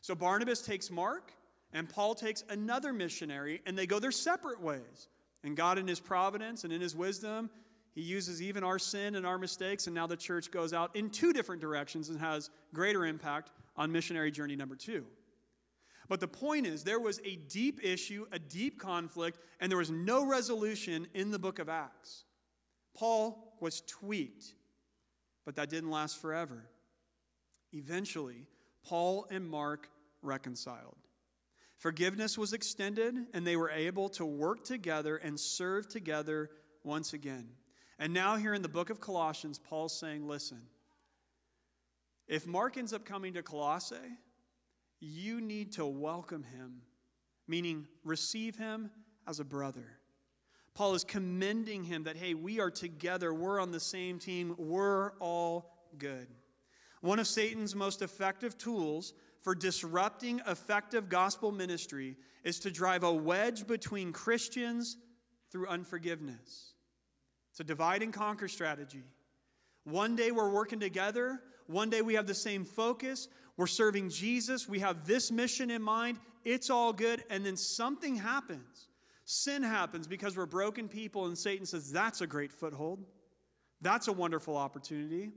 So 0.00 0.14
Barnabas 0.14 0.62
takes 0.62 0.90
Mark, 0.90 1.32
and 1.72 1.88
Paul 1.88 2.14
takes 2.14 2.44
another 2.48 2.92
missionary, 2.92 3.60
and 3.66 3.76
they 3.76 3.86
go 3.86 3.98
their 3.98 4.12
separate 4.12 4.60
ways. 4.60 5.08
And 5.44 5.56
God, 5.56 5.78
in 5.78 5.86
His 5.86 6.00
providence 6.00 6.64
and 6.64 6.72
in 6.72 6.80
His 6.80 6.96
wisdom, 6.96 7.50
He 7.94 8.02
uses 8.02 8.42
even 8.42 8.64
our 8.64 8.78
sin 8.78 9.14
and 9.14 9.26
our 9.26 9.38
mistakes, 9.38 9.86
and 9.86 9.94
now 9.94 10.06
the 10.06 10.16
church 10.16 10.50
goes 10.50 10.72
out 10.72 10.96
in 10.96 11.10
two 11.10 11.32
different 11.32 11.60
directions 11.60 12.08
and 12.08 12.18
has 12.18 12.50
greater 12.72 13.04
impact 13.04 13.50
on 13.76 13.92
missionary 13.92 14.30
journey 14.30 14.56
number 14.56 14.76
two. 14.76 15.04
But 16.08 16.20
the 16.20 16.28
point 16.28 16.66
is, 16.66 16.84
there 16.84 17.00
was 17.00 17.20
a 17.24 17.36
deep 17.36 17.80
issue, 17.82 18.26
a 18.32 18.38
deep 18.38 18.80
conflict, 18.80 19.38
and 19.60 19.70
there 19.70 19.78
was 19.78 19.90
no 19.90 20.24
resolution 20.24 21.06
in 21.12 21.30
the 21.30 21.38
book 21.38 21.58
of 21.58 21.68
Acts. 21.68 22.24
Paul 22.96 23.56
was 23.60 23.82
tweaked. 23.82 24.54
But 25.44 25.56
that 25.56 25.70
didn't 25.70 25.90
last 25.90 26.20
forever. 26.20 26.68
Eventually, 27.72 28.46
Paul 28.84 29.26
and 29.30 29.48
Mark 29.48 29.88
reconciled. 30.22 30.96
Forgiveness 31.76 32.36
was 32.36 32.52
extended, 32.52 33.14
and 33.32 33.46
they 33.46 33.56
were 33.56 33.70
able 33.70 34.08
to 34.10 34.26
work 34.26 34.64
together 34.64 35.16
and 35.16 35.38
serve 35.38 35.88
together 35.88 36.50
once 36.82 37.12
again. 37.12 37.50
And 37.98 38.12
now, 38.12 38.36
here 38.36 38.52
in 38.52 38.62
the 38.62 38.68
book 38.68 38.90
of 38.90 39.00
Colossians, 39.00 39.58
Paul's 39.58 39.98
saying, 39.98 40.26
Listen, 40.26 40.62
if 42.26 42.46
Mark 42.46 42.76
ends 42.76 42.92
up 42.92 43.04
coming 43.04 43.34
to 43.34 43.42
Colossae, 43.42 43.96
you 45.00 45.40
need 45.40 45.72
to 45.72 45.86
welcome 45.86 46.42
him, 46.42 46.82
meaning 47.46 47.86
receive 48.04 48.56
him 48.56 48.90
as 49.26 49.40
a 49.40 49.44
brother. 49.44 49.98
Paul 50.74 50.94
is 50.94 51.04
commending 51.04 51.84
him 51.84 52.04
that, 52.04 52.16
hey, 52.16 52.34
we 52.34 52.60
are 52.60 52.70
together, 52.70 53.34
we're 53.34 53.60
on 53.60 53.72
the 53.72 53.80
same 53.80 54.18
team, 54.18 54.54
we're 54.58 55.12
all 55.18 55.72
good. 55.98 56.28
One 57.00 57.18
of 57.18 57.26
Satan's 57.26 57.74
most 57.74 58.02
effective 58.02 58.56
tools 58.56 59.12
for 59.40 59.54
disrupting 59.54 60.40
effective 60.46 61.08
gospel 61.08 61.52
ministry 61.52 62.16
is 62.44 62.58
to 62.60 62.70
drive 62.70 63.02
a 63.04 63.12
wedge 63.12 63.66
between 63.66 64.12
Christians 64.12 64.96
through 65.50 65.68
unforgiveness. 65.68 66.74
It's 67.50 67.60
a 67.60 67.64
divide 67.64 68.02
and 68.02 68.12
conquer 68.12 68.48
strategy. 68.48 69.04
One 69.84 70.16
day 70.16 70.30
we're 70.30 70.50
working 70.50 70.80
together, 70.80 71.40
one 71.66 71.90
day 71.90 72.02
we 72.02 72.14
have 72.14 72.26
the 72.26 72.34
same 72.34 72.64
focus, 72.64 73.28
we're 73.58 73.66
serving 73.66 74.08
Jesus, 74.08 74.66
we 74.66 74.78
have 74.78 75.06
this 75.06 75.30
mission 75.30 75.70
in 75.70 75.82
mind, 75.82 76.18
it's 76.46 76.70
all 76.70 76.94
good, 76.94 77.22
and 77.28 77.44
then 77.44 77.58
something 77.58 78.16
happens 78.16 78.88
Sin 79.30 79.62
happens 79.62 80.06
because 80.06 80.38
we're 80.38 80.46
broken 80.46 80.88
people, 80.88 81.26
and 81.26 81.36
Satan 81.36 81.66
says, 81.66 81.92
That's 81.92 82.22
a 82.22 82.26
great 82.26 82.50
foothold. 82.50 83.04
That's 83.82 84.08
a 84.08 84.12
wonderful 84.12 84.56
opportunity. 84.56 85.32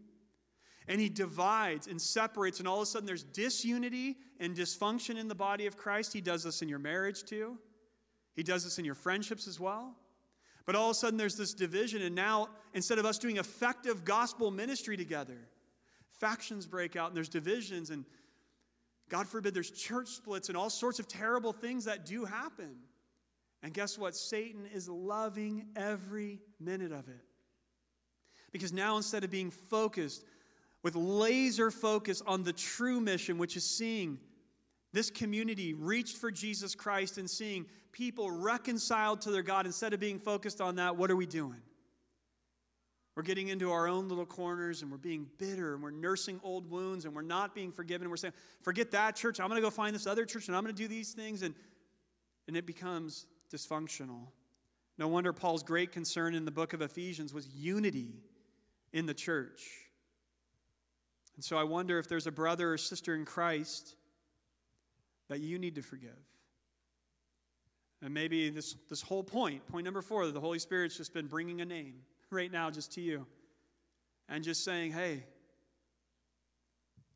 And 0.87 1.01
he 1.01 1.09
divides 1.09 1.87
and 1.87 2.01
separates, 2.01 2.59
and 2.59 2.69
all 2.69 2.77
of 2.77 2.83
a 2.83 2.85
sudden 2.85 3.05
there's 3.05 3.25
disunity 3.25 4.15
and 4.39 4.55
dysfunction 4.55 5.17
in 5.17 5.27
the 5.27 5.35
body 5.35 5.67
of 5.67 5.75
Christ. 5.75 6.13
He 6.13 6.21
does 6.21 6.41
this 6.41 6.61
in 6.61 6.69
your 6.69 6.79
marriage 6.79 7.23
too, 7.23 7.57
he 8.33 8.43
does 8.43 8.63
this 8.63 8.79
in 8.79 8.85
your 8.85 8.95
friendships 8.95 9.45
as 9.45 9.59
well. 9.59 9.93
But 10.65 10.75
all 10.75 10.91
of 10.91 10.95
a 10.95 10.97
sudden 10.97 11.17
there's 11.17 11.35
this 11.35 11.53
division, 11.53 12.01
and 12.01 12.15
now 12.15 12.47
instead 12.73 12.97
of 12.97 13.05
us 13.05 13.17
doing 13.17 13.35
effective 13.35 14.05
gospel 14.05 14.51
ministry 14.51 14.95
together, 14.95 15.49
factions 16.21 16.67
break 16.67 16.95
out 16.95 17.07
and 17.07 17.17
there's 17.17 17.27
divisions, 17.27 17.89
and 17.89 18.05
God 19.09 19.27
forbid 19.27 19.53
there's 19.53 19.71
church 19.71 20.07
splits 20.07 20.47
and 20.47 20.57
all 20.57 20.69
sorts 20.69 20.99
of 20.99 21.07
terrible 21.07 21.51
things 21.51 21.85
that 21.85 22.05
do 22.05 22.23
happen. 22.23 22.77
And 23.63 23.73
guess 23.73 23.97
what? 23.97 24.15
Satan 24.15 24.65
is 24.73 24.87
loving 24.87 25.65
every 25.75 26.39
minute 26.59 26.91
of 26.91 27.09
it. 27.09 27.25
Because 28.51 28.71
now, 28.71 28.97
instead 28.97 29.23
of 29.23 29.29
being 29.29 29.51
focused 29.51 30.23
with 30.83 30.95
laser 30.95 31.71
focus 31.71 32.21
on 32.25 32.43
the 32.43 32.53
true 32.53 33.01
mission, 33.01 33.37
which 33.37 33.57
is 33.57 33.63
seeing 33.63 34.19
this 34.93 35.09
community 35.09 35.73
reached 35.73 36.17
for 36.17 36.31
Jesus 36.31 36.75
Christ 36.75 37.17
and 37.17 37.29
seeing 37.29 37.65
people 37.91 38.31
reconciled 38.31 39.21
to 39.21 39.31
their 39.31 39.43
God, 39.43 39.65
instead 39.65 39.93
of 39.93 39.99
being 39.99 40.19
focused 40.19 40.61
on 40.61 40.75
that, 40.75 40.95
what 40.95 41.11
are 41.11 41.15
we 41.15 41.25
doing? 41.25 41.61
We're 43.15 43.23
getting 43.23 43.49
into 43.49 43.71
our 43.71 43.87
own 43.87 44.07
little 44.07 44.25
corners 44.25 44.81
and 44.81 44.89
we're 44.89 44.97
being 44.97 45.27
bitter 45.37 45.73
and 45.73 45.83
we're 45.83 45.91
nursing 45.91 46.39
old 46.43 46.69
wounds 46.69 47.03
and 47.03 47.13
we're 47.13 47.21
not 47.21 47.53
being 47.53 47.71
forgiven. 47.71 48.05
And 48.05 48.11
we're 48.11 48.17
saying, 48.17 48.33
forget 48.61 48.91
that 48.91 49.15
church. 49.15 49.39
I'm 49.39 49.49
going 49.49 49.61
to 49.61 49.65
go 49.65 49.69
find 49.69 49.93
this 49.93 50.07
other 50.07 50.25
church 50.25 50.47
and 50.47 50.55
I'm 50.55 50.63
going 50.63 50.73
to 50.73 50.81
do 50.81 50.87
these 50.87 51.11
things. 51.11 51.41
And, 51.41 51.53
and 52.47 52.55
it 52.55 52.65
becomes 52.65 53.25
dysfunctional. 53.53 54.27
No 54.97 55.09
wonder 55.09 55.33
Paul's 55.33 55.63
great 55.63 55.91
concern 55.91 56.35
in 56.35 56.45
the 56.45 56.51
book 56.51 56.71
of 56.73 56.81
Ephesians 56.81 57.33
was 57.33 57.47
unity 57.49 58.13
in 58.93 59.05
the 59.05 59.13
church. 59.13 59.67
And 61.35 61.43
so 61.43 61.57
I 61.57 61.63
wonder 61.63 61.99
if 61.99 62.07
there's 62.07 62.27
a 62.27 62.31
brother 62.31 62.73
or 62.73 62.77
sister 62.77 63.13
in 63.15 63.25
Christ 63.25 63.95
that 65.27 65.39
you 65.39 65.59
need 65.59 65.75
to 65.75 65.81
forgive. 65.81 66.11
And 68.01 68.13
maybe 68.13 68.49
this, 68.49 68.75
this 68.89 69.01
whole 69.01 69.23
point, 69.23 69.67
point 69.67 69.85
number 69.85 70.01
four, 70.01 70.25
that 70.25 70.33
the 70.33 70.39
Holy 70.39 70.59
Spirit's 70.59 70.97
just 70.97 71.13
been 71.13 71.27
bringing 71.27 71.61
a 71.61 71.65
name 71.65 71.95
right 72.31 72.51
now 72.51 72.69
just 72.69 72.93
to 72.93 73.01
you 73.01 73.25
and 74.29 74.43
just 74.43 74.63
saying, 74.63 74.91
hey, 74.91 75.23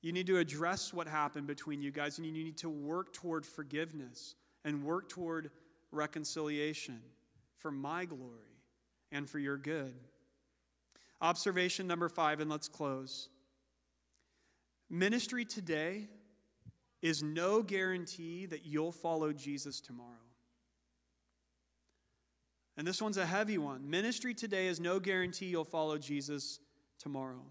you 0.01 0.11
need 0.11 0.27
to 0.27 0.37
address 0.37 0.93
what 0.93 1.07
happened 1.07 1.47
between 1.47 1.81
you 1.81 1.91
guys 1.91 2.17
and 2.17 2.27
you 2.27 2.33
need 2.33 2.57
to 2.57 2.69
work 2.69 3.13
toward 3.13 3.45
forgiveness 3.45 4.35
and 4.63 4.83
work 4.83 5.09
toward 5.09 5.49
reconciliation 5.91 7.01
for 7.55 7.71
my 7.71 8.05
glory 8.05 8.59
and 9.11 9.29
for 9.29 9.39
your 9.39 9.57
good. 9.57 9.95
Observation 11.21 11.87
number 11.87 12.09
five, 12.09 12.39
and 12.39 12.51
let's 12.51 12.67
close. 12.67 13.29
Ministry 14.89 15.45
today 15.45 16.07
is 17.01 17.23
no 17.23 17.63
guarantee 17.63 18.45
that 18.45 18.65
you'll 18.65 18.91
follow 18.91 19.31
Jesus 19.31 19.79
tomorrow. 19.79 20.24
And 22.77 22.85
this 22.85 23.01
one's 23.01 23.17
a 23.17 23.25
heavy 23.25 23.57
one. 23.57 23.89
Ministry 23.89 24.33
today 24.33 24.67
is 24.67 24.79
no 24.79 24.99
guarantee 24.99 25.45
you'll 25.45 25.63
follow 25.63 25.97
Jesus 25.97 26.59
tomorrow. 26.99 27.41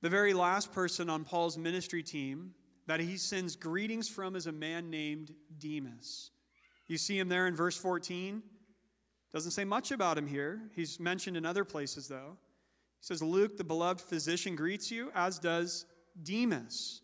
The 0.00 0.08
very 0.08 0.34
last 0.34 0.72
person 0.72 1.10
on 1.10 1.24
Paul's 1.24 1.58
ministry 1.58 2.02
team 2.02 2.54
that 2.86 3.00
he 3.00 3.16
sends 3.16 3.56
greetings 3.56 4.08
from 4.08 4.36
is 4.36 4.46
a 4.46 4.52
man 4.52 4.90
named 4.90 5.32
Demas. 5.58 6.30
You 6.86 6.98
see 6.98 7.18
him 7.18 7.28
there 7.28 7.46
in 7.46 7.54
verse 7.54 7.76
14. 7.76 8.42
Doesn't 9.32 9.52
say 9.52 9.64
much 9.64 9.90
about 9.90 10.18
him 10.18 10.26
here. 10.26 10.60
He's 10.74 11.00
mentioned 11.00 11.36
in 11.36 11.46
other 11.46 11.64
places, 11.64 12.08
though. 12.08 12.36
He 13.00 13.06
says, 13.06 13.22
Luke, 13.22 13.56
the 13.56 13.64
beloved 13.64 14.00
physician, 14.00 14.54
greets 14.54 14.90
you, 14.90 15.10
as 15.14 15.38
does 15.38 15.86
Demas. 16.22 17.00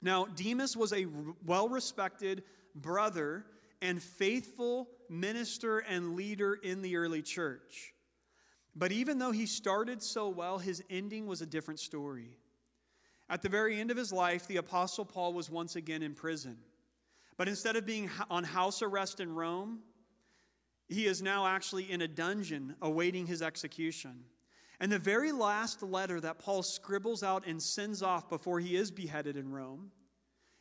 Now, 0.00 0.26
Demas 0.26 0.76
was 0.76 0.92
a 0.92 1.06
well 1.44 1.68
respected 1.68 2.42
brother 2.74 3.44
and 3.82 4.02
faithful 4.02 4.88
minister 5.10 5.78
and 5.78 6.14
leader 6.14 6.54
in 6.54 6.82
the 6.82 6.96
early 6.96 7.22
church. 7.22 7.94
But 8.74 8.92
even 8.92 9.18
though 9.18 9.32
he 9.32 9.46
started 9.46 10.02
so 10.02 10.28
well, 10.28 10.58
his 10.58 10.82
ending 10.88 11.26
was 11.26 11.42
a 11.42 11.46
different 11.46 11.80
story. 11.80 12.36
At 13.28 13.42
the 13.42 13.48
very 13.48 13.78
end 13.78 13.90
of 13.90 13.96
his 13.96 14.12
life, 14.12 14.46
the 14.46 14.56
Apostle 14.56 15.04
Paul 15.04 15.32
was 15.32 15.50
once 15.50 15.76
again 15.76 16.02
in 16.02 16.14
prison. 16.14 16.58
But 17.36 17.48
instead 17.48 17.76
of 17.76 17.84
being 17.84 18.10
on 18.30 18.44
house 18.44 18.82
arrest 18.82 19.20
in 19.20 19.34
Rome, 19.34 19.80
he 20.88 21.06
is 21.06 21.20
now 21.20 21.46
actually 21.46 21.90
in 21.90 22.00
a 22.00 22.08
dungeon 22.08 22.76
awaiting 22.80 23.26
his 23.26 23.42
execution. 23.42 24.24
And 24.80 24.90
the 24.90 24.98
very 24.98 25.32
last 25.32 25.82
letter 25.82 26.20
that 26.20 26.38
Paul 26.38 26.62
scribbles 26.62 27.22
out 27.22 27.46
and 27.46 27.62
sends 27.62 28.02
off 28.02 28.28
before 28.28 28.60
he 28.60 28.76
is 28.76 28.90
beheaded 28.90 29.36
in 29.36 29.50
Rome 29.50 29.90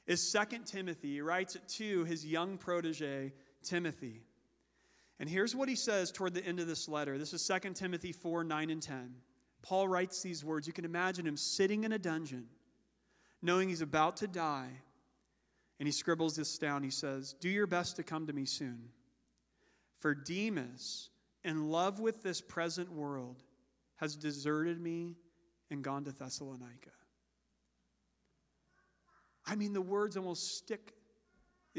is 0.05 0.31
2 0.31 0.59
Timothy. 0.65 1.13
He 1.13 1.21
writes 1.21 1.55
it 1.55 1.67
to 1.77 2.03
his 2.05 2.25
young 2.25 2.57
protege, 2.57 3.33
Timothy. 3.63 4.26
And 5.19 5.29
here's 5.29 5.55
what 5.55 5.69
he 5.69 5.75
says 5.75 6.11
toward 6.11 6.33
the 6.33 6.45
end 6.45 6.59
of 6.59 6.67
this 6.67 6.87
letter. 6.87 7.17
This 7.17 7.33
is 7.33 7.45
2 7.47 7.73
Timothy 7.73 8.11
4 8.11 8.43
9 8.43 8.69
and 8.69 8.81
10. 8.81 9.15
Paul 9.63 9.87
writes 9.87 10.21
these 10.21 10.45
words. 10.45 10.67
You 10.67 10.73
can 10.73 10.85
imagine 10.85 11.25
him 11.25 11.37
sitting 11.37 11.83
in 11.83 11.91
a 11.91 11.99
dungeon, 11.99 12.45
knowing 13.41 13.69
he's 13.69 13.81
about 13.81 14.17
to 14.17 14.27
die. 14.27 14.69
And 15.79 15.87
he 15.87 15.91
scribbles 15.91 16.35
this 16.35 16.57
down. 16.57 16.83
He 16.83 16.89
says, 16.89 17.33
Do 17.39 17.49
your 17.49 17.67
best 17.67 17.95
to 17.97 18.03
come 18.03 18.27
to 18.27 18.33
me 18.33 18.45
soon. 18.45 18.89
For 19.99 20.13
Demas, 20.13 21.09
in 21.43 21.69
love 21.69 21.99
with 21.99 22.23
this 22.23 22.41
present 22.41 22.91
world, 22.91 23.43
has 23.97 24.15
deserted 24.15 24.79
me 24.79 25.15
and 25.69 25.83
gone 25.83 26.03
to 26.05 26.11
Thessalonica. 26.11 26.91
I 29.45 29.55
mean, 29.55 29.73
the 29.73 29.81
words 29.81 30.17
almost 30.17 30.57
stick 30.57 30.93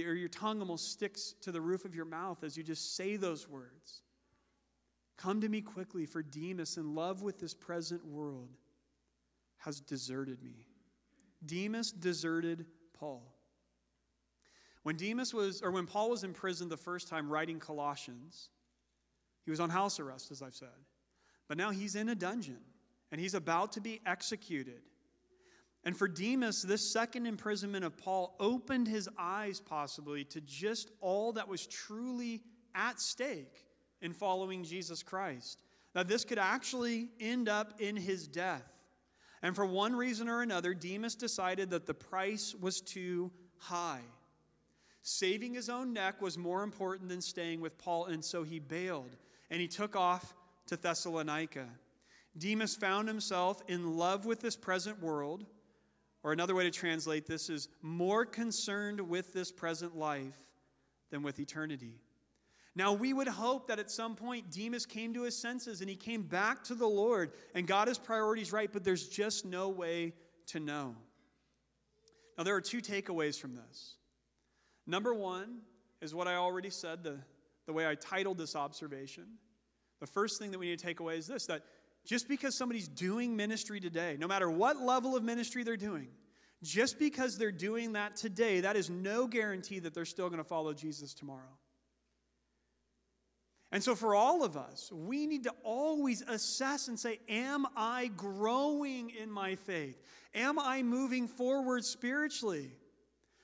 or 0.07 0.14
your 0.14 0.28
tongue 0.28 0.61
almost 0.61 0.92
sticks 0.92 1.34
to 1.42 1.53
the 1.53 1.61
roof 1.61 1.84
of 1.84 1.94
your 1.94 2.05
mouth 2.05 2.44
as 2.44 2.57
you 2.57 2.62
just 2.62 2.96
say 2.96 3.16
those 3.16 3.49
words. 3.49 4.03
Come 5.16 5.40
to 5.40 5.49
me 5.49 5.61
quickly, 5.61 6.07
for 6.07 6.22
Demas, 6.22 6.76
in 6.76 6.94
love 6.94 7.22
with 7.22 7.40
this 7.40 7.55
present 7.55 8.07
world, 8.07 8.51
has 9.59 9.80
deserted 9.80 10.42
me. 10.42 10.66
Demas 11.44 11.90
deserted 11.90 12.66
Paul. 12.99 13.34
When 14.84 14.96
Demas 14.96 15.34
was, 15.34 15.61
or 15.61 15.70
when 15.70 15.86
Paul 15.86 16.11
was 16.11 16.24
in 16.24 16.32
prison 16.32 16.68
the 16.68 16.76
first 16.76 17.09
time 17.09 17.28
writing 17.28 17.59
Colossians, 17.59 18.51
he 19.44 19.51
was 19.51 19.61
on 19.61 19.70
house 19.70 19.99
arrest, 19.99 20.30
as 20.30 20.40
I've 20.40 20.55
said. 20.55 20.68
But 21.49 21.59
now 21.59 21.70
he's 21.70 21.96
in 21.96 22.09
a 22.09 22.14
dungeon 22.14 22.61
and 23.11 23.20
he's 23.20 23.34
about 23.34 23.72
to 23.72 23.80
be 23.80 24.01
executed. 24.07 24.82
And 25.89 25.97
for 25.97 26.07
Demas, 26.07 26.61
this 26.61 26.86
second 26.86 27.24
imprisonment 27.24 27.82
of 27.82 27.97
Paul 27.97 28.36
opened 28.39 28.89
his 28.89 29.09
eyes 29.18 29.59
possibly 29.59 30.22
to 30.24 30.41
just 30.43 30.91
all 31.01 31.32
that 31.32 31.49
was 31.49 31.66
truly 31.66 32.43
at 32.74 33.01
stake 33.01 33.64
in 34.03 34.12
following 34.12 34.64
Jesus 34.64 35.03
Christ. 35.03 35.62
That 35.95 36.07
this 36.07 36.26
could 36.26 36.39
actually 36.39 37.09
end 37.18 37.49
up 37.49 37.80
in 37.80 37.97
his 37.97 38.28
death. 38.28 38.70
And 39.41 39.57
for 39.57 39.64
one 39.64 39.97
reason 39.97 40.28
or 40.28 40.43
another, 40.43 40.74
Demas 40.74 41.14
decided 41.14 41.70
that 41.70 41.86
the 41.86 41.95
price 41.95 42.55
was 42.55 42.82
too 42.82 43.30
high. 43.57 44.03
Saving 45.01 45.55
his 45.55 45.70
own 45.70 45.95
neck 45.95 46.20
was 46.20 46.36
more 46.36 46.64
important 46.64 47.09
than 47.09 47.22
staying 47.22 47.62
with 47.62 47.78
Paul, 47.78 48.05
and 48.05 48.22
so 48.22 48.43
he 48.43 48.59
bailed 48.59 49.16
and 49.49 49.59
he 49.59 49.68
took 49.68 49.97
off 49.97 50.34
to 50.66 50.76
Thessalonica. 50.76 51.66
Demas 52.36 52.76
found 52.76 53.09
himself 53.09 53.62
in 53.68 53.97
love 53.97 54.26
with 54.26 54.41
this 54.41 54.55
present 54.55 55.01
world 55.01 55.47
or 56.23 56.33
another 56.33 56.55
way 56.55 56.64
to 56.64 56.71
translate 56.71 57.27
this 57.27 57.49
is 57.49 57.69
more 57.83 58.25
concerned 58.25 59.01
with 59.01 59.33
this 59.33 59.53
present 59.53 59.97
life 59.97 60.39
than 61.11 61.23
with 61.23 61.39
eternity. 61.39 62.01
Now, 62.75 62.93
we 62.93 63.12
would 63.12 63.29
hope 63.29 63.69
that 63.69 63.79
at 63.79 63.91
some 63.91 64.14
point 64.14 64.51
Demas 64.51 64.87
came 64.87 65.14
to 65.14 65.23
his 65.23 65.37
senses 65.37 65.81
and 65.81 65.91
he 65.91 65.97
came 65.97 66.23
back 66.23 66.62
to 66.64 66.75
the 66.75 66.87
Lord 66.87 67.33
and 67.55 67.66
got 67.66 67.89
his 67.89 67.99
priorities 67.99 68.53
right, 68.53 68.73
but 68.73 68.85
there's 68.85 69.09
just 69.09 69.45
no 69.45 69.69
way 69.69 70.12
to 70.47 70.61
know. 70.61 70.95
Now, 72.37 72.45
there 72.45 72.55
are 72.55 72.61
two 72.61 72.81
takeaways 72.81 73.41
from 73.41 73.57
this. 73.57 73.97
Number 74.87 75.12
one 75.12 75.59
is 76.01 76.14
what 76.14 76.29
I 76.29 76.37
already 76.37 76.71
said, 76.71 77.03
the, 77.03 77.19
the 77.66 77.73
way 77.73 77.87
I 77.87 77.97
titled 77.97 78.39
this 78.39 78.55
observation. 78.55 79.25
The 80.01 80.07
first 80.07 80.39
thing 80.39 80.53
that 80.53 80.59
we 80.59 80.66
need 80.66 80.79
to 80.79 80.85
take 80.85 81.01
away 81.01 81.16
is 81.16 81.27
this 81.27 81.47
that 81.47 81.64
just 82.09 82.27
because 82.27 82.57
somebody's 82.57 82.89
doing 82.89 83.37
ministry 83.37 83.81
today, 83.81 84.17
no 84.19 84.27
matter 84.27 84.51
what 84.51 84.79
level 84.79 85.15
of 85.15 85.23
ministry 85.23 85.63
they're 85.63 85.77
doing, 85.77 86.09
just 86.63 86.99
because 86.99 87.37
they're 87.37 87.53
doing 87.53 87.93
that 87.93 88.17
today, 88.17 88.63
that 88.63 88.77
is 88.77 88.89
no 88.89 89.27
guarantee 89.27 89.79
that 89.79 89.93
they're 89.93 90.07
still 90.07 90.31
going 90.31 90.39
to 90.39 90.49
follow 90.49 90.73
Jesus 90.73 91.13
tomorrow. 91.13 91.59
And 93.71 93.85
so, 93.85 93.95
for 93.95 94.15
all 94.15 94.43
of 94.43 94.57
us, 94.57 94.91
we 94.91 95.27
need 95.27 95.45
to 95.45 95.53
always 95.63 96.23
assess 96.23 96.89
and 96.89 96.99
say, 96.99 97.21
Am 97.29 97.67
I 97.77 98.07
growing 98.17 99.11
in 99.11 99.31
my 99.31 99.57
faith? 99.57 100.01
Am 100.35 100.59
I 100.59 100.83
moving 100.83 101.29
forward 101.29 101.85
spiritually? 101.85 102.73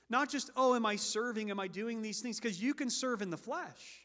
Not 0.09 0.31
just, 0.31 0.49
Oh, 0.55 0.73
am 0.73 0.87
I 0.87 0.95
serving? 0.95 1.51
Am 1.51 1.59
I 1.59 1.67
doing 1.67 2.01
these 2.01 2.21
things? 2.21 2.39
Because 2.39 2.59
you 2.59 2.73
can 2.73 2.89
serve 2.89 3.21
in 3.21 3.29
the 3.29 3.37
flesh. 3.37 4.04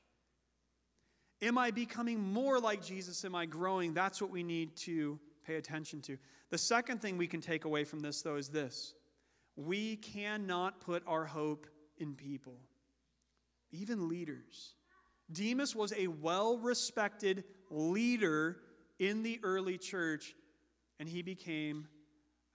Am 1.42 1.56
I 1.56 1.70
becoming 1.70 2.20
more 2.20 2.60
like 2.60 2.84
Jesus? 2.84 3.24
Am 3.24 3.34
I 3.34 3.46
growing? 3.46 3.94
That's 3.94 4.20
what 4.20 4.30
we 4.30 4.42
need 4.42 4.76
to 4.78 5.18
pay 5.46 5.56
attention 5.56 6.02
to. 6.02 6.18
The 6.50 6.58
second 6.58 7.00
thing 7.00 7.16
we 7.16 7.26
can 7.26 7.40
take 7.40 7.64
away 7.64 7.84
from 7.84 8.00
this, 8.00 8.22
though, 8.22 8.36
is 8.36 8.48
this 8.48 8.94
we 9.56 9.96
cannot 9.96 10.80
put 10.80 11.02
our 11.06 11.24
hope 11.24 11.66
in 11.98 12.14
people, 12.14 12.56
even 13.72 14.08
leaders. 14.08 14.74
Demas 15.32 15.74
was 15.76 15.92
a 15.96 16.08
well 16.08 16.58
respected 16.58 17.44
leader 17.70 18.58
in 18.98 19.22
the 19.22 19.40
early 19.42 19.78
church, 19.78 20.34
and 20.98 21.08
he 21.08 21.22
became 21.22 21.86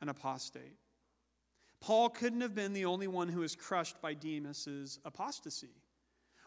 an 0.02 0.10
apostate. 0.10 0.78
Paul 1.80 2.10
couldn't 2.10 2.42
have 2.42 2.56
been 2.56 2.74
the 2.74 2.86
only 2.86 3.08
one 3.08 3.30
who 3.30 3.42
was 3.42 3.56
crushed 3.56 4.02
by 4.02 4.14
Demas's 4.14 5.00
apostasy. 5.06 5.70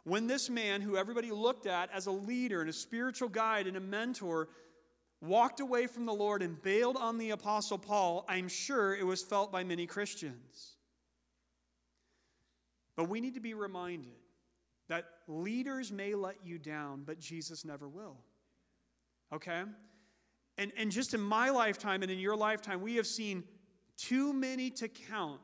When 0.09 0.27
this 0.27 0.49
man, 0.49 0.81
who 0.81 0.97
everybody 0.97 1.31
looked 1.31 1.67
at 1.67 1.91
as 1.93 2.07
a 2.07 2.11
leader 2.11 2.63
and 2.63 2.71
a 2.71 2.73
spiritual 2.73 3.29
guide 3.29 3.67
and 3.67 3.77
a 3.77 3.81
mentor, 3.81 4.49
walked 5.21 5.61
away 5.61 5.87
from 5.87 6.07
the 6.07 6.15
Lord 6.15 6.41
and 6.41 6.61
bailed 6.63 6.97
on 6.97 7.19
the 7.19 7.31
Apostle 7.31 7.77
Paul, 7.77 8.25
I'm 8.27 8.49
sure 8.49 8.97
it 8.97 9.05
was 9.05 9.23
felt 9.23 9.53
by 9.53 9.65
many 9.65 9.87
Christians. 9.87 10.77
But 12.97 13.11
we 13.11 13.21
need 13.21 13.35
to 13.35 13.41
be 13.41 13.53
reminded 13.53 14.17
that 14.89 15.05
leaders 15.27 15.93
may 15.93 16.15
let 16.15 16.37
you 16.43 16.59
down, 16.59 17.03
but 17.05 17.21
Jesus 17.21 17.67
never 17.67 17.87
will. 17.87 18.17
Okay? 19.31 19.63
And, 20.57 20.73
and 20.79 20.91
just 20.91 21.13
in 21.13 21.21
my 21.21 21.51
lifetime 21.51 22.03
and 22.03 22.11
in 22.11 22.19
your 22.19 22.35
lifetime, 22.35 22.81
we 22.81 22.97
have 22.97 23.07
seen 23.07 23.45
too 23.99 24.33
many 24.33 24.71
to 24.71 24.89
count 24.89 25.43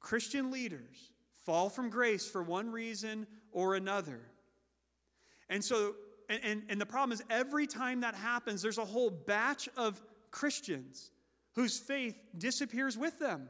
Christian 0.00 0.50
leaders 0.50 1.12
fall 1.46 1.70
from 1.70 1.88
grace 1.88 2.28
for 2.28 2.42
one 2.42 2.72
reason 2.72 3.28
or 3.52 3.74
another. 3.74 4.20
And 5.48 5.64
so, 5.64 5.94
and, 6.28 6.40
and, 6.44 6.62
and, 6.68 6.80
the 6.80 6.86
problem 6.86 7.12
is 7.12 7.22
every 7.28 7.66
time 7.66 8.02
that 8.02 8.14
happens, 8.14 8.62
there's 8.62 8.78
a 8.78 8.84
whole 8.84 9.10
batch 9.10 9.68
of 9.76 10.00
Christians 10.30 11.10
whose 11.54 11.78
faith 11.78 12.16
disappears 12.36 12.96
with 12.96 13.18
them. 13.18 13.48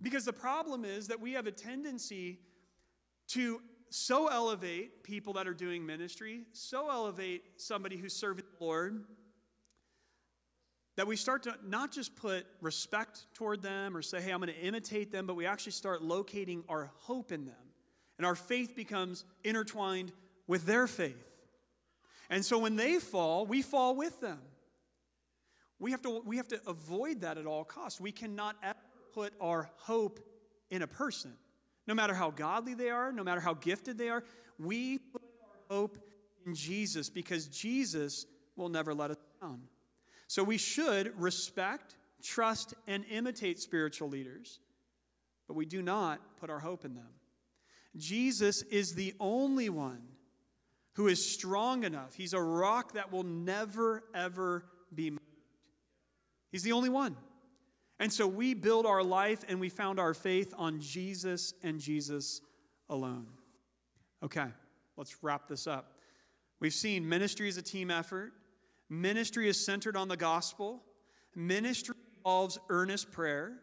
Because 0.00 0.24
the 0.24 0.32
problem 0.32 0.84
is 0.84 1.08
that 1.08 1.20
we 1.20 1.32
have 1.32 1.46
a 1.46 1.50
tendency 1.50 2.38
to 3.28 3.60
so 3.90 4.28
elevate 4.28 5.02
people 5.02 5.32
that 5.34 5.48
are 5.48 5.54
doing 5.54 5.84
ministry, 5.84 6.44
so 6.52 6.90
elevate 6.90 7.42
somebody 7.56 7.96
who's 7.96 8.14
serving 8.14 8.44
the 8.58 8.64
Lord, 8.64 9.04
that 10.96 11.06
we 11.06 11.16
start 11.16 11.44
to 11.44 11.54
not 11.64 11.92
just 11.92 12.16
put 12.16 12.46
respect 12.60 13.26
toward 13.34 13.62
them 13.62 13.96
or 13.96 14.02
say, 14.02 14.20
hey, 14.20 14.32
I'm 14.32 14.40
going 14.40 14.52
to 14.52 14.60
imitate 14.60 15.12
them, 15.12 15.26
but 15.26 15.36
we 15.36 15.46
actually 15.46 15.72
start 15.72 16.02
locating 16.02 16.64
our 16.68 16.90
hope 16.96 17.32
in 17.32 17.44
them. 17.44 17.54
And 18.18 18.26
our 18.26 18.34
faith 18.34 18.74
becomes 18.76 19.24
intertwined 19.44 20.12
with 20.46 20.66
their 20.66 20.86
faith. 20.86 21.24
And 22.28 22.44
so 22.44 22.58
when 22.58 22.76
they 22.76 22.98
fall, 22.98 23.46
we 23.46 23.62
fall 23.62 23.94
with 23.96 24.20
them. 24.20 24.40
We 25.78 25.92
have 25.92 26.02
to, 26.02 26.22
we 26.24 26.36
have 26.36 26.48
to 26.48 26.60
avoid 26.66 27.20
that 27.20 27.38
at 27.38 27.46
all 27.46 27.64
costs. 27.64 28.00
We 28.00 28.12
cannot 28.12 28.56
ever 28.62 28.78
put 29.14 29.32
our 29.40 29.70
hope 29.76 30.20
in 30.70 30.82
a 30.82 30.86
person. 30.86 31.32
No 31.86 31.94
matter 31.94 32.12
how 32.12 32.30
godly 32.30 32.74
they 32.74 32.90
are, 32.90 33.12
no 33.12 33.24
matter 33.24 33.40
how 33.40 33.54
gifted 33.54 33.96
they 33.96 34.08
are, 34.08 34.24
we 34.58 34.98
put 34.98 35.22
our 35.40 35.76
hope 35.76 35.98
in 36.44 36.54
Jesus 36.54 37.08
because 37.08 37.46
Jesus 37.46 38.26
will 38.56 38.68
never 38.68 38.92
let 38.92 39.12
us 39.12 39.16
down. 39.40 39.62
So 40.26 40.42
we 40.42 40.58
should 40.58 41.18
respect, 41.18 41.96
trust, 42.22 42.74
and 42.86 43.04
imitate 43.10 43.58
spiritual 43.60 44.08
leaders, 44.08 44.58
but 45.46 45.54
we 45.54 45.64
do 45.64 45.80
not 45.80 46.20
put 46.38 46.50
our 46.50 46.58
hope 46.58 46.84
in 46.84 46.94
them. 46.94 47.08
Jesus 47.96 48.62
is 48.62 48.94
the 48.94 49.14
only 49.18 49.68
one 49.68 50.02
who 50.94 51.06
is 51.06 51.24
strong 51.24 51.84
enough. 51.84 52.14
He's 52.14 52.32
a 52.32 52.40
rock 52.40 52.92
that 52.94 53.12
will 53.12 53.22
never, 53.22 54.04
ever 54.14 54.64
be 54.94 55.10
moved. 55.10 55.22
He's 56.50 56.62
the 56.62 56.72
only 56.72 56.88
one. 56.88 57.16
And 58.00 58.12
so 58.12 58.26
we 58.26 58.54
build 58.54 58.86
our 58.86 59.02
life 59.02 59.44
and 59.48 59.60
we 59.60 59.68
found 59.68 59.98
our 59.98 60.14
faith 60.14 60.54
on 60.56 60.80
Jesus 60.80 61.54
and 61.62 61.80
Jesus 61.80 62.40
alone. 62.88 63.26
Okay, 64.22 64.46
let's 64.96 65.22
wrap 65.22 65.48
this 65.48 65.66
up. 65.66 65.92
We've 66.60 66.74
seen 66.74 67.08
ministry 67.08 67.48
is 67.48 67.56
a 67.56 67.62
team 67.62 67.90
effort, 67.90 68.32
ministry 68.88 69.48
is 69.48 69.64
centered 69.64 69.96
on 69.96 70.08
the 70.08 70.16
gospel, 70.16 70.82
ministry 71.34 71.94
involves 72.16 72.58
earnest 72.68 73.12
prayer, 73.12 73.58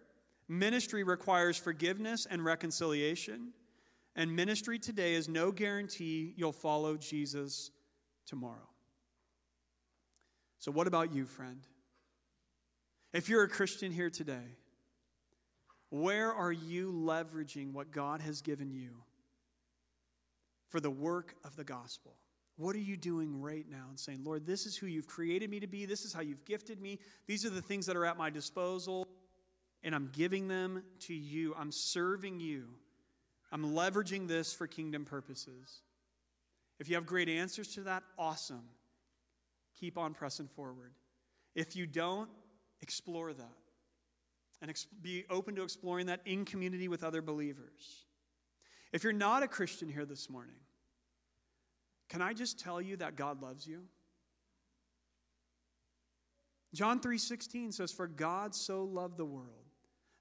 ministry 0.47 1.03
requires 1.03 1.57
forgiveness 1.57 2.25
and 2.29 2.45
reconciliation, 2.45 3.49
and 4.15 4.35
ministry 4.35 4.79
today 4.79 5.13
is 5.13 5.27
no 5.27 5.51
guarantee 5.51 6.33
you'll 6.37 6.51
follow 6.51 6.95
Jesus 6.97 7.71
tomorrow. 8.25 8.69
So, 10.59 10.71
what 10.71 10.87
about 10.87 11.13
you, 11.13 11.25
friend? 11.25 11.61
If 13.13 13.29
you're 13.29 13.43
a 13.43 13.49
Christian 13.49 13.91
here 13.91 14.09
today, 14.09 14.57
where 15.89 16.33
are 16.33 16.51
you 16.51 16.91
leveraging 16.91 17.71
what 17.71 17.91
God 17.91 18.21
has 18.21 18.41
given 18.41 18.71
you 18.71 18.89
for 20.69 20.79
the 20.79 20.89
work 20.89 21.35
of 21.43 21.55
the 21.55 21.63
gospel? 21.63 22.15
What 22.57 22.75
are 22.75 22.79
you 22.79 22.97
doing 22.97 23.41
right 23.41 23.65
now 23.69 23.85
and 23.89 23.99
saying, 23.99 24.21
Lord, 24.23 24.45
this 24.45 24.65
is 24.65 24.77
who 24.77 24.87
you've 24.87 25.07
created 25.07 25.49
me 25.49 25.59
to 25.59 25.67
be. 25.67 25.85
This 25.85 26.05
is 26.05 26.13
how 26.13 26.21
you've 26.21 26.45
gifted 26.45 26.81
me. 26.81 26.99
These 27.27 27.45
are 27.45 27.49
the 27.49 27.61
things 27.61 27.85
that 27.85 27.97
are 27.97 28.05
at 28.05 28.17
my 28.17 28.29
disposal, 28.29 29.07
and 29.83 29.93
I'm 29.93 30.09
giving 30.13 30.47
them 30.47 30.83
to 31.01 31.13
you. 31.13 31.53
I'm 31.57 31.71
serving 31.71 32.39
you. 32.39 32.69
I'm 33.51 33.73
leveraging 33.73 34.27
this 34.27 34.53
for 34.53 34.67
kingdom 34.67 35.05
purposes. 35.05 35.81
If 36.79 36.89
you 36.89 36.95
have 36.95 37.05
great 37.05 37.29
answers 37.29 37.69
to 37.75 37.81
that, 37.81 38.03
awesome. 38.17 38.69
Keep 39.79 39.97
on 39.97 40.13
pressing 40.13 40.47
forward. 40.47 40.93
If 41.53 41.75
you 41.75 41.87
don't, 41.87 42.29
Explore 42.81 43.33
that 43.33 43.57
and 44.61 44.71
be 45.01 45.25
open 45.29 45.55
to 45.55 45.63
exploring 45.63 46.07
that 46.07 46.21
in 46.25 46.45
community 46.45 46.87
with 46.87 47.03
other 47.03 47.21
believers. 47.21 48.05
If 48.91 49.03
you're 49.03 49.13
not 49.13 49.43
a 49.43 49.47
Christian 49.47 49.89
here 49.89 50.05
this 50.05 50.29
morning, 50.29 50.55
can 52.09 52.21
I 52.21 52.33
just 52.33 52.59
tell 52.59 52.79
you 52.79 52.97
that 52.97 53.15
God 53.15 53.41
loves 53.41 53.65
you? 53.65 53.87
John 56.73 56.99
3:16 56.99 57.71
says 57.71 57.91
for 57.91 58.07
God 58.07 58.53
so 58.53 58.83
loved 58.83 59.17
the 59.17 59.25
world 59.25 59.64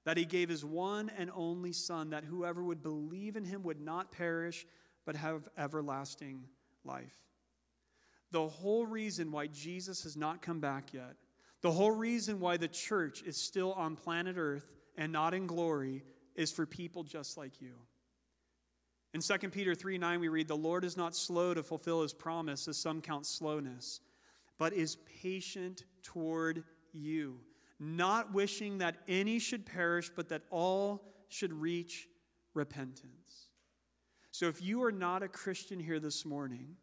that 0.05 0.17
he 0.17 0.25
gave 0.25 0.49
his 0.49 0.63
one 0.63 1.11
and 1.17 1.29
only 1.35 1.73
son 1.73 2.11
that 2.11 2.23
whoever 2.23 2.63
would 2.63 2.81
believe 2.81 3.35
in 3.35 3.43
him 3.43 3.63
would 3.63 3.81
not 3.81 4.11
perish 4.11 4.65
but 5.05 5.15
have 5.15 5.47
everlasting 5.57 6.45
life. 6.83 7.15
The 8.31 8.47
whole 8.47 8.85
reason 8.85 9.31
why 9.31 9.47
Jesus 9.47 10.03
has 10.03 10.17
not 10.17 10.41
come 10.41 10.59
back 10.59 10.93
yet 10.93 11.15
the 11.65 11.71
whole 11.71 11.89
reason 11.89 12.39
why 12.39 12.57
the 12.57 12.67
church 12.67 13.23
is 13.23 13.37
still 13.37 13.73
on 13.73 13.95
planet 13.95 14.35
Earth 14.37 14.71
and 14.95 15.11
not 15.11 15.33
in 15.33 15.47
glory 15.47 16.03
is 16.35 16.51
for 16.51 16.67
people 16.67 17.03
just 17.03 17.37
like 17.37 17.59
you. 17.59 17.73
In 19.15 19.21
2 19.21 19.49
Peter 19.49 19.73
3 19.73 19.97
9, 19.97 20.19
we 20.19 20.27
read, 20.27 20.47
The 20.47 20.55
Lord 20.55 20.85
is 20.85 20.95
not 20.95 21.15
slow 21.15 21.55
to 21.55 21.63
fulfill 21.63 22.03
his 22.03 22.13
promise, 22.13 22.67
as 22.67 22.77
some 22.77 23.01
count 23.01 23.25
slowness, 23.25 23.99
but 24.59 24.73
is 24.73 24.97
patient 25.23 25.85
toward 26.03 26.63
you, 26.93 27.39
not 27.79 28.33
wishing 28.33 28.79
that 28.79 28.97
any 29.07 29.39
should 29.39 29.65
perish, 29.65 30.09
but 30.15 30.29
that 30.29 30.43
all 30.49 31.03
should 31.29 31.53
reach 31.53 32.07
repentance. 32.53 33.49
So 34.31 34.47
if 34.47 34.61
you 34.61 34.83
are 34.83 34.91
not 34.91 35.23
a 35.23 35.27
Christian 35.27 35.79
here 35.79 35.99
this 35.99 36.25
morning, 36.25 36.75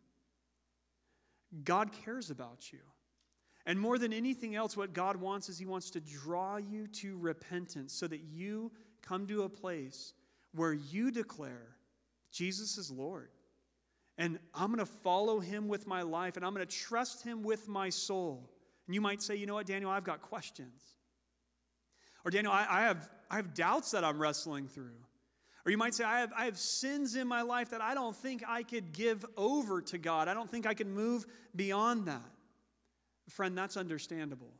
God 1.64 1.90
cares 2.04 2.30
about 2.30 2.72
you. 2.72 2.80
And 3.66 3.78
more 3.78 3.98
than 3.98 4.12
anything 4.12 4.54
else, 4.54 4.76
what 4.76 4.92
God 4.92 5.16
wants 5.16 5.48
is 5.48 5.58
He 5.58 5.66
wants 5.66 5.90
to 5.90 6.00
draw 6.00 6.56
you 6.56 6.86
to 6.88 7.16
repentance 7.18 7.92
so 7.92 8.06
that 8.08 8.20
you 8.20 8.72
come 9.02 9.26
to 9.26 9.42
a 9.42 9.48
place 9.48 10.14
where 10.54 10.72
you 10.72 11.10
declare, 11.10 11.76
Jesus 12.32 12.78
is 12.78 12.90
Lord. 12.90 13.28
And 14.18 14.38
I'm 14.54 14.68
going 14.68 14.78
to 14.78 14.86
follow 14.86 15.40
Him 15.40 15.68
with 15.68 15.86
my 15.86 16.02
life 16.02 16.36
and 16.36 16.44
I'm 16.44 16.54
going 16.54 16.66
to 16.66 16.76
trust 16.76 17.22
Him 17.22 17.42
with 17.42 17.68
my 17.68 17.90
soul. 17.90 18.50
And 18.86 18.94
you 18.94 19.00
might 19.00 19.22
say, 19.22 19.36
you 19.36 19.46
know 19.46 19.54
what, 19.54 19.66
Daniel, 19.66 19.90
I've 19.90 20.04
got 20.04 20.22
questions. 20.22 20.82
Or, 22.24 22.30
Daniel, 22.30 22.52
I, 22.52 22.66
I 22.68 22.80
have, 22.82 23.10
I 23.30 23.36
have 23.36 23.54
doubts 23.54 23.92
that 23.92 24.04
I'm 24.04 24.20
wrestling 24.20 24.68
through. 24.68 24.96
Or 25.64 25.70
you 25.70 25.78
might 25.78 25.94
say, 25.94 26.04
I 26.04 26.20
have, 26.20 26.32
I 26.36 26.44
have 26.46 26.58
sins 26.58 27.14
in 27.14 27.28
my 27.28 27.42
life 27.42 27.70
that 27.70 27.80
I 27.80 27.94
don't 27.94 28.16
think 28.16 28.42
I 28.46 28.62
could 28.64 28.92
give 28.92 29.24
over 29.36 29.80
to 29.82 29.98
God. 29.98 30.28
I 30.28 30.34
don't 30.34 30.50
think 30.50 30.66
I 30.66 30.74
can 30.74 30.92
move 30.92 31.24
beyond 31.54 32.06
that. 32.06 32.30
Friend, 33.28 33.56
that's 33.56 33.76
understandable. 33.76 34.52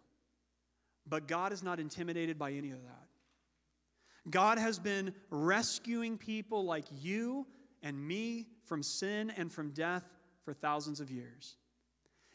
But 1.07 1.27
God 1.27 1.53
is 1.53 1.63
not 1.63 1.81
intimidated 1.81 2.39
by 2.39 2.53
any 2.53 2.71
of 2.71 2.83
that. 2.83 4.31
God 4.31 4.59
has 4.59 4.79
been 4.79 5.15
rescuing 5.31 6.17
people 6.17 6.65
like 6.65 6.85
you 7.01 7.47
and 7.83 8.01
me 8.07 8.47
from 8.65 8.85
sin 8.85 9.33
and 9.37 9.53
from 9.53 9.71
death 9.71 10.05
for 10.45 10.55
thousands 10.55 11.01
of 11.01 11.11
years. 11.11 11.57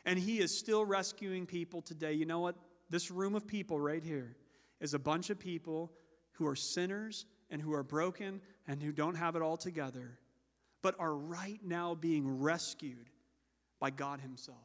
And 0.07 0.17
He 0.17 0.39
is 0.39 0.57
still 0.57 0.85
rescuing 0.85 1.45
people 1.45 1.81
today. 1.81 2.13
You 2.13 2.25
know 2.25 2.39
what? 2.39 2.55
This 2.89 3.11
room 3.11 3.35
of 3.35 3.45
people 3.45 3.79
right 3.79 4.03
here 4.03 4.37
is 4.79 4.93
a 4.93 4.99
bunch 4.99 5.29
of 5.29 5.37
people 5.37 5.91
who 6.31 6.47
are 6.47 6.55
sinners 6.55 7.25
and 7.51 7.61
who 7.61 7.73
are 7.73 7.83
broken 7.83 8.41
and 8.67 8.81
who 8.81 8.93
don't 8.93 9.15
have 9.15 9.35
it 9.35 9.41
all 9.41 9.57
together, 9.57 10.17
but 10.81 10.95
are 10.97 11.13
right 11.13 11.59
now 11.61 11.93
being 11.93 12.39
rescued 12.39 13.09
by 13.81 13.89
God 13.89 14.21
Himself. 14.21 14.57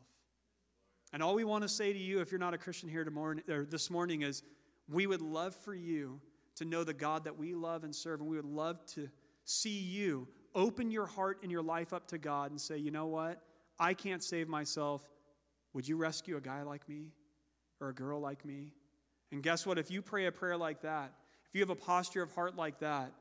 And 1.12 1.22
all 1.22 1.34
we 1.34 1.44
want 1.44 1.62
to 1.62 1.68
say 1.68 1.92
to 1.92 1.98
you, 1.98 2.20
if 2.20 2.30
you're 2.30 2.38
not 2.38 2.54
a 2.54 2.58
Christian 2.58 2.88
here 2.88 3.04
tomorrow, 3.04 3.36
or 3.48 3.64
this 3.64 3.90
morning, 3.90 4.22
is 4.22 4.44
we 4.88 5.08
would 5.08 5.20
love 5.20 5.56
for 5.56 5.74
you 5.74 6.20
to 6.54 6.64
know 6.64 6.84
the 6.84 6.94
God 6.94 7.24
that 7.24 7.36
we 7.36 7.52
love 7.54 7.82
and 7.82 7.94
serve, 7.94 8.20
and 8.20 8.28
we 8.28 8.36
would 8.36 8.44
love 8.44 8.86
to 8.94 9.08
see 9.44 9.80
you 9.80 10.28
open 10.54 10.92
your 10.92 11.06
heart 11.06 11.40
and 11.42 11.50
your 11.50 11.62
life 11.62 11.92
up 11.92 12.06
to 12.08 12.18
God 12.18 12.52
and 12.52 12.60
say, 12.60 12.76
you 12.78 12.92
know 12.92 13.06
what? 13.06 13.42
I 13.78 13.94
can't 13.94 14.22
save 14.22 14.48
myself. 14.48 15.04
Would 15.74 15.88
you 15.88 15.96
rescue 15.96 16.36
a 16.36 16.40
guy 16.40 16.62
like 16.62 16.88
me 16.88 17.12
or 17.80 17.88
a 17.88 17.94
girl 17.94 18.20
like 18.20 18.44
me? 18.44 18.72
And 19.30 19.42
guess 19.42 19.66
what? 19.66 19.78
If 19.78 19.90
you 19.90 20.02
pray 20.02 20.26
a 20.26 20.32
prayer 20.32 20.56
like 20.56 20.82
that, 20.82 21.12
if 21.48 21.54
you 21.54 21.60
have 21.60 21.70
a 21.70 21.74
posture 21.74 22.22
of 22.22 22.34
heart 22.34 22.56
like 22.56 22.80
that, 22.80 23.12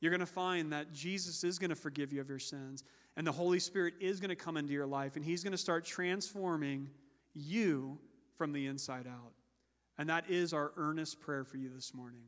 you're 0.00 0.10
going 0.10 0.20
to 0.20 0.26
find 0.26 0.72
that 0.72 0.92
Jesus 0.92 1.44
is 1.44 1.58
going 1.58 1.70
to 1.70 1.76
forgive 1.76 2.12
you 2.12 2.20
of 2.20 2.28
your 2.28 2.38
sins, 2.38 2.84
and 3.16 3.26
the 3.26 3.32
Holy 3.32 3.58
Spirit 3.58 3.94
is 4.00 4.20
going 4.20 4.30
to 4.30 4.36
come 4.36 4.56
into 4.56 4.72
your 4.72 4.86
life, 4.86 5.16
and 5.16 5.24
He's 5.24 5.42
going 5.42 5.52
to 5.52 5.58
start 5.58 5.84
transforming 5.84 6.90
you 7.32 7.98
from 8.36 8.52
the 8.52 8.66
inside 8.66 9.06
out. 9.06 9.32
And 9.96 10.10
that 10.10 10.28
is 10.28 10.52
our 10.52 10.72
earnest 10.76 11.20
prayer 11.20 11.44
for 11.44 11.56
you 11.56 11.70
this 11.74 11.94
morning. 11.94 12.24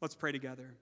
Let's 0.00 0.14
pray 0.14 0.30
together. 0.30 0.76